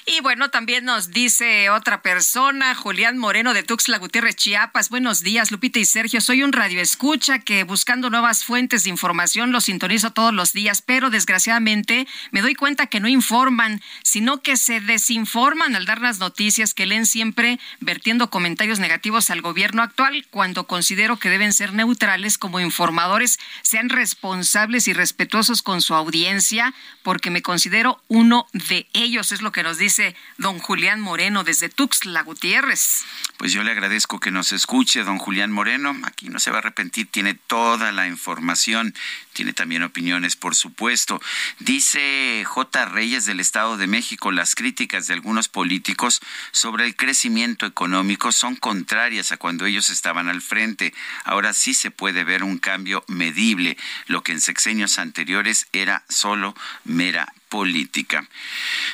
[0.08, 4.88] Y bueno, también nos dice otra persona, Julián Moreno de Tuxtla Gutiérrez, Chiapas.
[4.88, 6.20] Buenos días, Lupita y Sergio.
[6.20, 11.10] Soy un radioescucha que buscando nuevas fuentes de información lo sintonizo todos los días, pero
[11.10, 16.72] desgraciadamente me doy cuenta que no informan, sino que se desinforman al dar las noticias
[16.72, 22.38] que leen siempre vertiendo comentarios negativos al gobierno actual cuando considero que deben ser neutrales
[22.38, 26.74] como informadores, sean responsables y respetuosos con su audiencia,
[27.06, 31.68] porque me considero uno de ellos, es lo que nos dice don Julián Moreno desde
[31.68, 33.04] Tuxtla Gutiérrez.
[33.38, 35.94] Pues yo le agradezco que nos escuche, don Julián Moreno.
[36.04, 38.94] Aquí no se va a arrepentir, tiene toda la información,
[39.34, 41.20] tiene también opiniones, por supuesto.
[41.58, 42.86] Dice J.
[42.86, 48.56] Reyes del Estado de México, las críticas de algunos políticos sobre el crecimiento económico son
[48.56, 50.94] contrarias a cuando ellos estaban al frente.
[51.24, 53.76] Ahora sí se puede ver un cambio medible,
[54.06, 56.54] lo que en sexenios anteriores era solo
[56.84, 58.28] mera política.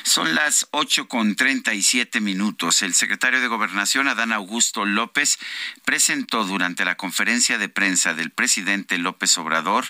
[0.03, 2.81] Son las ocho con treinta y siete minutos.
[2.81, 5.37] El secretario de Gobernación, Adán Augusto López,
[5.83, 9.85] presentó durante la conferencia de prensa del presidente López Obrador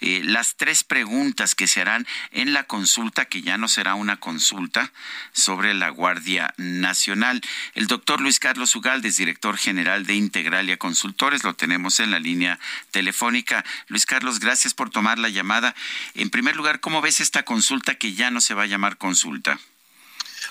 [0.00, 4.16] eh, las tres preguntas que se harán en la consulta, que ya no será una
[4.16, 4.90] consulta,
[5.32, 7.42] sobre la Guardia Nacional.
[7.74, 12.58] El doctor Luis Carlos Ugaldes, director general de Integralia Consultores, lo tenemos en la línea
[12.90, 13.66] telefónica.
[13.88, 15.74] Luis Carlos, gracias por tomar la llamada.
[16.14, 19.58] En primer lugar, ¿cómo ves esta consulta que ya no se va a llamar consulta.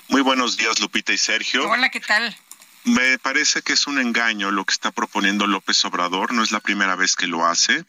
[0.08, 1.68] Muy buenos días, Lupita y Sergio.
[1.68, 2.36] Hola, ¿qué tal?
[2.84, 6.32] Me parece que es un engaño lo que está proponiendo López Obrador.
[6.32, 7.84] No es la primera vez que lo hace.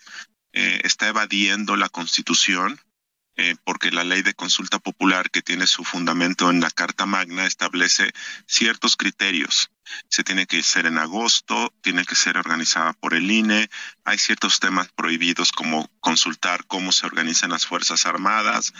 [0.53, 2.79] Eh, está evadiendo la Constitución.
[3.37, 7.45] Eh, porque la ley de consulta popular que tiene su fundamento en la Carta Magna
[7.45, 8.13] establece
[8.47, 9.71] ciertos criterios.
[10.09, 13.69] Se tiene que ser en agosto, tiene que ser organizada por el INE,
[14.03, 18.73] hay ciertos temas prohibidos como consultar cómo se organizan las Fuerzas Armadas,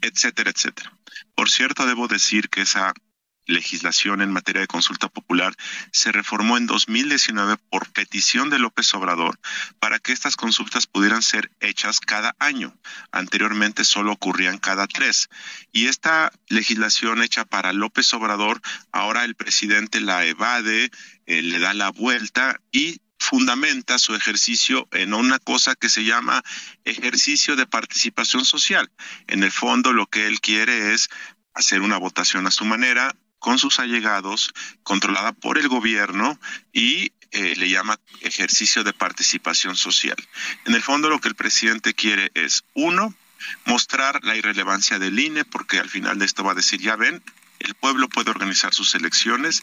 [0.00, 0.92] etcétera, etcétera.
[1.34, 2.92] Por cierto, debo decir que esa
[3.50, 5.54] legislación en materia de consulta popular
[5.92, 9.38] se reformó en 2019 por petición de López Obrador
[9.78, 12.74] para que estas consultas pudieran ser hechas cada año.
[13.12, 15.28] Anteriormente solo ocurrían cada tres.
[15.72, 18.60] Y esta legislación hecha para López Obrador,
[18.92, 20.90] ahora el presidente la evade,
[21.26, 26.42] eh, le da la vuelta y fundamenta su ejercicio en una cosa que se llama
[26.84, 28.90] ejercicio de participación social.
[29.28, 31.10] En el fondo lo que él quiere es
[31.54, 34.52] hacer una votación a su manera, con sus allegados,
[34.84, 36.38] controlada por el gobierno
[36.72, 40.16] y eh, le llama ejercicio de participación social.
[40.66, 43.14] En el fondo lo que el presidente quiere es, uno,
[43.64, 47.22] mostrar la irrelevancia del INE, porque al final de esto va a decir, ya ven,
[47.58, 49.62] el pueblo puede organizar sus elecciones.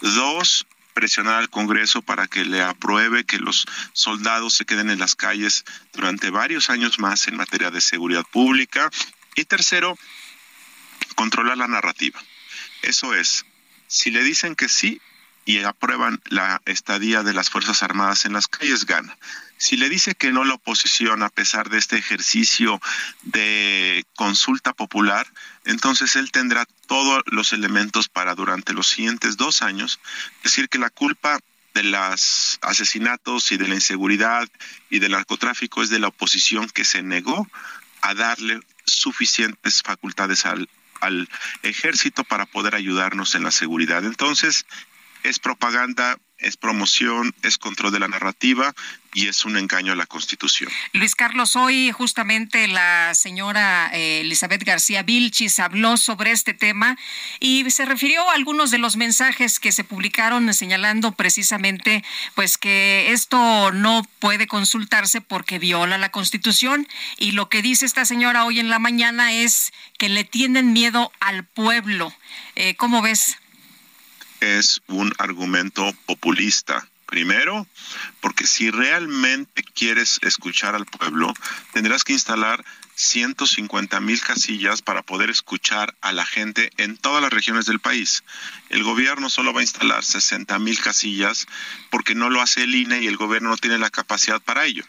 [0.00, 5.14] Dos, presionar al Congreso para que le apruebe que los soldados se queden en las
[5.14, 8.90] calles durante varios años más en materia de seguridad pública.
[9.34, 9.98] Y tercero,
[11.14, 12.20] controlar la narrativa.
[12.82, 13.44] Eso es,
[13.86, 15.00] si le dicen que sí
[15.44, 19.16] y aprueban la estadía de las Fuerzas Armadas en las calles, gana.
[19.56, 22.80] Si le dice que no la oposición, a pesar de este ejercicio
[23.22, 25.26] de consulta popular,
[25.64, 30.00] entonces él tendrá todos los elementos para durante los siguientes dos años
[30.44, 31.38] decir que la culpa
[31.72, 34.48] de los asesinatos y de la inseguridad
[34.90, 37.48] y del narcotráfico es de la oposición que se negó
[38.02, 40.68] a darle suficientes facultades al,
[41.00, 41.28] al
[41.62, 44.04] ejército para poder ayudarnos en la seguridad.
[44.04, 44.66] Entonces,
[45.22, 48.74] es propaganda, es promoción, es control de la narrativa
[49.14, 50.70] y es un engaño a la Constitución.
[50.92, 56.96] Luis Carlos, hoy justamente la señora eh, Elizabeth García Vilchis habló sobre este tema
[57.40, 62.04] y se refirió a algunos de los mensajes que se publicaron señalando precisamente
[62.34, 66.86] pues que esto no puede consultarse porque viola la Constitución
[67.18, 71.10] y lo que dice esta señora hoy en la mañana es que le tienen miedo
[71.18, 72.12] al pueblo.
[72.54, 73.38] Eh, ¿Cómo ves?
[74.40, 76.86] Es un argumento populista.
[77.06, 77.66] Primero,
[78.20, 81.32] porque si realmente quieres escuchar al pueblo,
[81.72, 82.62] tendrás que instalar
[82.96, 88.24] 150 mil casillas para poder escuchar a la gente en todas las regiones del país.
[88.68, 91.46] El gobierno solo va a instalar 60 mil casillas
[91.88, 94.84] porque no lo hace el INE y el gobierno no tiene la capacidad para ello.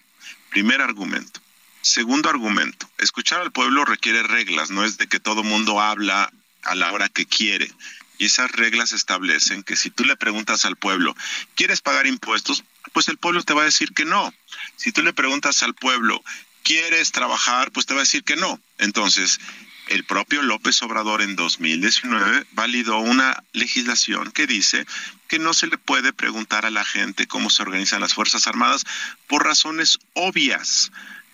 [0.50, 1.40] Primer argumento.
[1.82, 6.76] Segundo argumento, escuchar al pueblo requiere reglas, no es de que todo mundo habla a
[6.76, 7.72] la hora que quiere.
[8.20, 11.16] Y esas reglas establecen que si tú le preguntas al pueblo,
[11.56, 12.64] ¿quieres pagar impuestos?
[12.94, 14.32] Pues el pueblo te va a decir que no.
[14.76, 16.22] Si tú le preguntas al pueblo,
[16.62, 17.72] ¿quieres trabajar?
[17.72, 18.60] Pues te va a decir que no.
[18.78, 19.40] Entonces,
[19.88, 24.86] el propio López Obrador en 2019 validó una legislación que dice
[25.28, 28.86] que no se le puede preguntar a la gente cómo se organizan las Fuerzas Armadas
[29.28, 30.92] por razones obvias.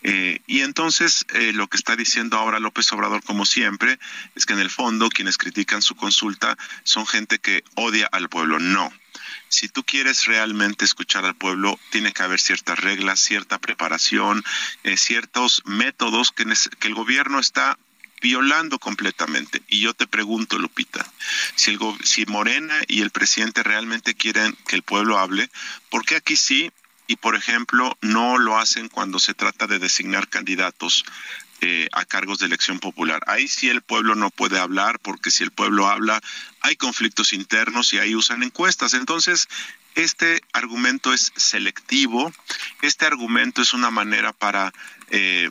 [0.07, 3.98] Eh, y entonces eh, lo que está diciendo ahora López Obrador, como siempre,
[4.36, 8.60] es que en el fondo quienes critican su consulta son gente que odia al pueblo.
[8.60, 8.94] No.
[9.49, 14.44] Si tú quieres realmente escuchar al pueblo, tiene que haber ciertas reglas, cierta preparación,
[14.84, 17.80] eh, ciertos métodos que, el gobierno está
[18.22, 19.64] violando completamente.
[19.68, 21.03] Y yo te pregunto, Lupita,
[21.56, 25.49] si, el, si Morena y el presidente realmente quieren que el pueblo hable,
[25.90, 26.72] ¿por qué aquí sí
[27.07, 31.06] y, por ejemplo, no lo hacen cuando se trata de designar candidatos
[31.61, 33.22] eh, a cargos de elección popular.
[33.27, 36.22] Ahí sí el pueblo no puede hablar porque si el pueblo habla
[36.61, 38.94] hay conflictos internos y ahí usan encuestas.
[38.94, 39.48] Entonces,
[39.95, 42.34] Este argumento es selectivo,
[42.82, 44.73] este argumento es una manera para...
[45.10, 45.49] Eh,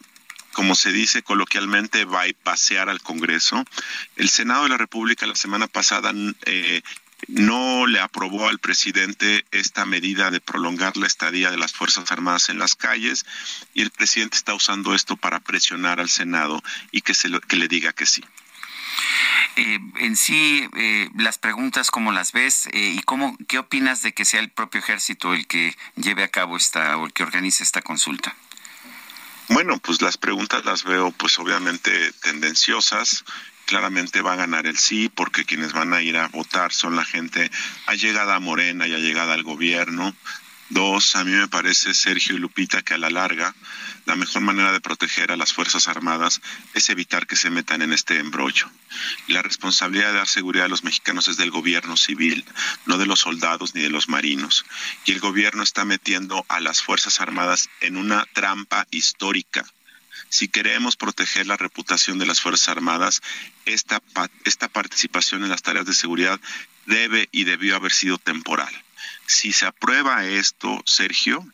[0.52, 3.64] como se dice coloquialmente, bypassear al Congreso.
[4.14, 6.12] El Senado de la República la semana pasada
[6.44, 6.80] eh,
[7.28, 12.48] no le aprobó al presidente esta medida de prolongar la estadía de las Fuerzas Armadas
[12.48, 13.26] en las calles
[13.74, 17.68] y el presidente está usando esto para presionar al Senado y que, se que le
[17.68, 18.22] diga que sí.
[19.56, 22.66] Eh, en sí, eh, las preguntas, ¿cómo las ves?
[22.72, 26.28] Eh, ¿Y cómo, qué opinas de que sea el propio ejército el que lleve a
[26.28, 28.34] cabo esta o el que organice esta consulta?
[29.48, 33.24] Bueno, pues las preguntas las veo pues obviamente tendenciosas
[33.66, 37.04] claramente va a ganar el sí, porque quienes van a ir a votar son la
[37.04, 37.50] gente
[37.86, 40.14] allegada a Morena y allegada al gobierno.
[40.70, 43.54] Dos, a mí me parece, Sergio y Lupita, que a la larga
[44.06, 46.42] la mejor manera de proteger a las Fuerzas Armadas
[46.74, 48.70] es evitar que se metan en este embrollo.
[49.28, 52.44] La responsabilidad de dar seguridad a los mexicanos es del gobierno civil,
[52.86, 54.66] no de los soldados ni de los marinos.
[55.06, 59.64] Y el gobierno está metiendo a las Fuerzas Armadas en una trampa histórica
[60.28, 63.22] si queremos proteger la reputación de las Fuerzas Armadas,
[63.64, 64.02] esta,
[64.44, 66.40] esta participación en las tareas de seguridad
[66.86, 68.72] debe y debió haber sido temporal.
[69.26, 71.46] Si se aprueba esto, Sergio,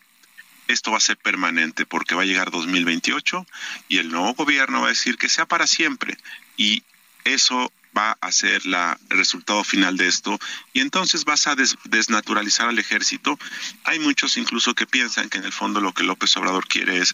[0.67, 3.45] esto va a ser permanente porque va a llegar 2028
[3.87, 6.17] y el nuevo gobierno va a decir que sea para siempre
[6.57, 6.83] y
[7.23, 10.39] eso va a ser el resultado final de esto
[10.73, 13.37] y entonces vas a desnaturalizar al ejército.
[13.83, 17.13] Hay muchos incluso que piensan que en el fondo lo que López Obrador quiere es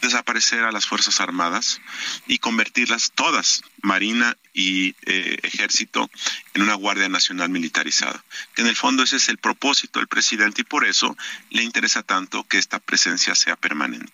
[0.00, 1.80] desaparecer a las Fuerzas Armadas
[2.26, 6.10] y convertirlas todas, Marina y eh, Ejército,
[6.54, 8.24] en una Guardia Nacional militarizada.
[8.54, 11.16] Que en el fondo ese es el propósito del presidente y por eso
[11.50, 14.12] le interesa tanto que esta presencia sea permanente.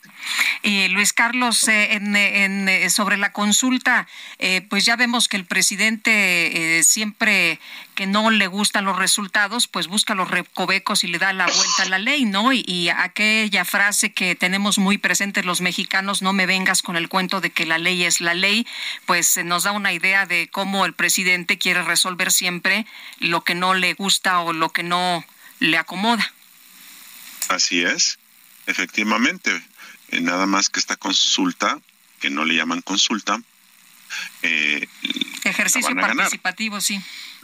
[0.63, 4.07] Eh, Luis Carlos, eh, en, sobre la consulta,
[4.69, 7.61] pues ya vemos que el presidente siempre
[7.95, 11.83] que no le gustan los resultados, pues busca los recovecos y le da la vuelta
[11.83, 12.53] a la ley, ¿no?
[12.53, 17.09] Y, y aquella frase que tenemos muy presentes los mexicanos, no me vengas con el
[17.09, 18.67] cuento de que la ley es la ley,
[19.07, 22.87] pues nos da una idea de cómo el presidente quiere resolver siempre
[23.19, 25.25] lo que no le gusta o lo que no
[25.61, 26.33] le acomoda.
[27.49, 28.19] Así es,
[28.67, 29.63] efectivamente.
[30.09, 31.79] Eh, nada más que esta consulta,
[32.21, 33.41] que no le llaman consulta,
[34.43, 34.87] eh,
[35.45, 37.01] ejercicio participativo, sí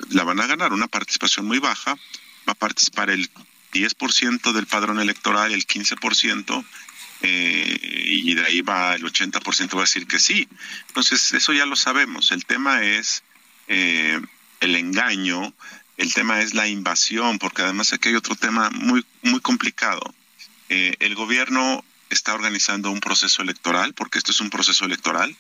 [0.09, 1.97] la van a ganar una participación muy baja,
[2.49, 3.31] va a participar el
[3.73, 6.65] 10% del padrón electoral, el 15%,
[7.23, 10.49] eh, y de ahí va el 80% va a decir que sí.
[10.89, 12.33] Entonces, eso ya lo sabemos.
[12.33, 13.23] El tema es
[13.69, 14.21] eh,
[14.61, 15.53] el engaño,
[15.99, 20.15] el tema es la invasión, porque además aquí hay otro tema muy, muy complicado.
[20.71, 25.37] Eh, el gobierno está organizando un proceso electoral, porque esto es un proceso electoral,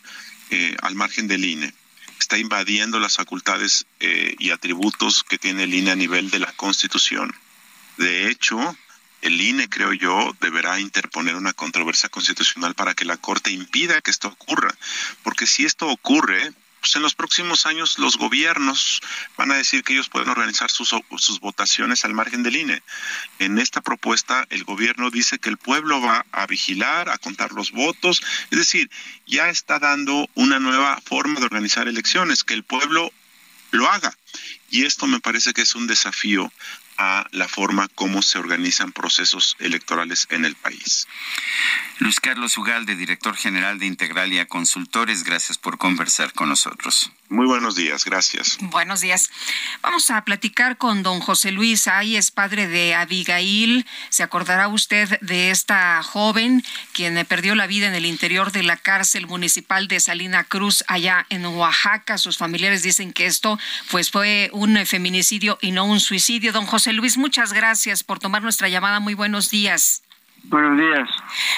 [0.83, 1.73] al margen del INE
[2.19, 6.53] está invadiendo las facultades eh, y atributos que tiene el INE a nivel de la
[6.53, 7.35] Constitución.
[7.97, 8.77] De hecho,
[9.23, 14.11] el INE, creo yo, deberá interponer una controversia constitucional para que la Corte impida que
[14.11, 14.73] esto ocurra.
[15.23, 19.01] Porque si esto ocurre, pues en los próximos años los gobiernos
[19.37, 22.83] van a decir que ellos pueden organizar sus, sus votaciones al margen del INE.
[23.39, 27.71] En esta propuesta el gobierno dice que el pueblo va a vigilar, a contar los
[27.73, 28.91] votos, es decir,
[29.27, 33.13] ya está dando una nueva forma de organizar elecciones, que el pueblo
[33.71, 34.17] lo haga.
[34.71, 36.53] Y esto me parece que es un desafío
[37.03, 41.09] a la forma como se organizan procesos electorales en el país.
[41.99, 47.11] Luis Carlos Ugalde, director general de Integralia Consultores, gracias por conversar con nosotros.
[47.31, 48.59] Muy buenos días, gracias.
[48.61, 49.31] Buenos días.
[49.83, 53.87] Vamos a platicar con don José Luis Ay, es padre de Abigail.
[54.09, 58.77] ¿Se acordará usted de esta joven quien perdió la vida en el interior de la
[58.77, 62.19] cárcel municipal de Salina Cruz, allá en Oaxaca?
[62.19, 63.61] Sus familiares dicen que esto
[63.93, 66.53] pues, fue un feminicidio y no un suicidio.
[66.53, 69.01] Don José Luis, muchas gracias por tomar nuestra llamada.
[69.01, 70.03] Muy buenos días.
[70.45, 71.09] Buenos días.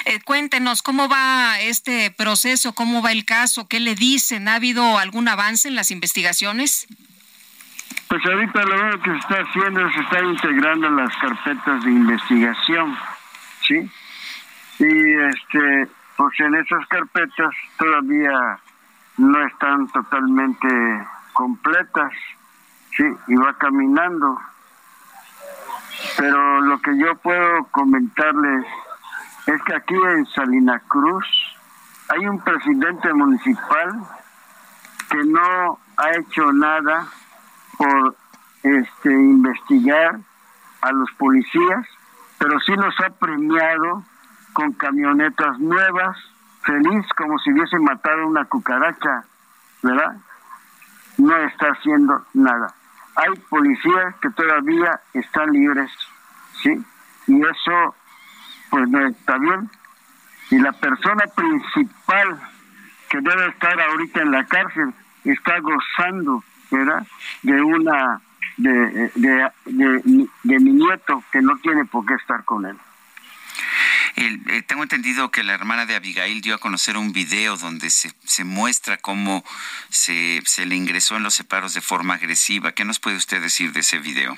[0.05, 4.97] Eh, cuéntenos cómo va este proceso, cómo va el caso, qué le dicen, ¿ha habido
[4.97, 6.87] algún avance en las investigaciones?
[8.09, 11.91] Pues ahorita lo único que se está haciendo es se está integrando las carpetas de
[11.91, 12.97] investigación,
[13.65, 13.89] ¿sí?
[14.79, 15.87] Y este,
[16.17, 18.59] pues en esas carpetas todavía
[19.17, 20.67] no están totalmente
[21.31, 22.11] completas,
[22.95, 23.03] ¿sí?
[23.27, 24.37] Y va caminando
[26.17, 28.65] pero lo que yo puedo comentarles
[29.47, 31.25] es que aquí en Salina Cruz
[32.09, 34.03] hay un presidente municipal
[35.09, 37.07] que no ha hecho nada
[37.77, 38.15] por
[38.63, 40.19] este investigar
[40.81, 41.87] a los policías,
[42.37, 44.03] pero sí los ha premiado
[44.53, 46.17] con camionetas nuevas,
[46.63, 49.23] feliz como si hubiese matado una cucaracha,
[49.81, 50.15] ¿verdad?
[51.17, 52.73] No está haciendo nada
[53.15, 55.91] hay policías que todavía están libres
[56.61, 56.83] ¿sí?
[57.27, 57.95] Y eso,
[58.69, 59.69] pues no está bien.
[60.51, 62.39] Y la persona principal
[63.09, 67.05] que debe estar ahorita en la cárcel está gozando, ¿verdad?
[67.43, 68.21] De una,
[68.57, 72.77] de, de, de, de mi nieto que no tiene por qué estar con él.
[74.15, 78.11] Eh, tengo entendido que la hermana de Abigail dio a conocer un video donde se,
[78.23, 79.43] se muestra cómo
[79.89, 82.73] se, se le ingresó en los separos de forma agresiva.
[82.73, 84.37] ¿Qué nos puede usted decir de ese video?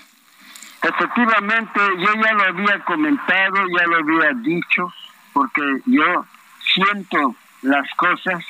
[0.81, 4.93] Efectivamente, yo ya lo había comentado, ya lo había dicho,
[5.34, 6.26] porque yo
[6.73, 8.45] siento las cosas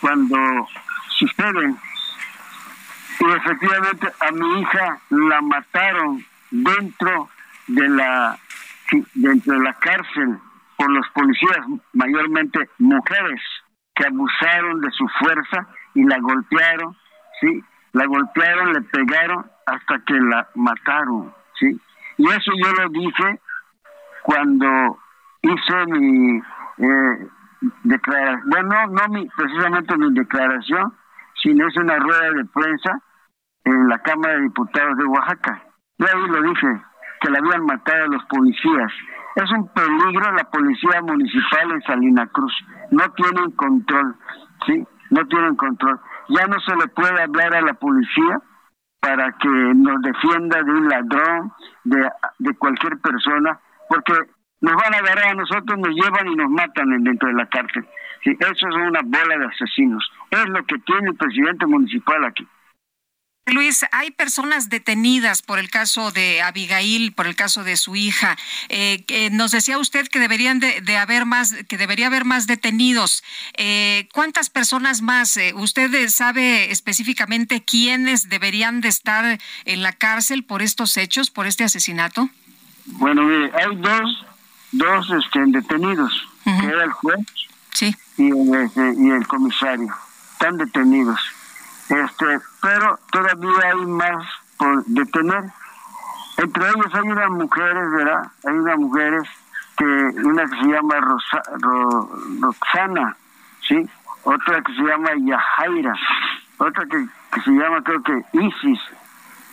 [0.00, 0.68] cuando
[1.16, 1.78] suceden.
[3.20, 7.30] Y efectivamente a mi hija la mataron dentro
[7.68, 8.38] de la
[9.14, 10.38] dentro de la cárcel
[10.76, 13.40] por los policías, mayormente mujeres,
[13.94, 16.96] que abusaron de su fuerza y la golpearon,
[17.40, 17.64] ¿sí?
[17.92, 21.80] La golpearon, le pegaron hasta que la mataron, ¿sí?
[22.18, 23.40] Y eso yo lo dije
[24.24, 24.98] cuando
[25.42, 26.42] hice mi
[26.78, 27.28] eh,
[27.84, 30.92] declaración, bueno, no mi, precisamente mi declaración,
[31.42, 33.00] sino es una rueda de prensa
[33.64, 35.62] en la Cámara de Diputados de Oaxaca.
[35.98, 36.82] Yo ahí lo dije,
[37.20, 38.92] que la habían matado a los policías.
[39.36, 42.52] Es un peligro la policía municipal en Salina Cruz.
[42.90, 44.14] No tienen control,
[44.66, 44.86] ¿sí?
[45.10, 46.00] No tienen control.
[46.28, 48.40] Ya no se le puede hablar a la policía
[49.00, 51.52] para que nos defienda de un ladrón,
[51.84, 52.08] de,
[52.38, 53.58] de cualquier persona,
[53.88, 54.14] porque
[54.60, 57.86] nos van a agarrar a nosotros, nos llevan y nos matan dentro de la cárcel.
[58.22, 60.10] Sí, eso es una bola de asesinos.
[60.30, 62.48] Es lo que tiene el presidente municipal aquí.
[63.46, 68.38] Luis, hay personas detenidas por el caso de Abigail, por el caso de su hija.
[68.70, 73.22] Eh, nos decía usted que deberían de, haber más, que debería haber más detenidos.
[73.56, 75.36] Eh, ¿Cuántas personas más?
[75.36, 81.46] Eh, ¿Usted sabe específicamente quiénes deberían de estar en la cárcel por estos hechos, por
[81.46, 82.30] este asesinato?
[82.86, 84.26] Bueno, mire, hay dos,
[84.72, 86.12] dos este, detenidos,
[86.44, 87.20] que era el juez
[87.72, 87.94] sí.
[88.16, 89.94] y, el, y el comisario.
[90.32, 91.20] Están detenidos
[91.88, 95.44] este pero todavía hay más por detener.
[96.36, 99.28] Entre ellos hay unas mujeres verdad hay unas mujeres
[99.76, 100.94] que una que se llama
[102.40, 103.16] Roxana
[103.68, 103.88] sí
[104.22, 105.94] otra que se llama Yajaira
[106.58, 108.80] otra que, se llama creo que Isis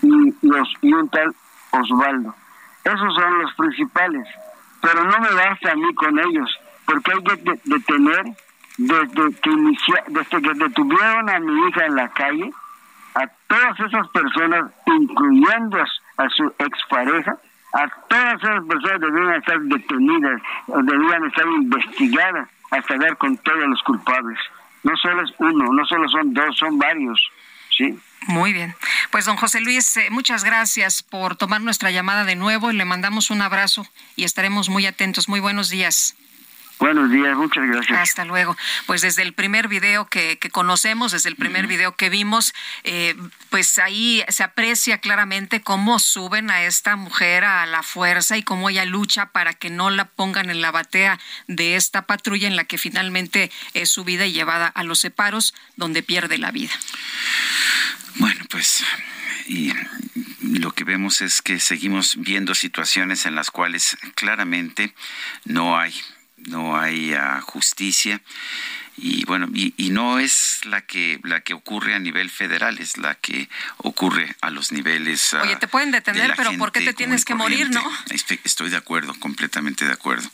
[0.03, 0.35] y,
[0.81, 1.35] y, un tal
[1.71, 2.33] Osvaldo.
[2.83, 4.27] Esos son los principales
[4.81, 6.49] pero no me basta a mí con ellos
[6.85, 8.25] porque hay que detener
[8.77, 12.51] desde que inicia, desde que detuvieron a mi hija en la calle,
[13.15, 15.77] a todas esas personas, incluyendo
[16.17, 17.35] a, su expareja,
[17.73, 23.81] a todas esas personas debían estar detenidas, debían estar investigadas hasta dar con todos los
[23.83, 24.39] culpables.
[24.83, 27.19] No solo es uno, no solo son dos, son varios,
[27.77, 27.99] ¿sí?
[28.27, 28.75] Muy bien.
[29.11, 32.85] Pues don José Luis, eh, muchas gracias por tomar nuestra llamada de nuevo y le
[32.85, 33.85] mandamos un abrazo
[34.15, 35.27] y estaremos muy atentos.
[35.27, 36.15] Muy buenos días.
[36.81, 37.99] Buenos días, muchas gracias.
[37.99, 38.57] Hasta luego.
[38.87, 43.15] Pues desde el primer video que, conocemos, desde el primer video que vimos, eh,
[43.51, 48.67] pues ahí se aprecia claramente cómo suben a esta mujer a la fuerza y cómo
[48.67, 52.63] ella lucha para que no la pongan en la batea de esta patrulla en la
[52.63, 56.73] que finalmente es subida y llevada a los separos, donde pierde la vida.
[58.15, 58.83] Bueno, pues
[59.45, 59.71] y
[60.41, 64.95] lo que vemos es que seguimos viendo situaciones en las cuales claramente
[65.45, 65.93] no hay
[66.47, 67.13] no hay
[67.45, 68.21] justicia
[69.01, 73.15] y bueno y, no es la que la que ocurre a nivel federal es la
[73.15, 77.35] que ocurre a los niveles oye te pueden detener pero por qué te tienes que
[77.35, 80.29] morir no estoy de acuerdo completamente de acuerdo.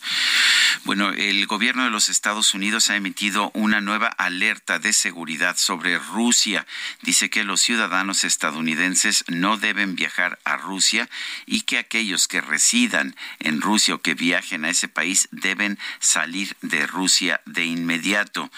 [0.84, 5.98] Bueno el gobierno de los Estados Unidos ha emitido una nueva alerta de seguridad sobre
[5.98, 6.66] Rusia.
[7.02, 11.10] Dice que los ciudadanos estadounidenses no deben viajar a Rusia
[11.46, 16.56] y que aquellos que residan en Rusia o que viajen a ese país deben salir
[16.62, 18.52] de Rusia de inmediato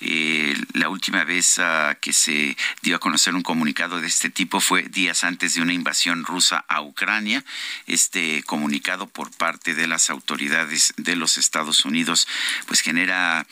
[0.00, 4.60] eh, la última vez ah, que se dio a conocer un comunicado de este tipo
[4.60, 7.44] fue días antes de una invasión rusa a Ucrania.
[7.86, 12.28] Este comunicado por parte de las autoridades de los Estados Unidos
[12.66, 13.46] pues genera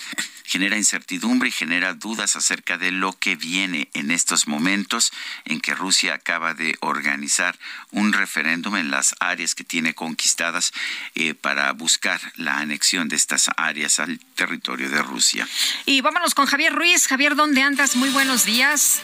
[0.44, 5.10] genera incertidumbre y genera dudas acerca de lo que viene en estos momentos
[5.46, 7.58] en que Rusia acaba de organizar
[7.90, 10.72] un referéndum en las áreas que tiene conquistadas
[11.14, 15.48] eh, para buscar la anexión de estas áreas al territorio de Rusia.
[15.86, 17.06] Y vámonos con Javier Ruiz.
[17.06, 17.97] Javier, ¿dónde andas?
[17.97, 19.02] Muy buenos días.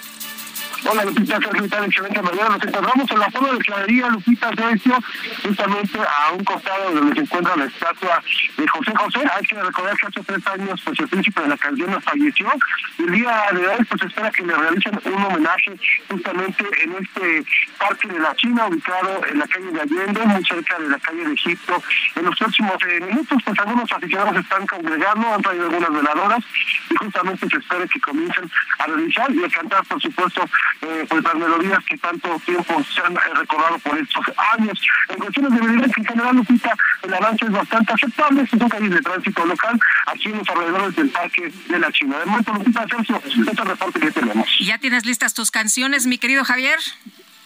[0.88, 2.56] Hola Lupita, tal excelente mañana.
[2.56, 4.98] Nos encontramos en la zona de clavería Lupita Sergio,
[5.42, 8.22] justamente a un costado de donde se encuentra la estatua
[8.56, 9.18] de José José.
[9.36, 12.50] Hay que recordar que hace tres años pues el príncipe de la canción falleció.
[12.98, 15.72] El día de hoy pues espera que le realicen un homenaje
[16.08, 17.44] justamente en este
[17.78, 21.26] parque de la China, ubicado en la calle de Allende, muy cerca de la calle
[21.26, 21.82] de Egipto.
[22.16, 26.44] En los próximos eh, minutos pues algunos aficionados están congregando, han traído algunas veladoras
[26.90, 30.48] y justamente se espera que comiencen a realizar y a cantar por supuesto
[30.82, 34.24] eh, pues las melodías que tanto tiempo se han eh, recordado por estos
[34.56, 34.80] años.
[35.08, 38.46] En cuestiones de violencia en general, Lupita, el avance es bastante aceptable.
[38.46, 42.18] Son calles de tránsito local aquí en los alrededores del Parque de la China.
[42.18, 44.48] De momento, Lupita Sergio, este es reporte que tenemos.
[44.60, 46.78] ¿Ya tienes listas tus canciones, mi querido Javier?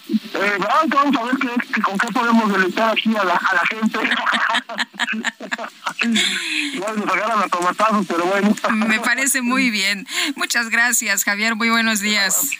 [0.09, 0.59] Eh,
[0.89, 1.49] vamos a ver qué,
[1.83, 3.99] con qué podemos deleitar aquí a la, a la gente.
[6.79, 8.55] bueno, nos agarran a tomatazos, pero bueno.
[8.73, 10.07] Me parece muy bien.
[10.37, 11.57] Muchas gracias, Javier.
[11.57, 12.51] Muy buenos días.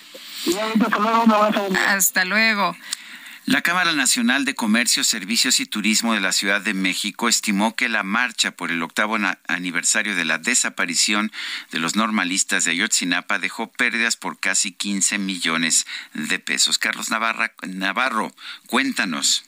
[1.89, 2.75] Hasta luego.
[3.47, 7.91] La Cámara Nacional de Comercio, Servicios y Turismo de la Ciudad de México estimó que
[7.91, 9.19] la marcha por el octavo
[9.49, 11.31] aniversario de la desaparición
[11.71, 16.79] de los normalistas de Ayotzinapa dejó pérdidas por casi 15 millones de pesos.
[16.79, 18.35] Carlos Navarro,
[18.67, 19.45] cuéntanos.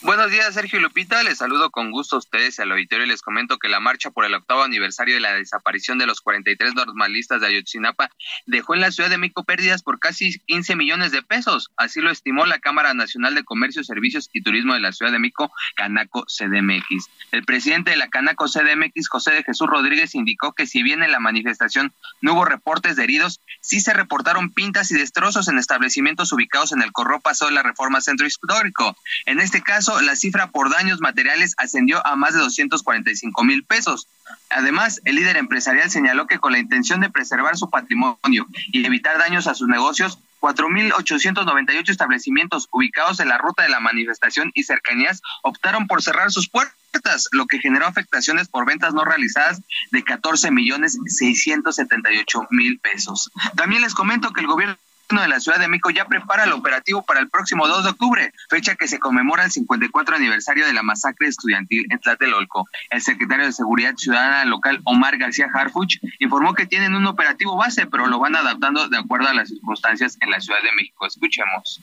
[0.00, 1.24] Buenos días, Sergio y Lupita.
[1.24, 4.24] Les saludo con gusto a ustedes al auditorio y les comento que la marcha por
[4.24, 8.08] el octavo aniversario de la desaparición de los 43 normalistas de Ayotzinapa
[8.46, 11.72] dejó en la Ciudad de México pérdidas por casi 15 millones de pesos.
[11.76, 15.18] Así lo estimó la Cámara Nacional de Comercio, Servicios y Turismo de la Ciudad de
[15.18, 17.10] México, Canaco CDMX.
[17.32, 21.10] El presidente de la Canaco CDMX, José de Jesús Rodríguez, indicó que si bien en
[21.10, 26.32] la manifestación no hubo reportes de heridos, sí se reportaron pintas y destrozos en establecimientos
[26.32, 28.96] ubicados en el Corró Paso de la Reforma Centro Histórico.
[29.26, 34.06] En este caso, la cifra por daños materiales ascendió a más de 245 mil pesos.
[34.50, 39.18] Además, el líder empresarial señaló que con la intención de preservar su patrimonio y evitar
[39.18, 45.20] daños a sus negocios, 4.898 establecimientos ubicados en la ruta de la manifestación y cercanías
[45.42, 49.60] optaron por cerrar sus puertas, lo que generó afectaciones por ventas no realizadas
[49.90, 53.30] de 14 millones 678 mil pesos.
[53.56, 54.76] También les comento que el gobierno
[55.16, 58.32] de la Ciudad de México ya prepara el operativo para el próximo 2 de octubre,
[58.50, 62.68] fecha que se conmemora el 54 aniversario de la masacre estudiantil en Tlatelolco.
[62.90, 67.86] El secretario de Seguridad Ciudadana local, Omar García Harfuch, informó que tienen un operativo base,
[67.86, 71.06] pero lo van adaptando de acuerdo a las circunstancias en la Ciudad de México.
[71.06, 71.80] Escuchemos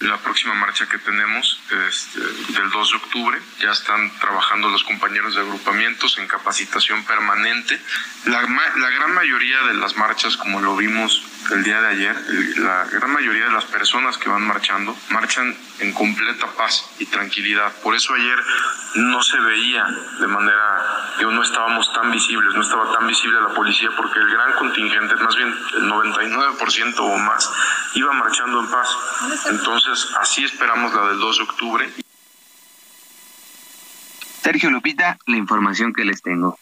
[0.00, 3.38] la próxima marcha que tenemos este, del 2 de octubre.
[3.60, 7.80] Ya están trabajando los compañeros de agrupamientos en capacitación permanente.
[8.26, 12.16] La, la gran mayoría de las marchas, como lo vimos el día de ayer,
[12.58, 17.72] la gran mayoría de las personas que van marchando marchan en completa paz y tranquilidad.
[17.82, 18.38] Por eso ayer
[18.96, 19.84] no se veía
[20.20, 24.30] de manera, que no estábamos tan visibles, no estaba tan visible la policía porque el
[24.30, 27.50] gran contingente, más bien el 99% o más,
[27.94, 28.88] iba marchando en paz.
[29.46, 31.92] Entonces, así esperamos la del 2 de octubre.
[34.42, 36.58] Sergio Lupita, la información que les tengo.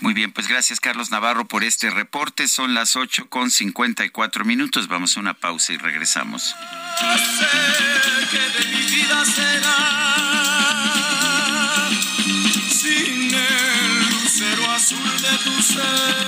[0.00, 2.46] Muy bien, pues gracias Carlos Navarro por este reporte.
[2.46, 4.86] Son las 8 con 54 minutos.
[4.86, 6.54] Vamos a una pausa y regresamos.
[8.30, 9.78] que de mi vida será
[12.70, 16.27] sin el lucero azul de tu ser.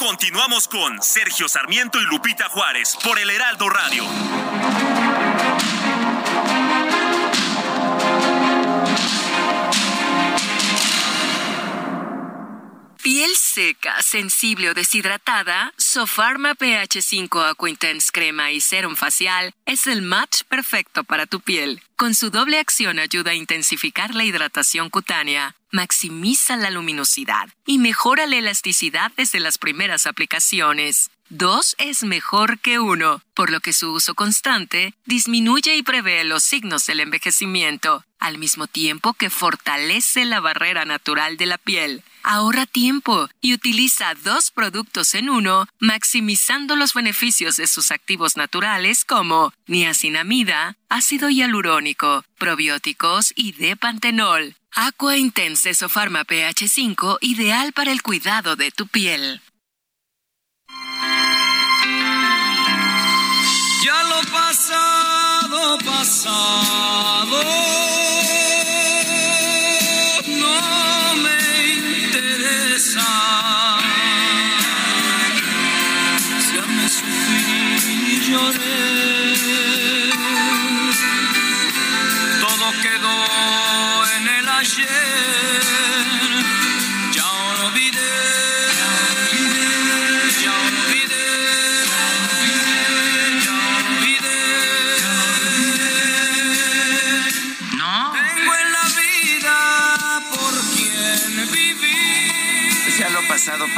[0.00, 4.02] Continuamos con Sergio Sarmiento y Lupita Juárez por el Heraldo Radio.
[13.02, 20.00] Piel seca, sensible o deshidratada, Sofarma pH 5 Aquintense Crema y Serum Facial es el
[20.00, 21.82] match perfecto para tu piel.
[21.96, 28.26] Con su doble acción ayuda a intensificar la hidratación cutánea, maximiza la luminosidad y mejora
[28.26, 31.10] la elasticidad desde las primeras aplicaciones.
[31.30, 36.42] Dos es mejor que uno, por lo que su uso constante disminuye y prevé los
[36.42, 42.02] signos del envejecimiento, al mismo tiempo que fortalece la barrera natural de la piel.
[42.24, 49.04] Ahorra tiempo y utiliza dos productos en uno, maximizando los beneficios de sus activos naturales
[49.04, 54.56] como niacinamida, ácido hialurónico, probióticos y depantenol.
[54.72, 59.40] Aqua Intense Pharma pH 5 ideal para el cuidado de tu piel.
[64.60, 67.89] Pasado, pasado.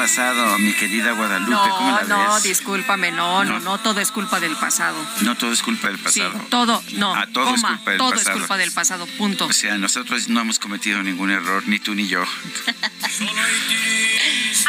[0.02, 2.42] Pasado, mi querida Guadalupe, ¿cómo No, la no, ves?
[2.42, 4.96] discúlpame, no, no, no, todo es culpa del pasado.
[5.20, 6.44] No todo es culpa del Sí, pasado.
[6.50, 8.30] todo, no, Ah, todo es culpa del todo pasado.
[8.32, 9.46] es culpa del pasado, punto.
[9.46, 12.24] O sea, nosotros no hemos cometido ningún error, ni tú ni yo.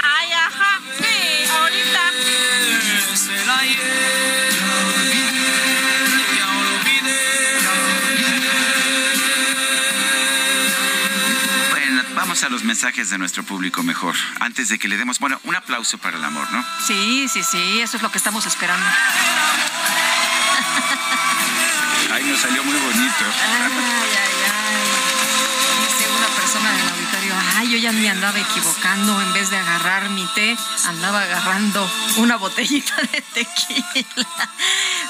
[0.03, 2.03] Ay, ajá, sí, ahorita.
[12.43, 14.15] Vamos a los mensajes de nuestro público mejor.
[14.39, 16.65] Antes de que le demos, bueno, un aplauso para el amor, ¿no?
[16.85, 18.85] Sí, sí, sí, eso es lo que estamos esperando.
[22.11, 23.92] Ay, nos salió muy bonito.
[27.73, 30.55] Yo ya me andaba equivocando, en vez de agarrar mi té,
[30.85, 34.27] andaba agarrando una botellita de tequila.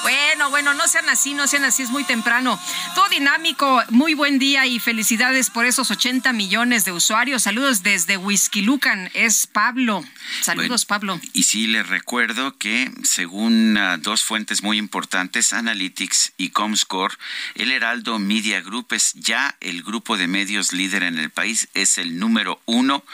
[0.02, 2.60] Bueno, bueno, no sean así, no sean así, es muy temprano.
[2.94, 7.44] Todo dinámico, muy buen día y felicidades por esos 80 millones de usuarios.
[7.44, 10.04] Saludos desde Whisky Lucan, es Pablo.
[10.42, 11.18] Saludos, Pablo.
[11.32, 17.14] Y sí, les recuerdo que según ah, dos fuentes muy importantes, Analytics y Comscore,
[17.54, 21.96] el Heraldo Media Group es ya el grupo de medios líder en el país, es
[21.96, 23.04] el número uno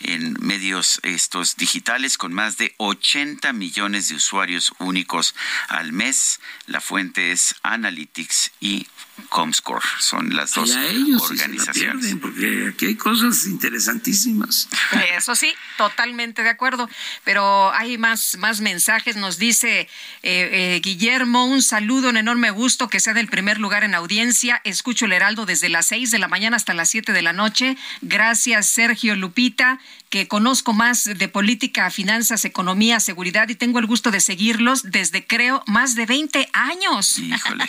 [0.00, 5.34] en medios estos digitales con más de 80 millones de usuarios únicos
[5.68, 6.40] al mes.
[6.66, 8.86] La fuente es Analytics y
[9.28, 12.06] Comscore, son las dos Y a ellos sí se la organizaciones.
[12.06, 14.68] pierden, porque aquí hay cosas interesantísimas.
[15.16, 16.88] Eso sí, totalmente de acuerdo.
[17.24, 19.16] Pero hay más, más mensajes.
[19.16, 19.88] Nos dice eh,
[20.22, 24.60] eh, Guillermo, un saludo, un enorme gusto que sea del primer lugar en audiencia.
[24.64, 27.76] Escucho el Heraldo desde las 6 de la mañana hasta las 7 de la noche.
[28.02, 29.80] Gracias, Sergio Lupita,
[30.10, 35.24] que conozco más de política, finanzas, economía, seguridad y tengo el gusto de seguirlos desde,
[35.24, 37.18] creo, más de 20 años.
[37.18, 37.64] Híjole.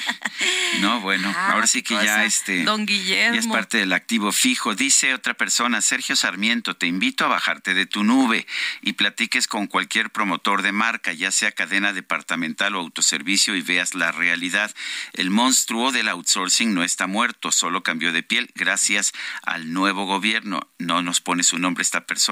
[0.79, 3.53] No, bueno, Ah, ahora sí que ya este Don ya es Guillermo.
[3.53, 4.73] parte del activo fijo.
[4.73, 8.47] Dice otra persona, Sergio Sarmiento, te invito a bajarte de tu nube
[8.81, 13.93] y platiques con cualquier promotor de marca, ya sea cadena departamental o autoservicio y veas
[13.93, 14.73] la realidad.
[15.13, 19.11] El monstruo del outsourcing no está muerto, solo cambió de piel gracias
[19.43, 20.61] al nuevo gobierno.
[20.79, 22.30] No nos pone su nombre esta persona.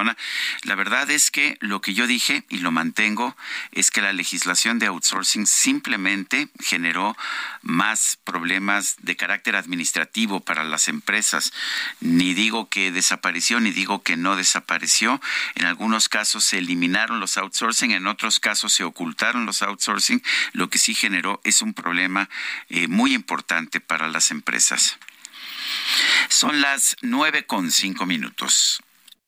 [0.63, 3.35] La verdad es que lo que yo dije y lo mantengo
[3.71, 7.15] es que la legislación de outsourcing simplemente generó
[7.61, 11.53] más problemas de carácter administrativo para las empresas.
[11.99, 15.21] Ni digo que desapareció, ni digo que no desapareció.
[15.55, 20.21] En algunos casos se eliminaron los outsourcing, en otros casos se ocultaron los outsourcing.
[20.53, 22.29] Lo que sí generó es un problema
[22.69, 24.97] eh, muy importante para las empresas.
[26.29, 28.81] Son las nueve con cinco minutos.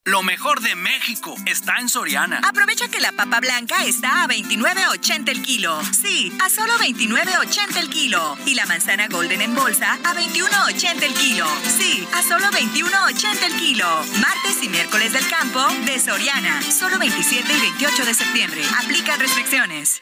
[0.06, 2.42] Lo mejor de México está en Soriana.
[2.44, 5.80] Aprovecha que la papa blanca está a 29.80 el kilo.
[5.94, 8.36] Sí, a solo 29.80 el kilo.
[8.48, 11.46] Y la manzana golden en bolsa a 21.80 el kilo.
[11.78, 13.86] Sí, a solo 21.80 el kilo.
[14.20, 16.64] Martes y miércoles del campo de Soriana.
[16.64, 18.64] Solo 27 y 28 de septiembre.
[18.84, 20.02] Aplican restricciones.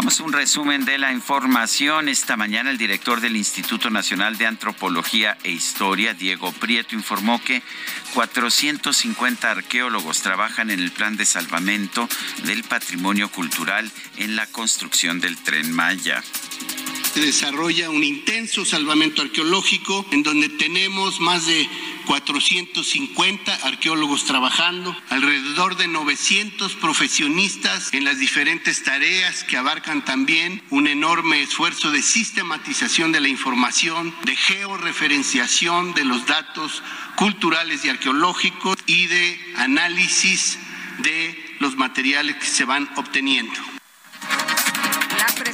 [0.00, 2.08] A un resumen de la información.
[2.08, 7.62] Esta mañana el director del Instituto Nacional de Antropología e Historia, Diego Prieto, informó que
[8.14, 12.08] 450 arqueólogos trabajan en el plan de salvamento
[12.44, 16.22] del patrimonio cultural en la construcción del tren Maya.
[17.12, 21.68] Se desarrolla un intenso salvamento arqueológico en donde tenemos más de
[22.06, 30.86] 450 arqueólogos trabajando, alrededor de 900 profesionistas en las diferentes tareas que abarcan también un
[30.86, 36.80] enorme esfuerzo de sistematización de la información, de georreferenciación de los datos
[37.16, 40.60] culturales y arqueológicos y de análisis
[40.98, 43.69] de los materiales que se van obteniendo.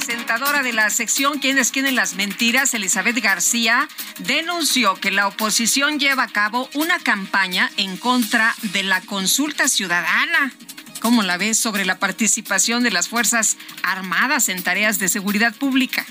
[0.07, 2.73] Presentadora de la sección ¿Quiénes quieren las mentiras?
[2.73, 3.89] Elizabeth García
[4.19, 10.53] denunció que la oposición lleva a cabo una campaña en contra de la consulta ciudadana.
[11.01, 16.05] ¿Cómo la ves sobre la participación de las Fuerzas Armadas en tareas de seguridad pública?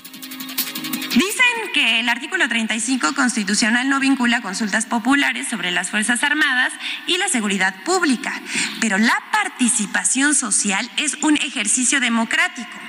[1.14, 6.74] Dicen que el artículo 35 constitucional no vincula consultas populares sobre las Fuerzas Armadas
[7.06, 8.42] y la seguridad pública,
[8.78, 12.85] pero la participación social es un ejercicio democrático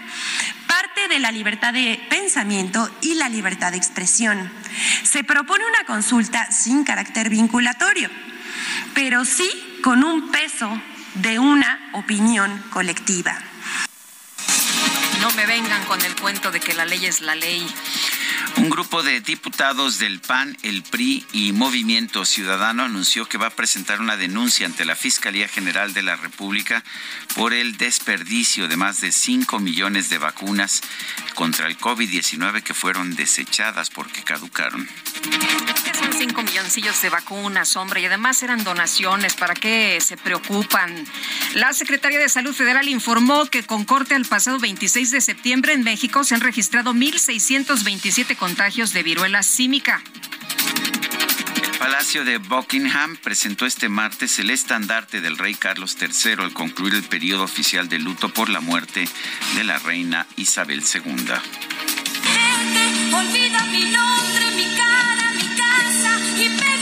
[0.68, 4.52] parte de la libertad de pensamiento y la libertad de expresión.
[5.04, 8.10] Se propone una consulta sin carácter vinculatorio,
[8.94, 9.50] pero sí
[9.84, 10.70] con un peso
[11.16, 13.38] de una opinión colectiva.
[15.22, 17.66] No me vengan con el cuento de que la ley es la ley.
[18.58, 23.56] Un grupo de diputados del PAN, el PRI y Movimiento Ciudadano anunció que va a
[23.56, 26.84] presentar una denuncia ante la Fiscalía General de la República
[27.36, 30.82] por el desperdicio de más de 5 millones de vacunas
[31.36, 34.88] contra el COVID-19 que fueron desechadas porque caducaron.
[35.84, 38.02] ¿Qué son 5 milloncillos de vacunas, hombre?
[38.02, 39.36] Y además eran donaciones.
[39.36, 41.06] ¿Para qué se preocupan?
[41.54, 45.84] La Secretaría de Salud Federal informó que con corte al pasado 26 de septiembre en
[45.84, 50.02] México se han registrado 1.627 contagios de viruela símica.
[51.64, 56.96] El Palacio de Buckingham presentó este martes el estandarte del rey Carlos III al concluir
[56.96, 59.08] el periodo oficial de luto por la muerte
[59.56, 61.14] de la reina Isabel II.
[63.14, 66.77] Olvida mi nombre, mi cara, mi casa y.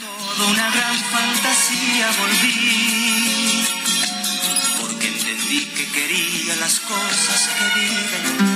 [0.00, 3.66] Todo una gran fantasía volví.
[4.80, 8.55] Porque entendí que quería las cosas que viven.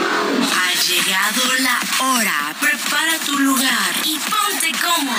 [0.91, 2.53] Llegado la hora.
[2.59, 5.15] Prepara tu lugar y ponte cómodo.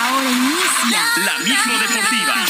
[0.00, 2.47] Ahora inicia La micro deportiva.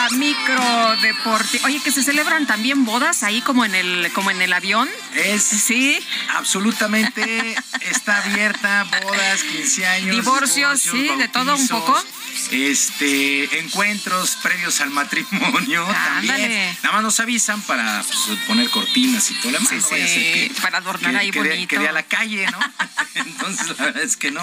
[0.00, 1.66] La micro deportiva.
[1.66, 4.88] Oye, que se celebran también bodas ahí como en el como en el avión.
[5.14, 5.98] Es sí,
[6.36, 12.02] absolutamente está abierta, bodas, 15 años, Divorcios, sí, de todo un poco.
[12.50, 16.34] Este, encuentros previos al matrimonio también.
[16.34, 16.76] Ándale.
[16.82, 19.84] Nada más nos avisan para pues, poner cortinas y todo lo demás.
[19.88, 21.68] Sí, no para adornar ahí que de- bonito.
[21.68, 22.58] que de a la calle, ¿no?
[23.14, 24.40] Entonces, la verdad es que no.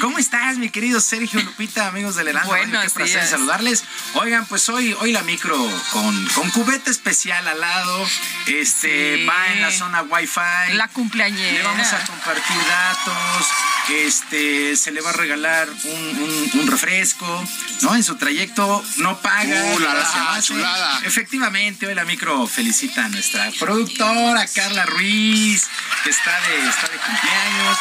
[0.00, 2.48] ¿Cómo estás, mi querido Sergio Lupita, amigos del Heraldo?
[2.48, 3.84] Buenos Qué placer saludarles.
[4.14, 5.56] Oigan, pues hoy, hoy la micro
[5.92, 8.06] con, con cubeta especial al lado.
[8.46, 9.24] Este, Sí.
[9.26, 10.74] va en la zona Wi-Fi.
[10.74, 11.52] La cumpleañera.
[11.52, 13.46] Le vamos a compartir datos,
[13.90, 17.44] este, se le va a regalar un, un- un refresco,
[17.82, 17.94] ¿no?
[17.94, 19.62] En su trayecto no paga.
[19.74, 20.42] Uh, la, la, hace a base.
[20.48, 21.00] chulada.
[21.04, 25.66] Efectivamente, hoy la micro felicita a nuestra productora Carla Ruiz,
[26.04, 27.78] que está de, está de cumpleaños.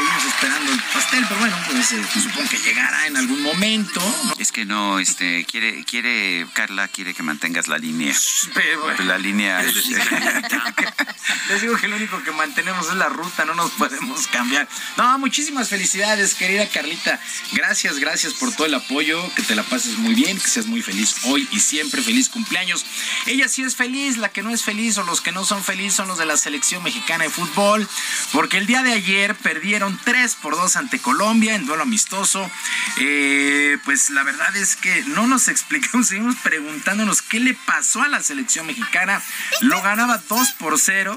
[0.00, 4.00] Seguimos esperando el pastel, pero bueno, pues eh, supongo que llegará en algún momento.
[4.00, 4.34] ¿no?
[4.38, 8.14] Es que no, este, quiere, quiere, Carla quiere que mantengas la línea.
[8.54, 9.04] Pero, bueno.
[9.04, 9.60] La línea.
[9.60, 9.80] este,
[11.48, 14.66] Les digo que lo único que mantenemos es la ruta, no nos podemos cambiar.
[14.96, 17.20] No, muchísimas felicidades, querida Carlita.
[17.52, 19.22] Gracias, gracias por todo el apoyo.
[19.34, 22.00] Que te la pases muy bien, que seas muy feliz hoy y siempre.
[22.00, 22.86] Feliz cumpleaños.
[23.26, 25.96] Ella sí es feliz, la que no es feliz o los que no son felices
[25.96, 27.86] son los de la selección mexicana de fútbol.
[28.32, 32.50] Porque el día de ayer perdieron 3 por 2 ante Colombia en duelo amistoso.
[32.98, 38.08] Eh, pues la verdad es que no nos explicamos, seguimos preguntándonos qué le pasó a
[38.08, 39.22] la selección mexicana.
[39.60, 41.16] Lo ganaba 2 por 0,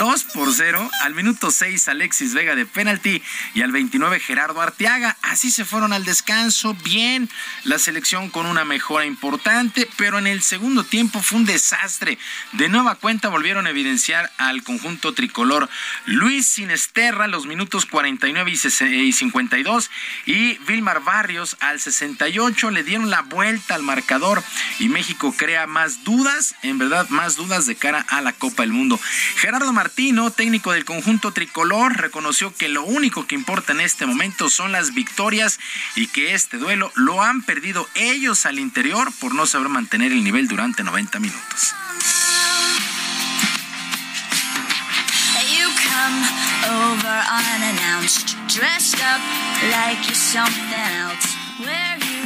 [0.00, 0.90] 2 por 0.
[1.02, 3.22] Al minuto 6 Alexis Vega de penalti
[3.54, 5.16] y al 29 Gerardo Arteaga.
[5.22, 6.74] Así se fueron al descanso.
[6.84, 7.28] Bien,
[7.64, 12.18] la selección con una mejora importante, pero en el segundo tiempo fue un desastre.
[12.52, 15.68] De nueva cuenta volvieron a evidenciar al conjunto tricolor
[16.06, 19.90] Luis Sinesterra los minutos 49 y 52
[20.24, 24.42] y Vilmar Barrios al 68 le dieron la vuelta al marcador
[24.78, 28.72] y México crea más dudas, en verdad más dudas de cara a la Copa del
[28.72, 28.98] Mundo.
[29.36, 34.48] Gerardo Martino, técnico del conjunto tricolor, reconoció que lo único que importa en este momento
[34.48, 35.60] son las victorias
[35.94, 40.24] y que este duelo lo han perdido ellos al interior por no saber mantener el
[40.24, 41.74] nivel durante 90 minutos.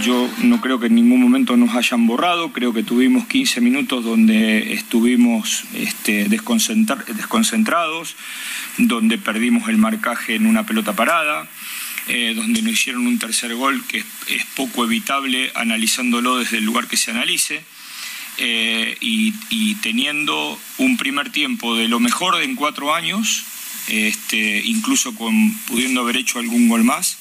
[0.03, 4.05] Yo no creo que en ningún momento nos hayan borrado, creo que tuvimos 15 minutos
[4.05, 8.17] donde estuvimos este, desconcentrados,
[8.79, 11.49] donde perdimos el marcaje en una pelota parada,
[12.09, 16.87] eh, donde nos hicieron un tercer gol que es, poco evitable analizándolo desde el lugar
[16.87, 17.65] que se analice.
[18.39, 19.33] Eh, y,
[19.77, 23.45] teniendo un primer tiempo de lo mejor en cuatro años,
[23.89, 27.19] este, incluso con, pudiendo haber hecho algún gol más.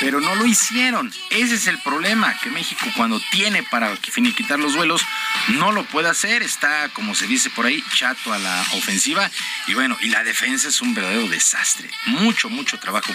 [0.00, 1.12] Pero no lo hicieron.
[1.30, 5.04] Ese es el problema, que México cuando tiene para finiquitar los duelos
[5.48, 9.30] no lo puede hacer, está como se dice por ahí, chato a la ofensiva
[9.66, 11.90] y bueno, y la defensa es un verdadero desastre.
[12.06, 13.12] Mucho, mucho trabajo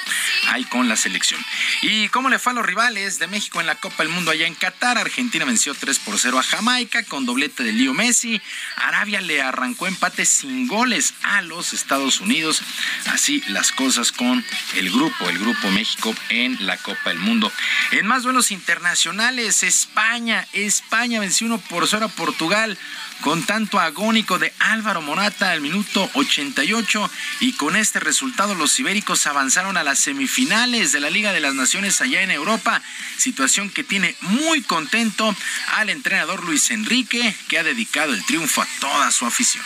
[0.49, 1.43] hay con la selección.
[1.81, 4.47] ¿Y cómo le fue a los rivales de México en la Copa del Mundo allá
[4.47, 4.97] en Qatar?
[4.97, 8.41] Argentina venció 3 por 0 a Jamaica con doblete de Leo Messi.
[8.75, 12.61] Arabia le arrancó empate sin goles a los Estados Unidos.
[13.07, 14.43] Así las cosas con
[14.75, 17.51] el grupo, el grupo México en la Copa del Mundo.
[17.91, 22.77] En más duelos internacionales, España, España venció 1 por 0 a Portugal
[23.21, 27.09] con tanto agónico de Álvaro Morata al minuto 88
[27.39, 31.53] y con este resultado los ibéricos avanzaron a las semifinales de la Liga de las
[31.53, 32.81] Naciones allá en Europa,
[33.17, 35.33] situación que tiene muy contento
[35.75, 39.63] al entrenador Luis Enrique que ha dedicado el triunfo a toda su afición.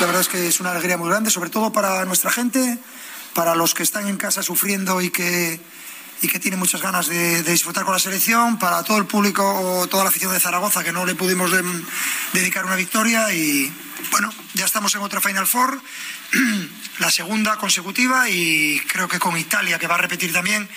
[0.00, 2.78] La verdad es que es una alegría muy grande, sobre todo para nuestra gente,
[3.34, 5.58] para los que están en casa sufriendo y que,
[6.20, 9.86] y que tienen muchas ganas de, disfrutar con la selección, para todo el público o
[9.86, 11.50] toda la afición de Zaragoza que no le pudimos
[12.34, 13.72] dedicar una victoria y
[14.10, 15.80] bueno, ya estamos en otra Final Four,
[16.98, 20.68] la segunda consecutiva y creo que con Italia, que va a repetir también,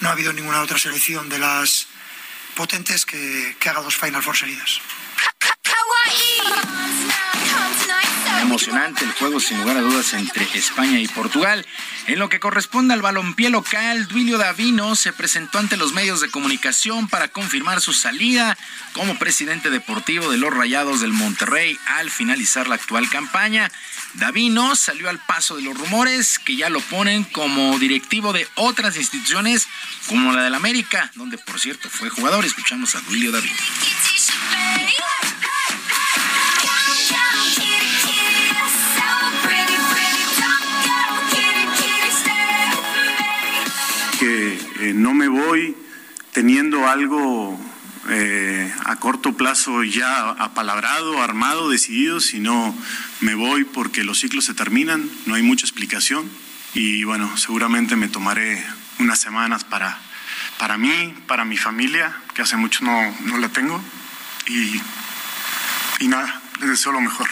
[0.00, 1.86] no ha habido ninguna otra selección de las
[2.54, 4.80] potentes que, que haga dos Final Four seguidas.
[8.40, 11.66] Emocionante el juego, sin lugar a dudas, entre España y Portugal.
[12.06, 16.30] En lo que corresponde al balompié local, Duilio Davino se presentó ante los medios de
[16.30, 18.56] comunicación para confirmar su salida
[18.92, 23.70] como presidente deportivo de los Rayados del Monterrey al finalizar la actual campaña.
[24.14, 28.96] Davino salió al paso de los rumores que ya lo ponen como directivo de otras
[28.96, 29.68] instituciones
[30.06, 32.44] como la del América, donde por cierto fue jugador.
[32.44, 33.56] Escuchamos a Duilio Davino.
[44.78, 45.76] Eh, no me voy
[46.32, 47.58] teniendo algo
[48.10, 52.74] eh, a corto plazo ya apalabrado, armado, decidido, sino
[53.20, 56.30] me voy porque los ciclos se terminan, no hay mucha explicación
[56.74, 58.64] y bueno, seguramente me tomaré
[58.98, 59.98] unas semanas para,
[60.58, 63.82] para mí, para mi familia, que hace mucho no, no la tengo
[64.46, 64.80] y,
[66.00, 67.28] y nada, les deseo lo mejor.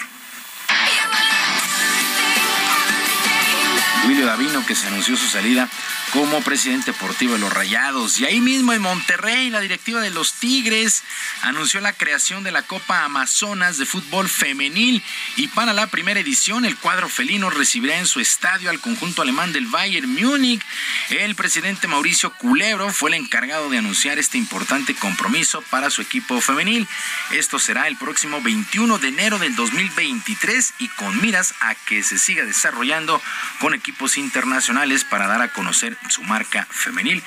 [4.06, 5.68] William Davino, que se anunció su salida
[6.16, 8.18] como presidente deportivo de los Rayados.
[8.18, 11.02] Y ahí mismo en Monterrey, la directiva de los Tigres
[11.42, 15.02] anunció la creación de la Copa Amazonas de fútbol femenil
[15.36, 19.52] y para la primera edición el cuadro felino recibirá en su estadio al conjunto alemán
[19.52, 20.62] del Bayern Múnich.
[21.10, 26.40] El presidente Mauricio Culebro fue el encargado de anunciar este importante compromiso para su equipo
[26.40, 26.88] femenil.
[27.32, 32.16] Esto será el próximo 21 de enero del 2023 y con miras a que se
[32.16, 33.20] siga desarrollando
[33.60, 37.22] con equipos internacionales para dar a conocer su marca femenil.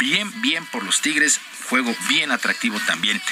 [0.00, 1.40] Bien, bien por los Tigres,
[1.70, 3.22] juego bien atractivo también.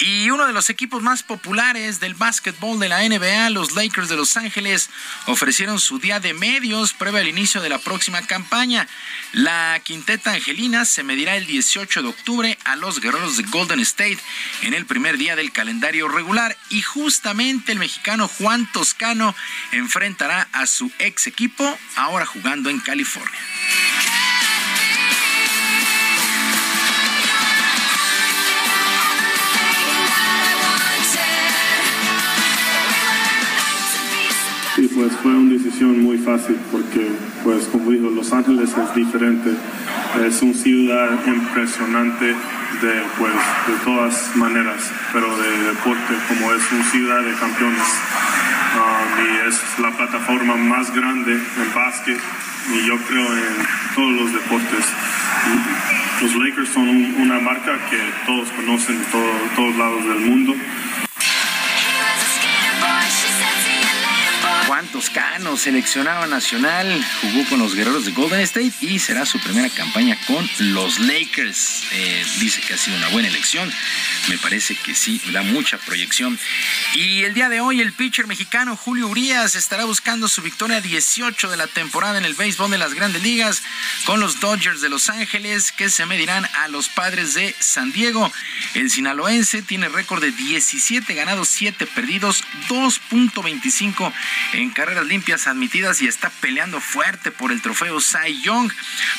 [0.00, 4.16] Y uno de los equipos más populares del básquetbol de la NBA, los Lakers de
[4.16, 4.90] Los Ángeles,
[5.26, 8.88] ofrecieron su día de medios previo al inicio de la próxima campaña.
[9.32, 14.18] La quinteta angelina se medirá el 18 de octubre a los guerreros de Golden State
[14.62, 19.34] en el primer día del calendario regular y justamente el mexicano Juan Toscano
[19.70, 23.40] enfrentará a su ex equipo ahora jugando en California.
[35.22, 37.08] Fue una decisión muy fácil porque,
[37.42, 39.50] pues como dijo, Los Ángeles es diferente.
[40.26, 43.34] Es una ciudad impresionante de, pues,
[43.66, 47.88] de todas maneras, pero de deporte, como es una ciudad de campeones.
[48.74, 52.18] Um, y es la plataforma más grande en básquet
[52.72, 54.84] y yo creo en todos los deportes.
[56.22, 60.54] Los Lakers son una marca que todos conocen en todos lados del mundo.
[64.84, 69.70] Juan Toscano, seleccionado nacional, jugó con los guerreros de Golden State y será su primera
[69.70, 71.84] campaña con los Lakers.
[71.92, 73.72] Eh, dice que ha sido una buena elección.
[74.28, 76.38] Me parece que sí, da mucha proyección.
[76.94, 81.50] Y el día de hoy, el pitcher mexicano Julio Urias estará buscando su victoria 18
[81.50, 83.62] de la temporada en el béisbol de las grandes ligas
[84.04, 88.30] con los Dodgers de Los Ángeles, que se medirán a los padres de San Diego.
[88.74, 94.12] El sinaloense tiene récord de 17 ganados, 7 perdidos, 2.25
[94.52, 98.70] en carreras limpias admitidas y está peleando fuerte por el trofeo Cy Young.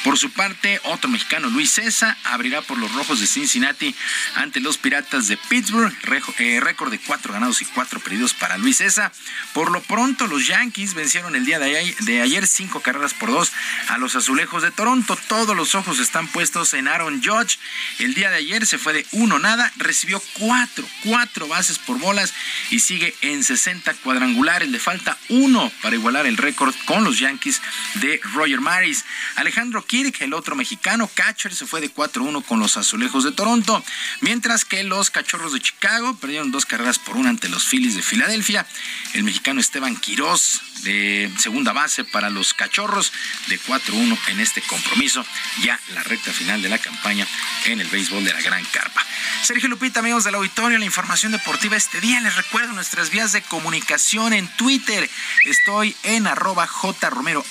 [0.03, 3.95] Por su parte, otro mexicano, Luis César, abrirá por los Rojos de Cincinnati
[4.36, 5.94] ante los Piratas de Pittsburgh.
[6.38, 9.11] Eh, récord de cuatro ganados y cuatro perdidos para Luis César.
[9.53, 13.52] Por lo pronto, los Yankees vencieron el día de ayer, cinco carreras por dos
[13.88, 15.18] a los Azulejos de Toronto.
[15.27, 17.57] Todos los ojos están puestos en Aaron Judge.
[17.99, 22.34] El día de ayer se fue de uno nada, recibió cuatro, cuatro bases por bolas
[22.69, 24.69] y sigue en 60 cuadrangulares.
[24.69, 27.62] Le falta uno para igualar el récord con los Yankees
[27.95, 29.06] de Roger Maris.
[29.36, 33.84] Alejandro Kirk, el otro mexicano, catcher, se fue de 4-1 con los Azulejos de Toronto,
[34.22, 38.02] mientras que los Cachorros de Chicago perdieron dos carreras por una ante los Phillies de
[38.02, 38.66] Filadelfia.
[39.14, 43.12] El mexicano Esteban Quirós de segunda base para los Cachorros
[43.48, 45.26] de 4-1 en este compromiso,
[45.62, 47.28] ya la recta final de la campaña
[47.66, 49.03] en el béisbol de la Gran Carpa.
[49.41, 52.22] Sergio Lupita, amigos del auditorio, la información deportiva este día.
[52.22, 55.10] Les recuerdo nuestras vías de comunicación en Twitter.
[55.45, 57.45] Estoy en arroba jromerohb,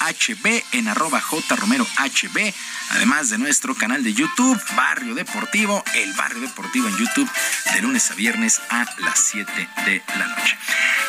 [0.73, 2.55] en arroba jromerohb,
[2.91, 7.31] además de nuestro canal de YouTube, Barrio Deportivo, el Barrio Deportivo en YouTube,
[7.73, 10.59] de lunes a viernes a las 7 de la noche.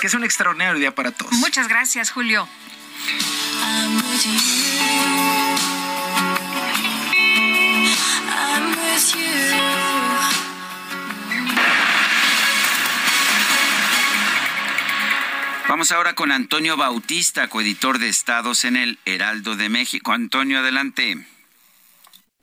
[0.01, 1.33] Que es un extraordinario día para todos.
[1.33, 2.47] Muchas gracias, Julio.
[15.67, 20.11] Vamos ahora con Antonio Bautista, coeditor de Estados en el Heraldo de México.
[20.11, 21.25] Antonio, adelante.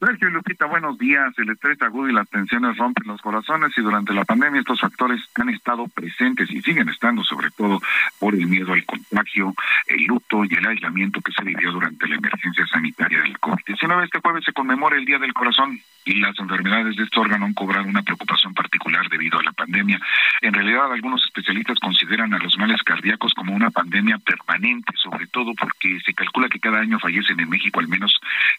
[0.05, 1.33] Sergio Lupita, buenos días.
[1.39, 5.21] El estrés agudo y las tensiones rompen los corazones y durante la pandemia estos factores
[5.37, 7.81] han estado presentes y siguen estando sobre todo
[8.19, 9.55] por el miedo al contagio,
[9.87, 14.03] el luto y el aislamiento que se vivió durante la emergencia sanitaria del COVID-19.
[14.03, 17.55] Este jueves se conmemora el Día del Corazón y las enfermedades de este órgano han
[17.55, 20.01] cobrado una preocupación particular debido a la pandemia.
[20.41, 25.55] En realidad, algunos especialistas consideran a los males cardíacos como una pandemia permanente, sobre todo
[25.55, 28.19] porque se calcula que cada año fallecen en México al menos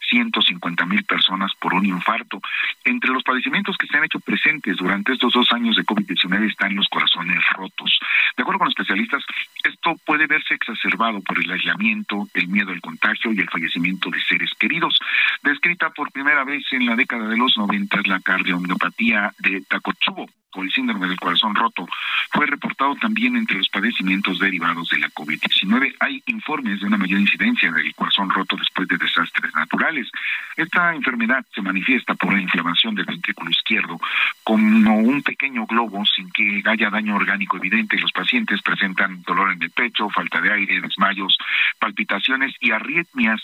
[0.09, 2.41] 150 mil personas por un infarto.
[2.83, 6.75] Entre los padecimientos que se han hecho presentes durante estos dos años de COVID-19 están
[6.75, 7.99] los corazones rotos.
[8.37, 9.23] De acuerdo con especialistas,
[9.63, 14.21] esto puede verse exacerbado por el aislamiento, el miedo al contagio y el fallecimiento de
[14.21, 14.99] seres queridos.
[15.41, 20.27] Descrita por primera vez en la década de los 90, la cardiomiopatía de Takotsubo
[20.61, 21.87] el síndrome del corazón roto
[22.31, 25.95] fue reportado también entre los padecimientos derivados de la COVID-19.
[25.99, 30.09] Hay informes de una mayor incidencia del corazón roto después de desastres naturales.
[30.55, 33.99] Esta enfermedad se manifiesta por la inflamación del ventrículo izquierdo
[34.43, 37.97] como un pequeño globo sin que haya daño orgánico evidente.
[37.97, 41.37] Los pacientes presentan dolor en el pecho, falta de aire, desmayos,
[41.79, 43.41] palpitaciones y arritmias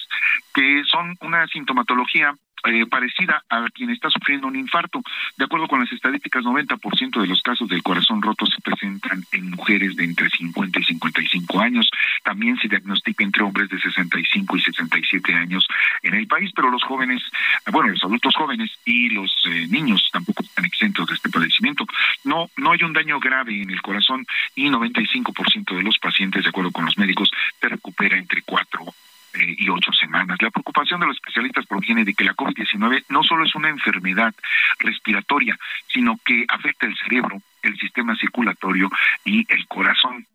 [0.53, 2.33] que son una sintomatología
[2.65, 5.01] eh, parecida a quien está sufriendo un infarto.
[5.37, 9.51] De acuerdo con las estadísticas, 90% de los casos del corazón roto se presentan en
[9.51, 11.89] mujeres de entre 50 y 55 años.
[12.23, 15.67] También se diagnostica entre hombres de 65 y 67 años
[16.03, 17.21] en el país, pero los jóvenes,
[17.71, 21.85] bueno, los adultos jóvenes y los eh, niños tampoco están exentos de este padecimiento.
[22.23, 24.25] No, no hay un daño grave en el corazón
[24.55, 28.93] y 95% de los pacientes, de acuerdo con los médicos, se recupera entre cuatro
[29.33, 30.37] eh, y ocho semanas.
[30.41, 34.33] La preocupación de los especialistas proviene de que la COVID-19 no solo es una enfermedad
[34.79, 35.57] respiratoria,
[35.87, 38.89] sino que afecta el cerebro, el sistema circulatorio
[39.25, 40.25] y el corazón.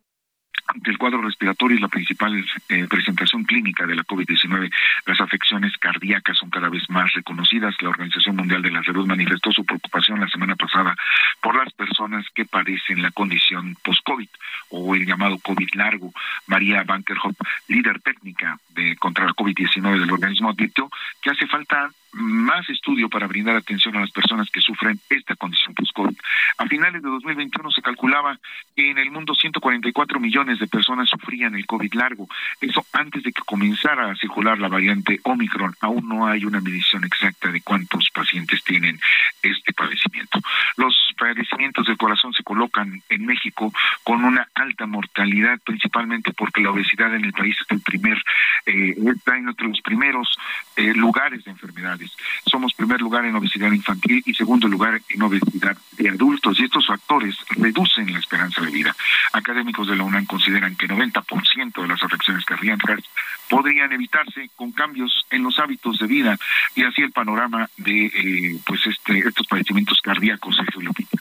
[0.67, 4.73] Aunque el cuadro respiratorio es la principal eh, presentación clínica de la COVID-19,
[5.07, 7.75] las afecciones cardíacas son cada vez más reconocidas.
[7.83, 10.97] La Organización Mundial de la Salud manifestó su preocupación la semana pasada
[11.43, 14.29] por las personas que padecen la condición post-COVID
[14.71, 16.13] o el llamado COVID largo.
[16.47, 17.37] María Bankerhoff,
[17.69, 23.27] líder técnica de contra el COVID-19 del organismo, advirtió que hace falta más estudio para
[23.27, 26.17] brindar atención a las personas que sufren esta condición post-COVID.
[26.59, 28.39] A finales de 2021 se calculaba
[28.77, 32.29] que en el mundo 144 millones de personas sufrían el COVID largo.
[32.61, 35.75] Eso antes de que comenzara a circular la variante Omicron.
[35.81, 39.01] Aún no hay una medición exacta de cuántos pacientes tienen
[39.43, 40.41] este padecimiento.
[40.77, 43.73] Los padecimientos del corazón se colocan en México
[44.03, 48.23] con una alta mortalidad, principalmente porque la obesidad en el país es el primer,
[48.67, 50.37] eh, está entre los primeros
[50.77, 52.04] eh, lugares de enfermedades.
[52.47, 56.87] Somos primer lugar en obesidad infantil y segundo lugar en obesidad de adultos y estos
[56.87, 58.95] factores reducen la esperanza de vida.
[59.33, 63.01] Académicos de la UNAM consideran que 90% de las afecciones cardíacas
[63.49, 66.39] podrían evitarse con cambios en los hábitos de vida
[66.75, 71.19] y así el panorama de eh, pues este estos padecimientos cardíacos, Sergio Lupita.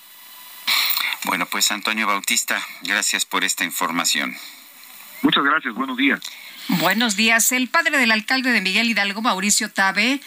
[1.26, 4.36] Bueno, pues Antonio Bautista, gracias por esta información.
[5.22, 6.20] Muchas gracias, buenos días.
[6.68, 7.52] Buenos días.
[7.52, 10.20] El padre del alcalde de Miguel Hidalgo, Mauricio Tabe,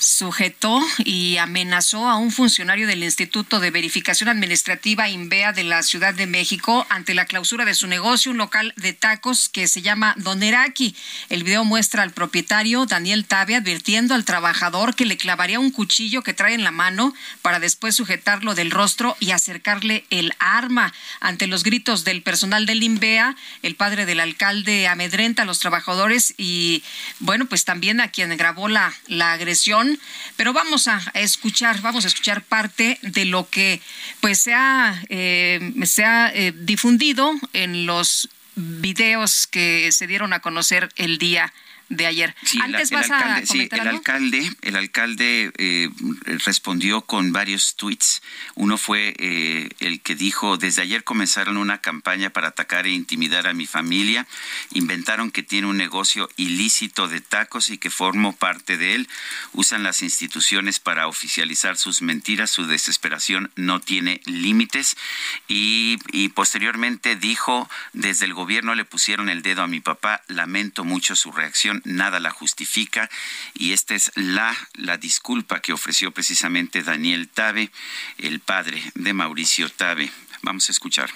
[0.00, 6.14] sujetó y amenazó a un funcionario del Instituto de Verificación Administrativa INVEA de la Ciudad
[6.14, 10.14] de México ante la clausura de su negocio, un local de tacos que se llama
[10.16, 10.96] Doneraki.
[11.28, 16.22] El video muestra al propietario, Daniel Tabe, advirtiendo al trabajador que le clavaría un cuchillo
[16.22, 20.94] que trae en la mano para después sujetarlo del rostro y acercarle el arma.
[21.20, 26.32] Ante los gritos del personal del INVEA, el padre del alcalde amedrenta a los trabajadores
[26.38, 26.82] y,
[27.18, 29.89] bueno, pues también a quien grabó la, la agresión
[30.36, 33.80] pero vamos a escuchar, vamos a escuchar parte de lo que
[34.20, 35.72] pues se ha, eh,
[36.34, 41.52] eh, difundido en los videos que se dieron a conocer el día
[42.06, 42.34] ayer.
[42.62, 45.90] Antes vas a comentar el alcalde, el alcalde eh,
[46.44, 48.22] respondió con varios tweets.
[48.54, 53.46] Uno fue eh, el que dijo: desde ayer comenzaron una campaña para atacar e intimidar
[53.46, 54.26] a mi familia.
[54.72, 59.08] Inventaron que tiene un negocio ilícito de tacos y que formo parte de él.
[59.52, 62.50] Usan las instituciones para oficializar sus mentiras.
[62.50, 64.96] Su desesperación no tiene límites.
[65.48, 70.22] Y, y posteriormente dijo: desde el gobierno le pusieron el dedo a mi papá.
[70.28, 73.08] Lamento mucho su reacción nada la justifica
[73.54, 77.70] y esta es la, la disculpa que ofreció precisamente Daniel Tabe,
[78.18, 80.10] el padre de Mauricio Tabe.
[80.42, 81.10] Vamos a escuchar.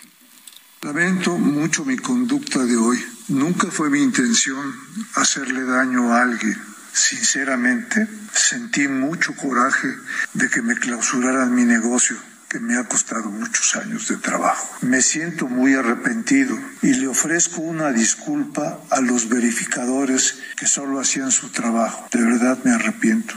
[0.82, 3.02] Lamento mucho mi conducta de hoy.
[3.28, 4.74] Nunca fue mi intención
[5.14, 6.60] hacerle daño a alguien.
[6.92, 9.88] Sinceramente, sentí mucho coraje
[10.34, 12.16] de que me clausuraran mi negocio
[12.48, 14.68] que me ha costado muchos años de trabajo.
[14.82, 21.32] Me siento muy arrepentido y le ofrezco una disculpa a los verificadores que solo hacían
[21.32, 22.08] su trabajo.
[22.12, 23.34] De verdad me arrepiento.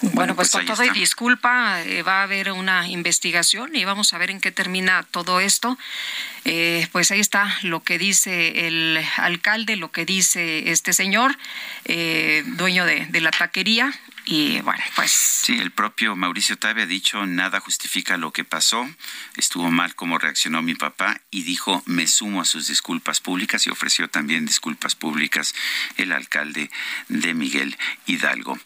[0.00, 4.12] Bueno, pues, pues con todo y disculpa, eh, va a haber una investigación y vamos
[4.12, 5.76] a ver en qué termina todo esto.
[6.44, 11.36] Eh, pues ahí está lo que dice el alcalde, lo que dice este señor,
[11.84, 13.92] eh, dueño de, de la taquería,
[14.30, 15.38] y bueno, pues...
[15.48, 18.86] Sí, el propio Mauricio Tabe ha dicho, nada justifica lo que pasó,
[19.36, 23.70] estuvo mal como reaccionó mi papá y dijo, me sumo a sus disculpas públicas y
[23.70, 25.54] ofreció también disculpas públicas
[25.96, 26.70] el alcalde
[27.08, 28.58] de Miguel Hidalgo.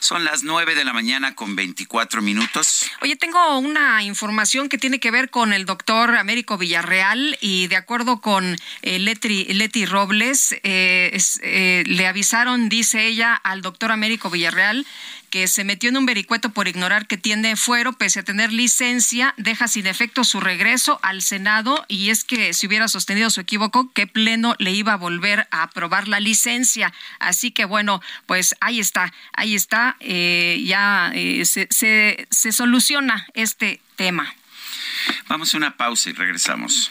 [0.00, 2.90] Son las nueve de la mañana con 24 minutos.
[3.00, 7.76] Oye, tengo una información que tiene que ver con el doctor Américo Villarreal y de
[7.76, 14.86] acuerdo con eh, Leti, Robles, eh, eh, le avisaron, dice ella, al doctor Américo Villarreal,
[15.30, 19.34] que se metió en un vericueto por ignorar que tiene fuero, pese a tener licencia,
[19.36, 23.92] deja sin efecto su regreso al Senado y es que si hubiera sostenido su equívoco,
[23.92, 26.92] que pleno le iba a volver a aprobar la licencia.
[27.18, 33.80] Así que bueno, pues ahí está, ahí está, eh, ya eh, se, se soluciona este
[33.96, 34.34] tema.
[35.28, 36.90] Vamos a una pausa y regresamos.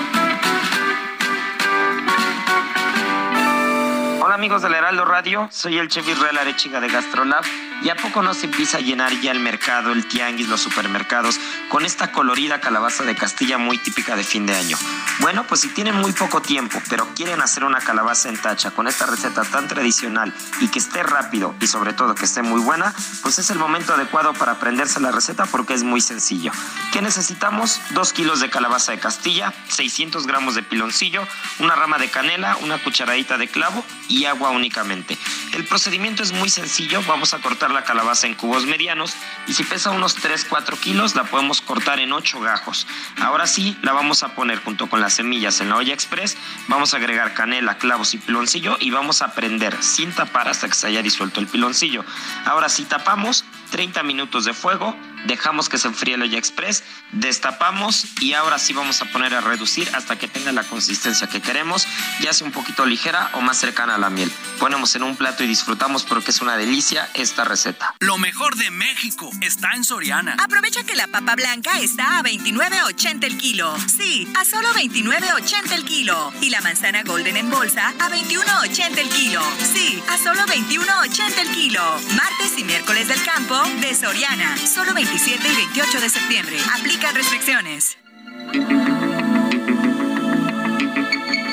[4.23, 7.43] Hola amigos del Heraldo Radio, soy el chef Israel Arechiga de Gastrolab
[7.81, 11.39] y a poco no se empieza a llenar ya el mercado, el tianguis, los supermercados
[11.69, 14.77] con esta colorida calabaza de Castilla muy típica de fin de año.
[15.21, 18.87] Bueno, pues si tienen muy poco tiempo, pero quieren hacer una calabaza en tacha con
[18.87, 22.93] esta receta tan tradicional y que esté rápido y sobre todo que esté muy buena,
[23.23, 26.51] pues es el momento adecuado para aprenderse la receta porque es muy sencillo.
[26.93, 27.81] ¿Qué necesitamos?
[27.89, 31.27] 2 kilos de calabaza de Castilla, 600 gramos de piloncillo,
[31.57, 35.17] una rama de canela, una cucharadita de clavo y agua únicamente.
[35.53, 39.13] El procedimiento es muy sencillo, vamos a cortar la calabaza en cubos medianos
[39.47, 42.87] y si pesa unos 3-4 kilos la podemos cortar en 8 gajos.
[43.19, 46.93] Ahora sí, la vamos a poner junto con las semillas en la olla express, vamos
[46.93, 50.87] a agregar canela, clavos y piloncillo y vamos a prender sin tapar hasta que se
[50.87, 52.03] haya disuelto el piloncillo.
[52.45, 54.95] Ahora sí tapamos, 30 minutos de fuego,
[55.25, 59.41] dejamos que se enfríe el olla express, destapamos y ahora sí vamos a poner a
[59.41, 61.87] reducir hasta que tenga la consistencia que queremos,
[62.21, 64.31] ya sea un poquito ligera o más cercana a la miel.
[64.59, 67.95] Ponemos en un plato y disfrutamos porque es una delicia esta receta.
[67.99, 70.35] Lo mejor de México está en Soriana.
[70.39, 73.75] Aprovecha que la papa blanca está a 29.80 el kilo.
[73.87, 76.33] Sí, a solo 29.80 el kilo.
[76.41, 79.41] Y la manzana golden en bolsa a 21.80 el kilo.
[79.73, 81.81] Sí, a solo 21.80 el kilo.
[82.15, 84.55] Martes y miércoles del campo de Soriana.
[84.57, 86.57] Solo 27 y 28 de septiembre.
[86.73, 87.97] Aplican restricciones.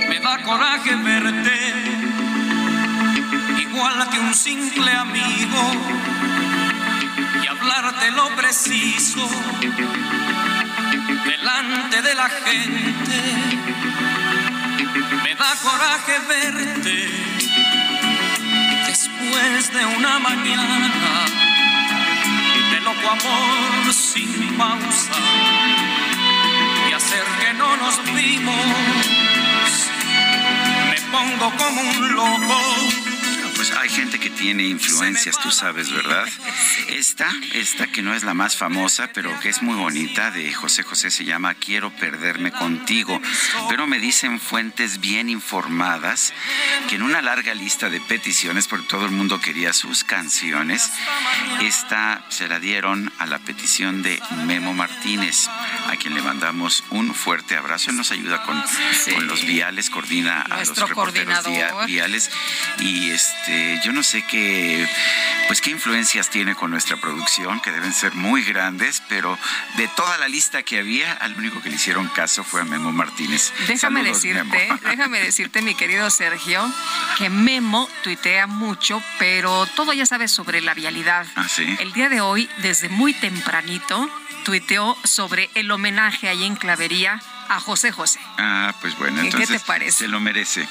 [0.09, 1.75] Me da coraje verte,
[3.59, 5.73] igual que un simple amigo,
[7.43, 9.29] y hablarte lo preciso
[11.25, 13.19] delante de la gente.
[15.25, 17.11] Me da coraje verte
[18.87, 21.48] después de una mañana
[22.89, 25.13] loco amor sin pausa
[26.89, 28.55] y hacer que no nos vimos.
[30.91, 33.08] Me pongo como un loco.
[33.69, 36.27] Pues hay gente que tiene influencias, tú sabes, ¿verdad?
[36.89, 40.83] Esta, esta que no es la más famosa, pero que es muy bonita, de José
[40.85, 43.21] José, se llama Quiero perderme contigo.
[43.69, 46.33] Pero me dicen fuentes bien informadas
[46.89, 50.91] que en una larga lista de peticiones, porque todo el mundo quería sus canciones,
[51.61, 55.47] esta se la dieron a la petición de Memo Martínez,
[55.89, 57.91] a quien le mandamos un fuerte abrazo.
[57.91, 58.63] Él nos ayuda con,
[59.15, 62.31] con los viales, coordina a Nuestro los reporteros via- viales
[62.81, 64.89] y este yo no sé qué
[65.47, 69.39] pues qué influencias tiene con nuestra producción que deben ser muy grandes pero
[69.77, 72.93] de toda la lista que había al único que le hicieron caso fue a Memo
[72.93, 74.79] Martínez Déjame Saludos, decirte, Memo.
[74.85, 76.71] déjame decirte, mi querido Sergio,
[77.17, 81.27] que Memo tuitea mucho, pero todo ya sabes sobre la vialidad.
[81.37, 81.65] Ah, sí.
[81.81, 84.09] El día de hoy, desde muy tempranito,
[84.45, 88.21] tuiteó sobre el homenaje ahí en Clavería a José José.
[88.39, 89.99] Ah, pues bueno, ¿Qué- qué entonces te parece?
[89.99, 90.69] se lo merece.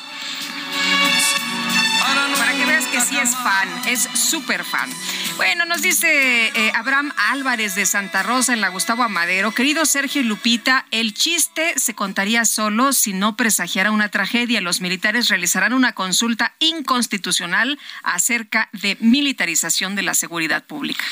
[2.38, 4.89] Para que veas que sí es fan, es súper fan.
[5.38, 9.51] Bueno, nos dice eh, Abraham Álvarez de Santa Rosa en la Gustavo Amadero.
[9.51, 14.61] Querido Sergio y Lupita, el chiste se contaría solo si no presagiara una tragedia.
[14.61, 21.03] Los militares realizarán una consulta inconstitucional acerca de militarización de la seguridad pública.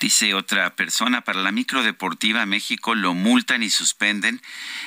[0.00, 4.40] Dice otra persona, para la microdeportiva México lo multan y suspenden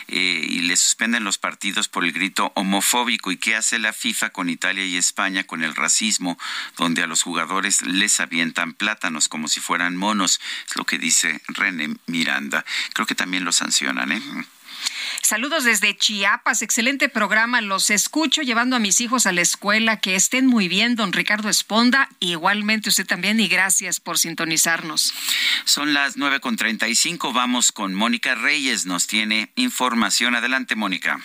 [0.08, 3.32] eh, y le suspenden los partidos por el grito homofóbico.
[3.32, 6.38] ¿Y qué hace la FIFA con Italia y España con el racismo,
[6.78, 10.40] donde a los jugadores les avientan plátanos como si fueran monos?
[10.68, 12.66] Es lo que dice René Miranda.
[12.94, 14.22] Creo que también lo sancionan, ¿eh?
[15.22, 17.62] Saludos desde Chiapas, excelente programa.
[17.62, 20.00] Los escucho llevando a mis hijos a la escuela.
[20.00, 22.10] Que estén muy bien, don Ricardo Esponda.
[22.20, 25.14] Igualmente usted también y gracias por sintonizarnos.
[25.64, 30.36] Son las 9.35, vamos con Mónica Reyes, nos tiene información.
[30.36, 31.20] Adelante, Mónica.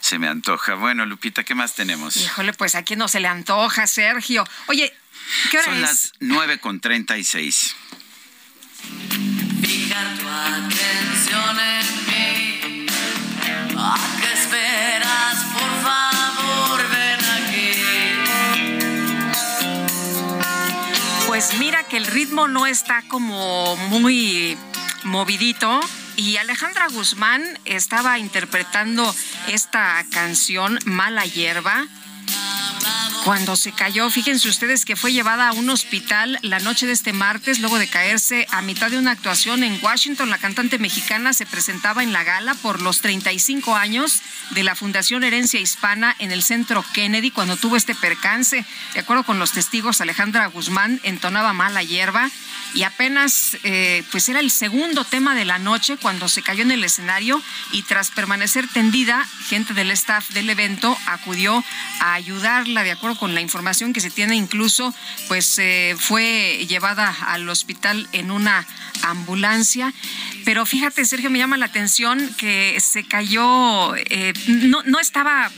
[0.01, 0.77] se me antoja.
[0.77, 2.17] Bueno, Lupita, ¿qué más tenemos?
[2.17, 4.47] Híjole, pues aquí no se le antoja, Sergio.
[4.69, 4.95] Oye,
[5.51, 5.81] ¿qué hora Son es?
[5.83, 6.13] las
[7.23, 7.77] seis.
[21.27, 24.59] Pues mira que el ritmo no está como muy
[25.05, 25.81] movidito.
[26.17, 29.15] Y Alejandra Guzmán estaba interpretando
[29.49, 31.87] esta canción Mala Hierba.
[33.25, 37.13] Cuando se cayó, fíjense ustedes que fue llevada a un hospital la noche de este
[37.13, 40.31] martes luego de caerse a mitad de una actuación en Washington.
[40.31, 44.21] La cantante mexicana se presentaba en la gala por los 35 años
[44.51, 48.65] de la Fundación Herencia Hispana en el Centro Kennedy cuando tuvo este percance.
[48.95, 52.31] De acuerdo con los testigos, Alejandra Guzmán entonaba mala hierba
[52.75, 56.71] y apenas eh, pues era el segundo tema de la noche cuando se cayó en
[56.71, 61.65] el escenario y tras permanecer tendida, gente del staff del evento acudió
[62.01, 64.95] a de acuerdo con la información que se tiene incluso
[65.29, 68.67] pues eh, fue llevada al hospital en una
[69.03, 69.93] ambulancia
[70.45, 75.51] pero fíjate Sergio me llama la atención que se cayó eh, no, no estaba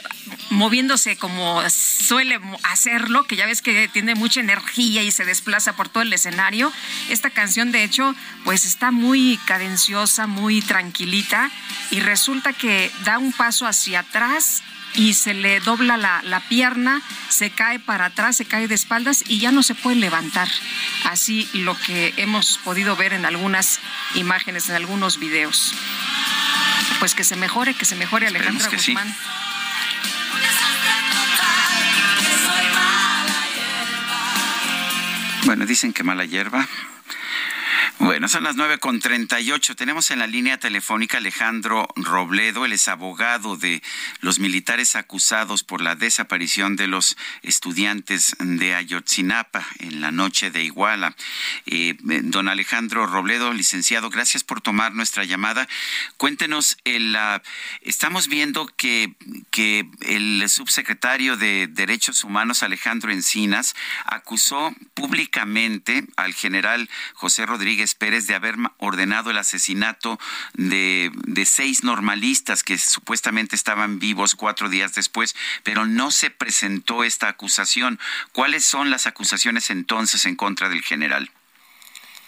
[0.50, 5.88] moviéndose como suele hacerlo, que ya ves que tiene mucha energía y se desplaza por
[5.88, 6.72] todo el escenario.
[7.08, 8.14] Esta canción, de hecho,
[8.44, 11.50] pues está muy cadenciosa, muy tranquilita
[11.90, 14.62] y resulta que da un paso hacia atrás
[14.94, 19.24] y se le dobla la, la, pierna, se cae para atrás, se cae de espaldas
[19.26, 20.48] y ya no se puede levantar.
[21.04, 23.80] Así lo que hemos podido ver en algunas
[24.14, 25.74] imágenes, en algunos videos.
[26.98, 29.08] Pues que se mejore, que se mejore Alejandra Guzmán.
[29.08, 29.14] Sí.
[35.44, 36.68] Bueno, dicen que mala hierba.
[37.98, 39.76] Bueno, son las nueve con treinta y ocho.
[39.76, 43.80] Tenemos en la línea telefónica Alejandro Robledo, él es abogado de
[44.20, 50.64] los militares acusados por la desaparición de los estudiantes de Ayotzinapa en la noche de
[50.64, 51.14] Iguala.
[51.66, 55.68] Eh, don Alejandro Robledo, licenciado, gracias por tomar nuestra llamada.
[56.16, 56.78] Cuéntenos,
[57.82, 59.14] estamos viendo que
[60.00, 68.34] el subsecretario de Derechos Humanos, Alejandro Encinas, acusó públicamente al general José Rodríguez Pérez de
[68.34, 70.18] haber ordenado el asesinato
[70.54, 77.04] de, de, seis normalistas que supuestamente estaban vivos cuatro días después, pero no se presentó
[77.04, 77.98] esta acusación.
[78.32, 81.30] ¿Cuáles son las acusaciones entonces en contra del general?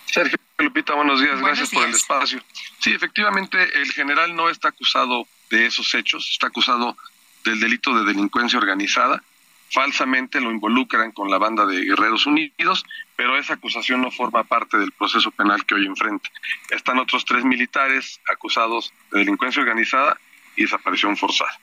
[0.06, 1.80] Sergio Lupita, buenos días, buenos gracias días.
[1.80, 2.42] por el espacio.
[2.80, 6.96] Sí, efectivamente, el general no está acusado de esos hechos, está acusado
[7.44, 9.22] del delito de delincuencia organizada
[9.74, 12.84] falsamente lo involucran con la banda de Guerreros Unidos,
[13.16, 16.28] pero esa acusación no forma parte del proceso penal que hoy enfrenta.
[16.70, 20.18] Están otros tres militares acusados de delincuencia organizada
[20.56, 21.58] y desaparición forzada.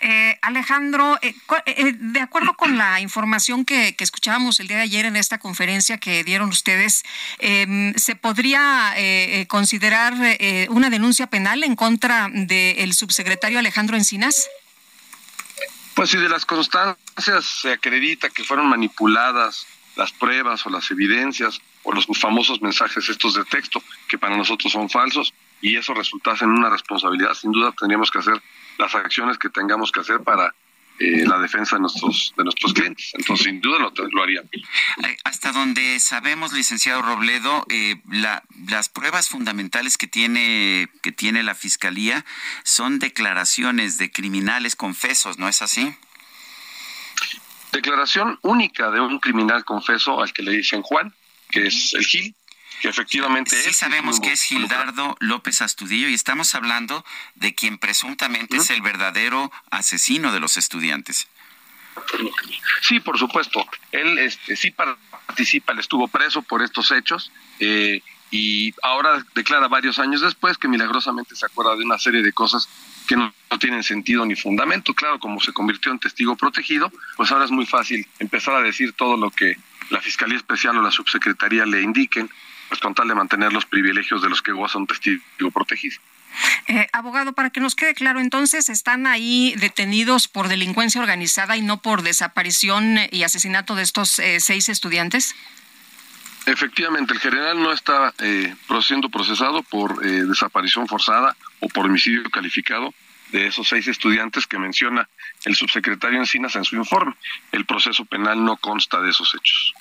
[0.00, 1.34] Eh, Alejandro, eh,
[1.64, 5.38] eh, de acuerdo con la información que, que, escuchábamos el día de ayer en esta
[5.38, 7.04] conferencia que dieron ustedes,
[7.38, 8.94] eh, ¿se podría
[9.48, 10.14] considerar
[10.68, 14.48] una denuncia penal en contra del subsecretario Alejandro Encinas?
[15.94, 19.66] Pues si de las constancias se acredita que fueron manipuladas
[19.96, 24.72] las pruebas o las evidencias o los famosos mensajes estos de texto que para nosotros
[24.72, 28.40] son falsos y eso resultase en una responsabilidad, sin duda tendríamos que hacer
[28.78, 30.54] las acciones que tengamos que hacer para
[30.98, 33.10] eh, la defensa de nuestros de nuestros clientes.
[33.12, 34.48] Entonces, sin duda lo, lo harían.
[35.24, 42.24] Hasta donde sabemos, licenciado Robledo, eh, las pruebas fundamentales que tiene que tiene la fiscalía
[42.64, 45.94] son declaraciones de criminales confesos, ¿no es así?
[47.72, 51.14] Declaración única de un criminal confeso al que le dicen Juan,
[51.50, 52.34] que es el Gil,
[52.80, 58.56] que efectivamente sí sabemos que es Gildardo López Astudillo y estamos hablando de quien presuntamente
[58.58, 61.28] es el verdadero asesino de los estudiantes.
[62.82, 63.66] Sí, por supuesto.
[63.92, 69.98] Él este, sí participa, él estuvo preso por estos hechos eh, y ahora declara varios
[69.98, 72.68] años después que milagrosamente se acuerda de una serie de cosas
[73.06, 74.92] que no, tienen sentido ni fundamento.
[74.92, 78.92] Claro, como se convirtió en testigo protegido, pues ahora es muy fácil empezar a decir
[78.92, 79.56] todo lo que
[79.90, 82.28] la Fiscalía Especial o la Subsecretaría le indiquen
[82.68, 85.96] pues con tal de mantener los privilegios de los que goza un testigo protegido.
[86.68, 91.62] Eh, abogado, para que nos quede claro, entonces están ahí detenidos por delincuencia organizada y
[91.62, 95.34] no por desaparición y asesinato de estos eh, seis estudiantes.
[96.46, 102.22] Efectivamente, el general no está eh, siendo procesado por eh, desaparición forzada o por homicidio
[102.30, 102.94] calificado
[103.32, 105.08] de esos seis estudiantes que menciona
[105.44, 107.14] el subsecretario Encinas en su informe.
[107.50, 109.74] El proceso penal no consta de esos hechos.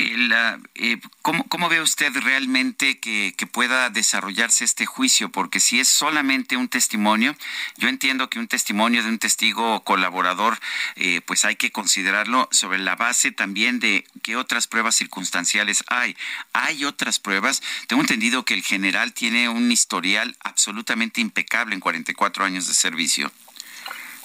[0.00, 5.30] Eh, ¿cómo, ve usted realmente que, pueda desarrollarse este juicio?
[5.30, 7.36] Porque si es solamente un testimonio,
[7.76, 10.58] yo entiendo que un testimonio de un testigo colaborador,
[10.96, 16.16] eh, pues hay que considerarlo sobre la base también de qué otras pruebas circunstanciales hay.
[16.52, 17.62] Hay otras pruebas.
[17.86, 23.30] Tengo entendido que el general tiene un historial absolutamente impecable en 44 años de servicio.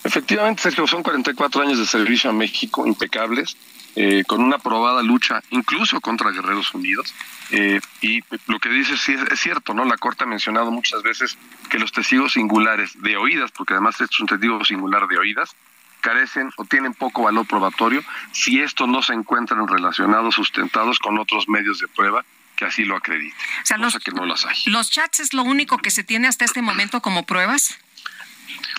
[0.04, 3.56] Efectivamente, Sergio, son 44 años de servicio a México impecables
[3.96, 7.14] eh, con una probada lucha incluso contra Guerreros Unidos.
[7.52, 9.86] Eh, y lo que dice sí es, cierto, ¿no?
[9.86, 11.38] La Corte ha mencionado muchas veces
[11.70, 15.56] que los testigos singulares de oídas, porque además es un testigo singular de oídas,
[16.02, 21.50] carecen o tienen poco valor probatorio si estos no se encuentran relacionados, sustentados con otros
[21.50, 22.24] medios de prueba
[22.56, 23.40] que así lo acrediten.
[23.64, 24.56] O sea, los, que no hay.
[24.66, 27.80] ¿Los chats es lo único que se tiene hasta este momento como pruebas?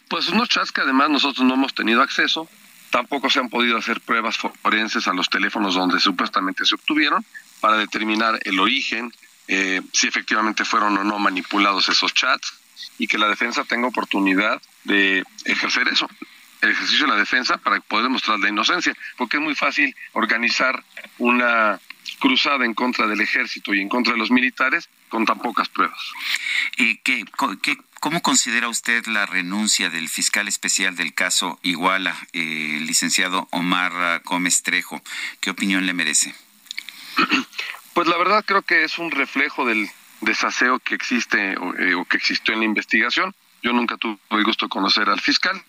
[0.09, 2.49] Pues unos chats que además nosotros no hemos tenido acceso,
[2.91, 7.25] Tampoco se han podido hacer pruebas forenses a los teléfonos donde supuestamente se obtuvieron
[7.61, 9.13] para determinar el origen,
[9.49, 12.55] eh, si efectivamente fueron o no manipulados esos chats
[12.99, 16.09] y que la defensa tenga oportunidad de ejercer eso,
[16.63, 20.83] el ejercicio de la defensa para poder demostrar la inocencia, porque es muy fácil organizar
[21.19, 21.81] una
[22.21, 25.99] cruzada en contra del ejército y en contra de los militares con tan pocas pruebas.
[26.77, 27.25] ¿Y qué,
[27.63, 33.47] qué ¿Cómo considera usted la renuncia del fiscal especial del caso Iguala, eh, el licenciado
[33.51, 35.03] Omar Gómez Trejo?
[35.41, 36.35] ¿Qué opinión le merece?
[37.93, 39.91] Pues la verdad creo que es un reflejo del
[40.21, 43.35] desaseo que existe o, eh, que existió en la investigación.
[43.63, 45.61] Yo nunca tuve el gusto de conocer al fiscal,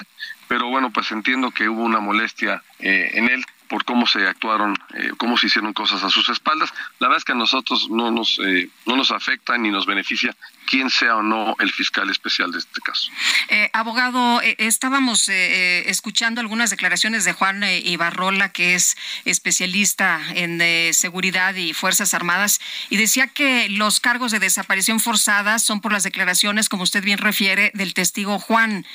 [0.47, 4.77] pero bueno, pues entiendo que hubo una molestia eh, en él por cómo se actuaron,
[5.15, 6.73] cómo se hicieron cosas a sus espaldas.
[6.99, 8.37] La verdad es que a nosotros no nos,
[8.85, 10.35] no nos afecta ni nos beneficia
[10.71, 13.11] quién sea o no el fiscal especial de este caso.
[13.49, 20.61] Eh, abogado, eh, estábamos eh, escuchando algunas declaraciones de Juan Ibarrola, que es especialista en
[20.93, 26.03] seguridad y Fuerzas Armadas, y decía que los cargos de desaparición forzada son por las
[26.03, 28.85] declaraciones, como usted bien refiere, del testigo Juan,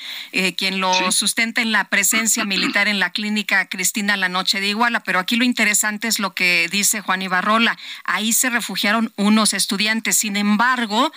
[0.57, 5.01] quien lo sustenta en la presencia militar en la clínica Cristina la noche de Iguala.
[5.01, 7.77] Pero aquí lo interesante es lo que dice Juan Ibarrola.
[8.05, 10.17] Ahí se refugiaron unos estudiantes.
[10.17, 11.13] Sin embargo,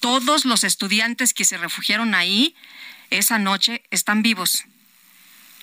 [0.00, 2.54] todos los estudiantes que se refugiaron ahí
[3.10, 4.64] esa noche están vivos.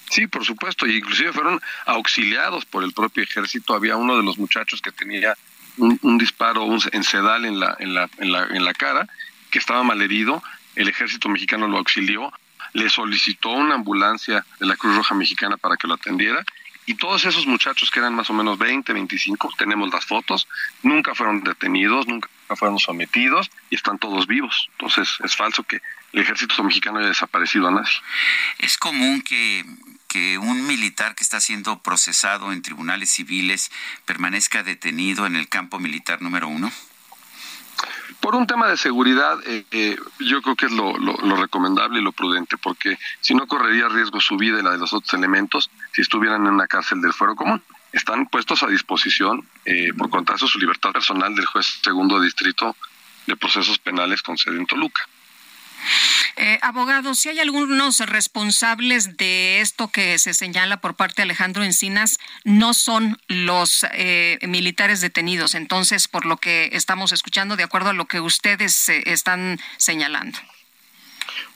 [0.10, 3.74] Sí, por supuesto, y inclusive fueron auxiliados por el propio ejército.
[3.74, 5.36] Había uno de los muchachos que tenía
[5.78, 9.08] un, disparo un, en sedal en la, en, la, en, la, en la cara,
[9.50, 10.44] que estaba malherido.
[10.76, 12.32] El ejército mexicano lo auxilió,
[12.74, 16.46] le solicitó una ambulancia de la Cruz Roja Mexicana para que lo atendiera
[16.86, 20.48] y todos esos muchachos que eran más o menos 20, 25, tenemos las fotos,
[20.84, 24.70] nunca fueron detenidos, nunca fueron sometidos y están todos vivos.
[24.74, 25.82] Entonces es falso que
[26.14, 27.92] el ejército mexicano haya desaparecido a nadie.
[28.60, 29.66] Es común que,
[30.08, 33.72] que un militar que está siendo procesado en tribunales civiles
[34.06, 36.72] permanezca detenido en el campo militar número uno.
[38.20, 40.94] Por un tema de seguridad, eh, eh, yo creo que es lo,
[41.38, 44.94] recomendable y lo prudente, porque si no correría riesgo su vida y la de los
[44.94, 47.62] otros elementos si estuvieran en una cárcel del fuero común.
[47.92, 52.76] Están puestos a disposición, eh, por contrato, su libertad personal del juez segundo distrito
[53.26, 55.02] de procesos penales con sede en Toluca.
[56.38, 61.64] Eh, abogado, si hay algunos responsables de esto que se señala por parte de Alejandro
[61.64, 65.56] Encinas, no son los eh, militares detenidos.
[65.56, 70.38] Entonces, por lo que estamos escuchando, de acuerdo a lo que ustedes eh, están señalando.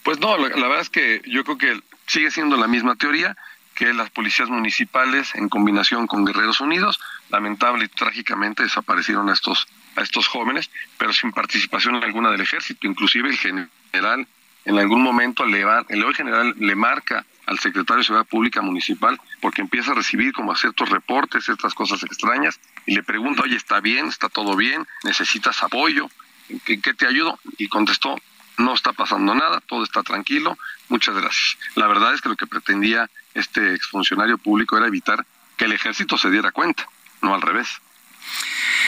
[0.03, 3.35] Pues no, la, verdad es que yo creo que sigue siendo la misma teoría
[3.75, 6.99] que las policías municipales, en combinación con Guerreros Unidos,
[7.29, 12.87] lamentable y trágicamente desaparecieron a estos, a estos jóvenes, pero sin participación alguna del ejército.
[12.87, 14.27] Inclusive el general
[14.65, 18.61] en algún momento le va, el hoy general le marca al secretario de Seguridad Pública
[18.61, 23.55] Municipal porque empieza a recibir como ciertos reportes, ciertas cosas extrañas y le pregunta, oye,
[23.55, 24.07] ¿está bien?
[24.07, 24.85] ¿Está todo bien?
[25.03, 26.09] ¿Necesitas apoyo?
[26.49, 27.39] ¿En qué te ayudo?
[27.57, 28.15] Y contestó,
[28.59, 30.57] no está pasando nada, todo está tranquilo,
[30.89, 31.57] muchas gracias.
[31.75, 35.25] La verdad es que lo que pretendía este exfuncionario público era evitar
[35.57, 36.87] que el ejército se diera cuenta,
[37.21, 37.81] no al revés.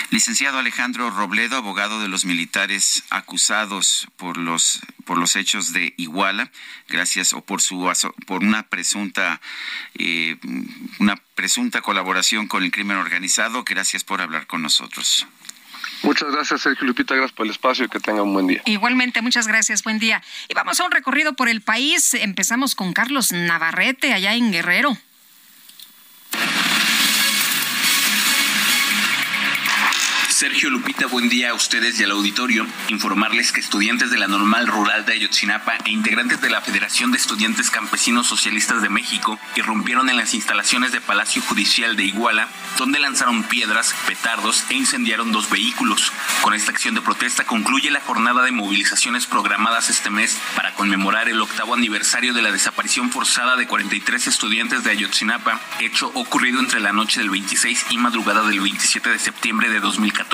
[0.10, 6.52] Licenciado Alejandro Robledo, abogado de los militares acusados por los por los hechos de Iguala,
[6.90, 7.92] gracias o por su
[8.28, 9.40] por una presunta
[9.96, 10.38] eh,
[11.00, 15.28] una presunta colaboración con el crimen organizado, gracias por hablar con nosotros.
[16.04, 17.16] Muchas gracias, Sergio Lupita.
[17.16, 18.62] Gracias por el espacio y que tenga un buen día.
[18.66, 19.84] Igualmente, muchas gracias.
[19.84, 20.22] Buen día.
[20.50, 22.16] Y vamos a un recorrido por el país.
[22.16, 24.98] Empezamos con Carlos Navarrete, allá en Guerrero.
[30.42, 32.66] Sergio Lupita, buen día a ustedes y al auditorio.
[32.88, 37.20] Informarles que estudiantes de la Normal Rural de Ayotzinapa e integrantes de la Federación de
[37.20, 42.48] Estudiantes Campesinos Socialistas de México irrumpieron en las instalaciones de Palacio Judicial de Iguala,
[42.80, 46.12] donde lanzaron piedras, petardos e incendiaron dos vehículos.
[46.42, 51.30] Con esta acción de protesta concluye la jornada de movilizaciones programadas este mes para conmemorar
[51.30, 56.80] el octavo aniversario de la desaparición forzada de 43 estudiantes de Ayotzinapa, hecho ocurrido entre
[56.80, 60.31] la noche del 26 y madrugada del 27 de septiembre de 2014.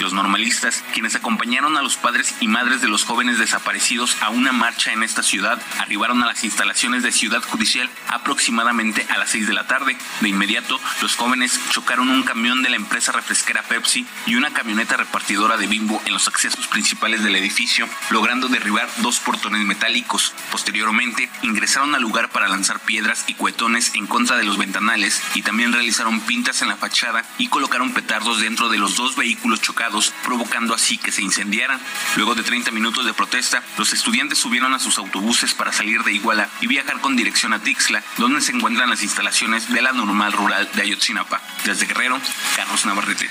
[0.00, 4.50] Los normalistas, quienes acompañaron a los padres y madres de los jóvenes desaparecidos a una
[4.50, 9.46] marcha en esta ciudad, arribaron a las instalaciones de Ciudad Judicial aproximadamente a las 6
[9.46, 9.96] de la tarde.
[10.22, 14.96] De inmediato, los jóvenes chocaron un camión de la empresa refresquera Pepsi y una camioneta
[14.96, 20.34] repartidora de Bimbo en los accesos principales del edificio, logrando derribar dos portones metálicos.
[20.50, 25.42] Posteriormente, ingresaron al lugar para lanzar piedras y cuetones en contra de los ventanales y
[25.42, 29.60] también realizaron pintas en la fachada y colocaron petardos dentro de los dos vehículos vehículos
[29.60, 31.78] chocados, provocando así que se incendiaran.
[32.16, 36.14] Luego de 30 minutos de protesta, los estudiantes subieron a sus autobuses para salir de
[36.14, 40.32] Iguala y viajar con dirección a Tixla, donde se encuentran las instalaciones de la normal
[40.32, 41.42] rural de Ayotzinapa.
[41.66, 42.18] Desde Guerrero,
[42.56, 43.28] Carlos Navarrete.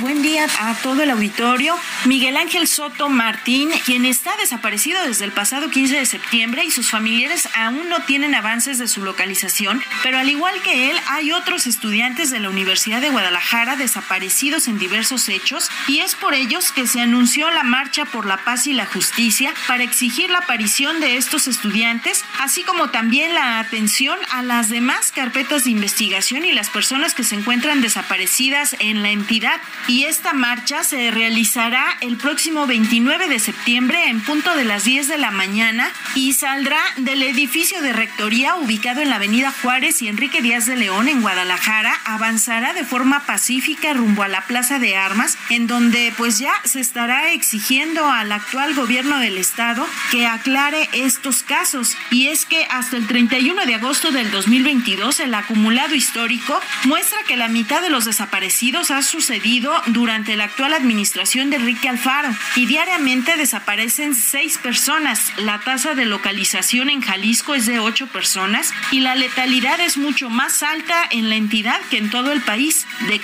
[0.00, 1.76] Buen día a todo el auditorio.
[2.04, 6.90] Miguel Ángel Soto Martín, quien está desaparecido desde el pasado 15 de septiembre y sus
[6.90, 11.68] familiares aún no tienen avances de su localización, pero al igual que él, hay otros
[11.68, 16.86] estudiantes de la Universidad de Guadalajara desaparecidos en diversos hechos y es por ellos que
[16.86, 21.16] se anunció la Marcha por la Paz y la Justicia para exigir la aparición de
[21.16, 26.70] estos estudiantes, así como también la atención a las demás carpetas de investigación y las
[26.70, 29.60] personas que se encuentran desaparecidas en la entidad.
[29.88, 35.08] Y esta marcha se realizará el próximo 29 de septiembre en punto de las 10
[35.08, 40.08] de la mañana y saldrá del edificio de rectoría ubicado en la avenida Juárez y
[40.08, 44.96] Enrique Díaz de León en Guadalajara, avanzará de forma pacífica rumbo a la Plaza de
[44.96, 50.88] Armas, en donde pues ya se estará exigiendo al actual gobierno del estado que aclare
[50.92, 51.96] estos casos.
[52.10, 57.36] Y es que hasta el 31 de agosto del 2022 el acumulado histórico muestra que
[57.36, 62.66] la mitad de los desaparecidos ha sucedido durante la actual administración de Enrique Alfaro y
[62.66, 65.32] diariamente desaparecen seis personas.
[65.38, 70.30] La tasa de localización en Jalisco es de ocho personas y la letalidad es mucho
[70.30, 73.20] más alta en la entidad que en todo el país, de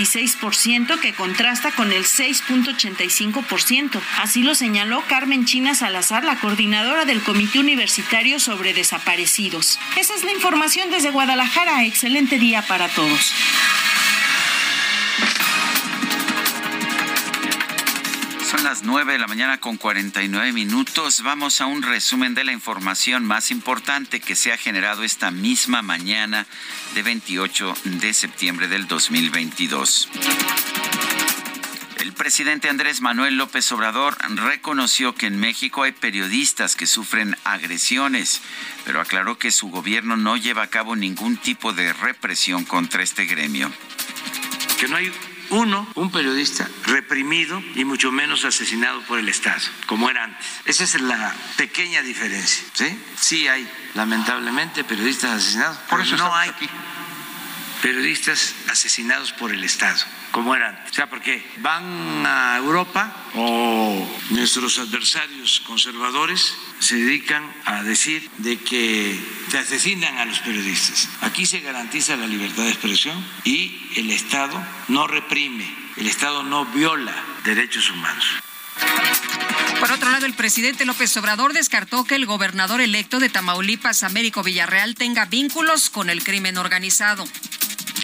[0.00, 4.00] 15.26% que contrasta con el 6.85%.
[4.18, 9.78] Así lo señaló Carmen China Salazar, la coordinadora del Comité Universitario sobre Desaparecidos.
[9.98, 11.84] Esa es la información desde Guadalajara.
[11.84, 13.34] Excelente día para todos.
[18.50, 21.22] Son las 9 de la mañana con 49 minutos.
[21.22, 25.82] Vamos a un resumen de la información más importante que se ha generado esta misma
[25.82, 26.48] mañana
[26.94, 30.08] de 28 de septiembre del 2022.
[32.00, 38.42] El presidente Andrés Manuel López Obrador reconoció que en México hay periodistas que sufren agresiones,
[38.84, 43.26] pero aclaró que su gobierno no lleva a cabo ningún tipo de represión contra este
[43.26, 43.70] gremio.
[44.80, 45.12] Que no hay
[45.50, 50.46] uno, un periodista reprimido y mucho menos asesinado por el Estado, como era antes.
[50.64, 52.64] Esa es la pequeña diferencia.
[52.72, 56.50] Sí, sí hay, lamentablemente, periodistas asesinados, por eso no hay
[57.82, 60.00] periodistas asesinados por el Estado
[60.30, 60.90] como era antes.
[60.90, 68.58] O sea, porque van a Europa o nuestros adversarios conservadores se dedican a decir de
[68.58, 69.18] que
[69.50, 71.08] se asesinan a los periodistas.
[71.22, 76.64] Aquí se garantiza la libertad de expresión y el Estado no reprime, el Estado no
[76.66, 78.24] viola derechos humanos.
[79.80, 84.42] Por otro lado, el presidente López Obrador descartó que el gobernador electo de Tamaulipas, Américo
[84.42, 87.24] Villarreal, tenga vínculos con el crimen organizado.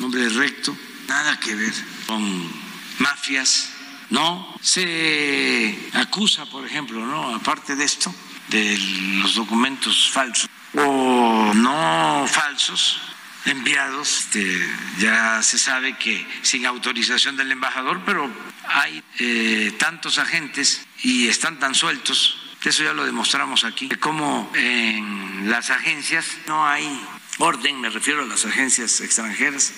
[0.02, 0.76] Hombre recto,
[1.08, 1.72] nada que ver
[2.06, 2.52] con
[2.98, 3.70] mafias,
[4.10, 4.54] no.
[4.60, 7.34] Se acusa, por ejemplo, ¿no?
[7.34, 8.14] Aparte de esto,
[8.48, 8.78] de
[9.22, 13.00] los documentos falsos o no falsos
[13.46, 14.18] enviados.
[14.18, 18.30] Este, ya se sabe que sin autorización del embajador, pero
[18.68, 22.42] hay eh, tantos agentes y están tan sueltos.
[22.64, 27.00] Eso ya lo demostramos aquí, como en las agencias no hay
[27.38, 29.72] orden, me refiero a las agencias extranjeras,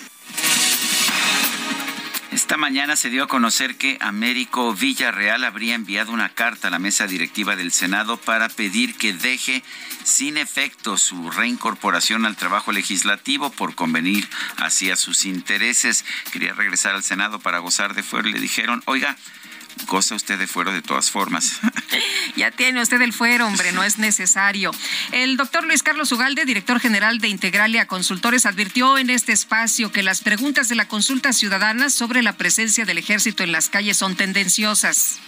[2.31, 6.79] esta mañana se dio a conocer que Américo Villarreal habría enviado una carta a la
[6.79, 9.61] mesa directiva del Senado para pedir que deje
[10.03, 16.05] sin efecto su reincorporación al trabajo legislativo por convenir hacia sus intereses.
[16.31, 19.17] Quería regresar al Senado para gozar de fuero y le dijeron, oiga,
[19.87, 21.59] goza usted de fuero de todas formas.
[22.35, 24.71] ya tiene usted el fuero, hombre, no es necesario.
[25.11, 30.03] El doctor Luis Carlos Ugalde, director general de Integralia Consultores, advirtió en este espacio que
[30.03, 34.15] las preguntas de la consulta ciudadana sobre la presencia del ejército en las calles son
[34.15, 35.19] tendenciosas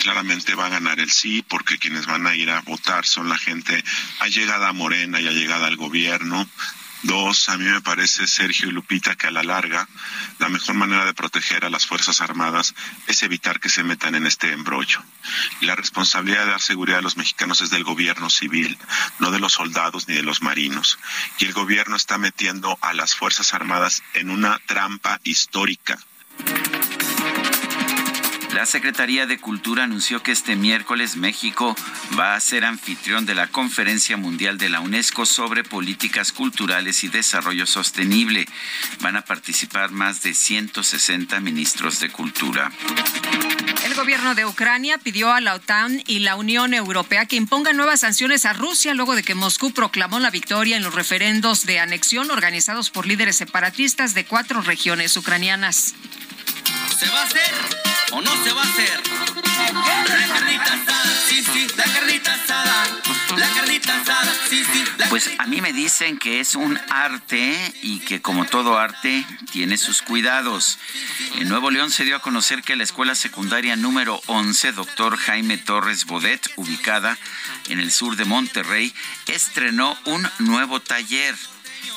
[0.00, 3.38] claramente va a ganar el sí, porque quienes van a ir a votar son la
[3.38, 3.84] gente
[4.20, 6.48] allegada a Morena y allegada al gobierno,
[7.02, 9.88] Dos, a mí me parece, Sergio y Lupita, que a la larga
[10.38, 12.74] la mejor manera de proteger a las Fuerzas Armadas
[13.06, 15.02] es evitar que se metan en este embrollo.
[15.62, 18.76] La responsabilidad de dar seguridad a los mexicanos es del gobierno civil,
[19.18, 20.98] no de los soldados ni de los marinos.
[21.38, 25.98] Y el gobierno está metiendo a las Fuerzas Armadas en una trampa histórica
[28.54, 31.76] la Secretaría de Cultura anunció que este miércoles México
[32.18, 37.08] va a ser anfitrión de la Conferencia Mundial de la UNESCO sobre Políticas Culturales y
[37.08, 38.46] Desarrollo Sostenible.
[39.00, 42.72] Van a participar más de 160 ministros de Cultura.
[43.84, 48.00] El gobierno de Ucrania pidió a la OTAN y la Unión Europea que impongan nuevas
[48.00, 52.30] sanciones a Rusia luego de que Moscú proclamó la victoria en los referendos de anexión
[52.30, 55.94] organizados por líderes separatistas de cuatro regiones ucranianas.
[56.98, 57.89] ¿Se va a hacer?
[58.12, 59.00] O no se va a hacer.
[59.72, 62.86] La carnita asada, sí, sí, la carnita asada.
[63.36, 64.84] La carnita asada, sí, sí.
[65.08, 69.76] pues a mí me dicen que es un arte y que como todo arte tiene
[69.76, 70.78] sus cuidados.
[71.36, 75.58] En Nuevo León se dio a conocer que la escuela secundaria número 11, doctor Jaime
[75.58, 77.16] Torres Bodet, ubicada
[77.68, 78.92] en el sur de Monterrey,
[79.26, 81.36] estrenó un nuevo taller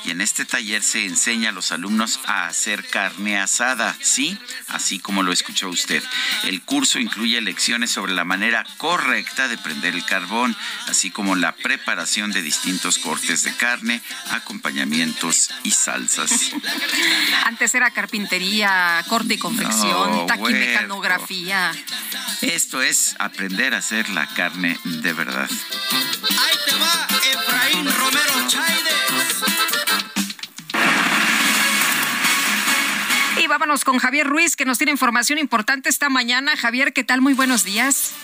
[0.06, 4.38] y en este taller se enseña a los alumnos a hacer carne asada, ¿sí?
[4.68, 6.04] Así como lo escuchó usted.
[6.44, 10.56] El curso incluye lecciones sobre la manera correcta de prender el carbón,
[10.88, 14.02] así como la preparación de distintos cortes de carne,
[14.32, 16.52] acompañamientos y salsas.
[17.46, 21.72] Antes era carpintería, corte y confección, taquimecanografía.
[22.42, 25.50] Esto es aprender a hacer la carne de verdad.
[25.50, 28.83] Ahí te va Efraín Romero
[33.54, 36.58] vámonos con Javier Ruiz, que nos tiene información importante esta mañana.
[36.58, 37.22] Javier, ¿qué tal?
[37.22, 38.16] Muy buenos días.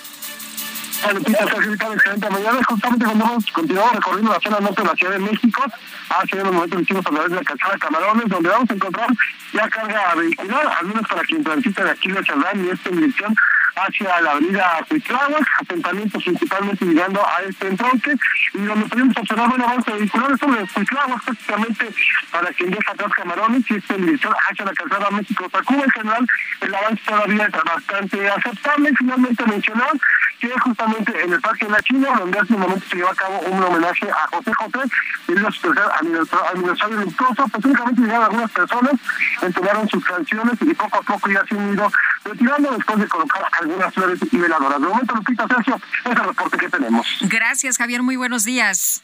[1.08, 2.60] Hola, excelente mañana.
[2.68, 3.06] Justamente
[3.54, 5.62] continuado recorriendo la zona norte de la Ciudad de México,
[6.10, 9.10] hace unos momentos hicimos a través de la calzada Camarones, donde vamos a encontrar
[9.54, 12.96] ya carga vehicular, al menos para quien transita de aquí de Chaldán y esta en
[12.98, 13.36] dirección
[13.76, 18.16] hacia la avenida Cuitláhuac, asentamientos principalmente llegando a este entronque,
[18.54, 21.94] y donde podemos observar un avance vehicular sobre Cuitláhuac, prácticamente
[22.32, 25.84] para quien deja atrás Camarones y este en dirección hacia la calzada México-Tacuba.
[25.84, 26.28] En general,
[26.62, 28.92] el avance todavía es bastante aceptable.
[28.98, 29.92] Finalmente mencionar
[30.40, 33.16] que justamente en el Parque de la China, donde hace un momento se llevó a
[33.16, 34.80] cabo un homenaje a José José,
[35.28, 38.94] debido a su tercer aniversario luctuoso, pues únicamente llegaron algunas personas,
[39.42, 41.92] entonaron sus canciones y poco a poco ya se han ido
[42.24, 44.82] retirando después de colocar algunas flores y veladoras.
[44.82, 47.08] De momento, Lupita Sergio, es el reporte que tenemos.
[47.22, 48.04] Gracias, Javier.
[48.04, 49.04] Muy buenos días.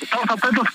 [0.00, 0.66] Estamos atentos,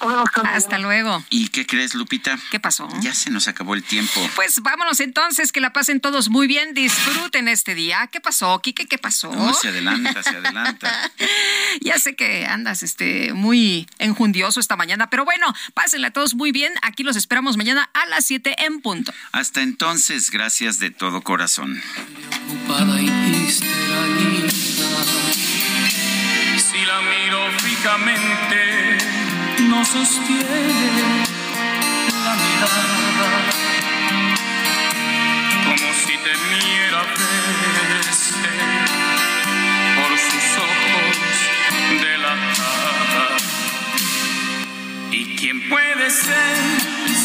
[0.45, 1.24] Hasta luego.
[1.30, 2.38] ¿Y qué crees, Lupita?
[2.52, 2.88] ¿Qué pasó?
[3.02, 4.22] Ya se nos acabó el tiempo.
[4.36, 8.08] Pues vámonos entonces, que la pasen todos muy bien, disfruten este día.
[8.12, 8.86] ¿Qué pasó, Quique?
[8.88, 9.34] ¿Qué pasó?
[9.34, 11.12] No, se adelanta, se adelanta.
[11.82, 16.74] ya sé que andas este, muy enjundioso esta mañana, pero bueno, pásenla todos muy bien.
[16.82, 19.14] Aquí los esperamos mañana a las 7 en punto.
[19.32, 21.82] Hasta entonces, gracias de todo corazón.
[26.58, 28.75] Si la miro fijamente
[29.76, 31.26] no sostiene
[32.24, 32.84] la mirada,
[35.66, 37.02] como si temiera
[37.90, 38.54] verse
[39.98, 41.18] por sus ojos
[42.02, 43.28] de la cara.
[45.12, 46.56] ¿Y quién puede ser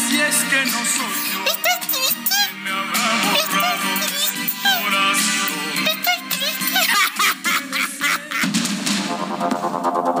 [0.09, 1.39] si es que no soy yo?
[2.63, 3.91] Me habrá borrado
[4.27, 5.87] su corazón.
[5.87, 6.81] ¿Estás triste?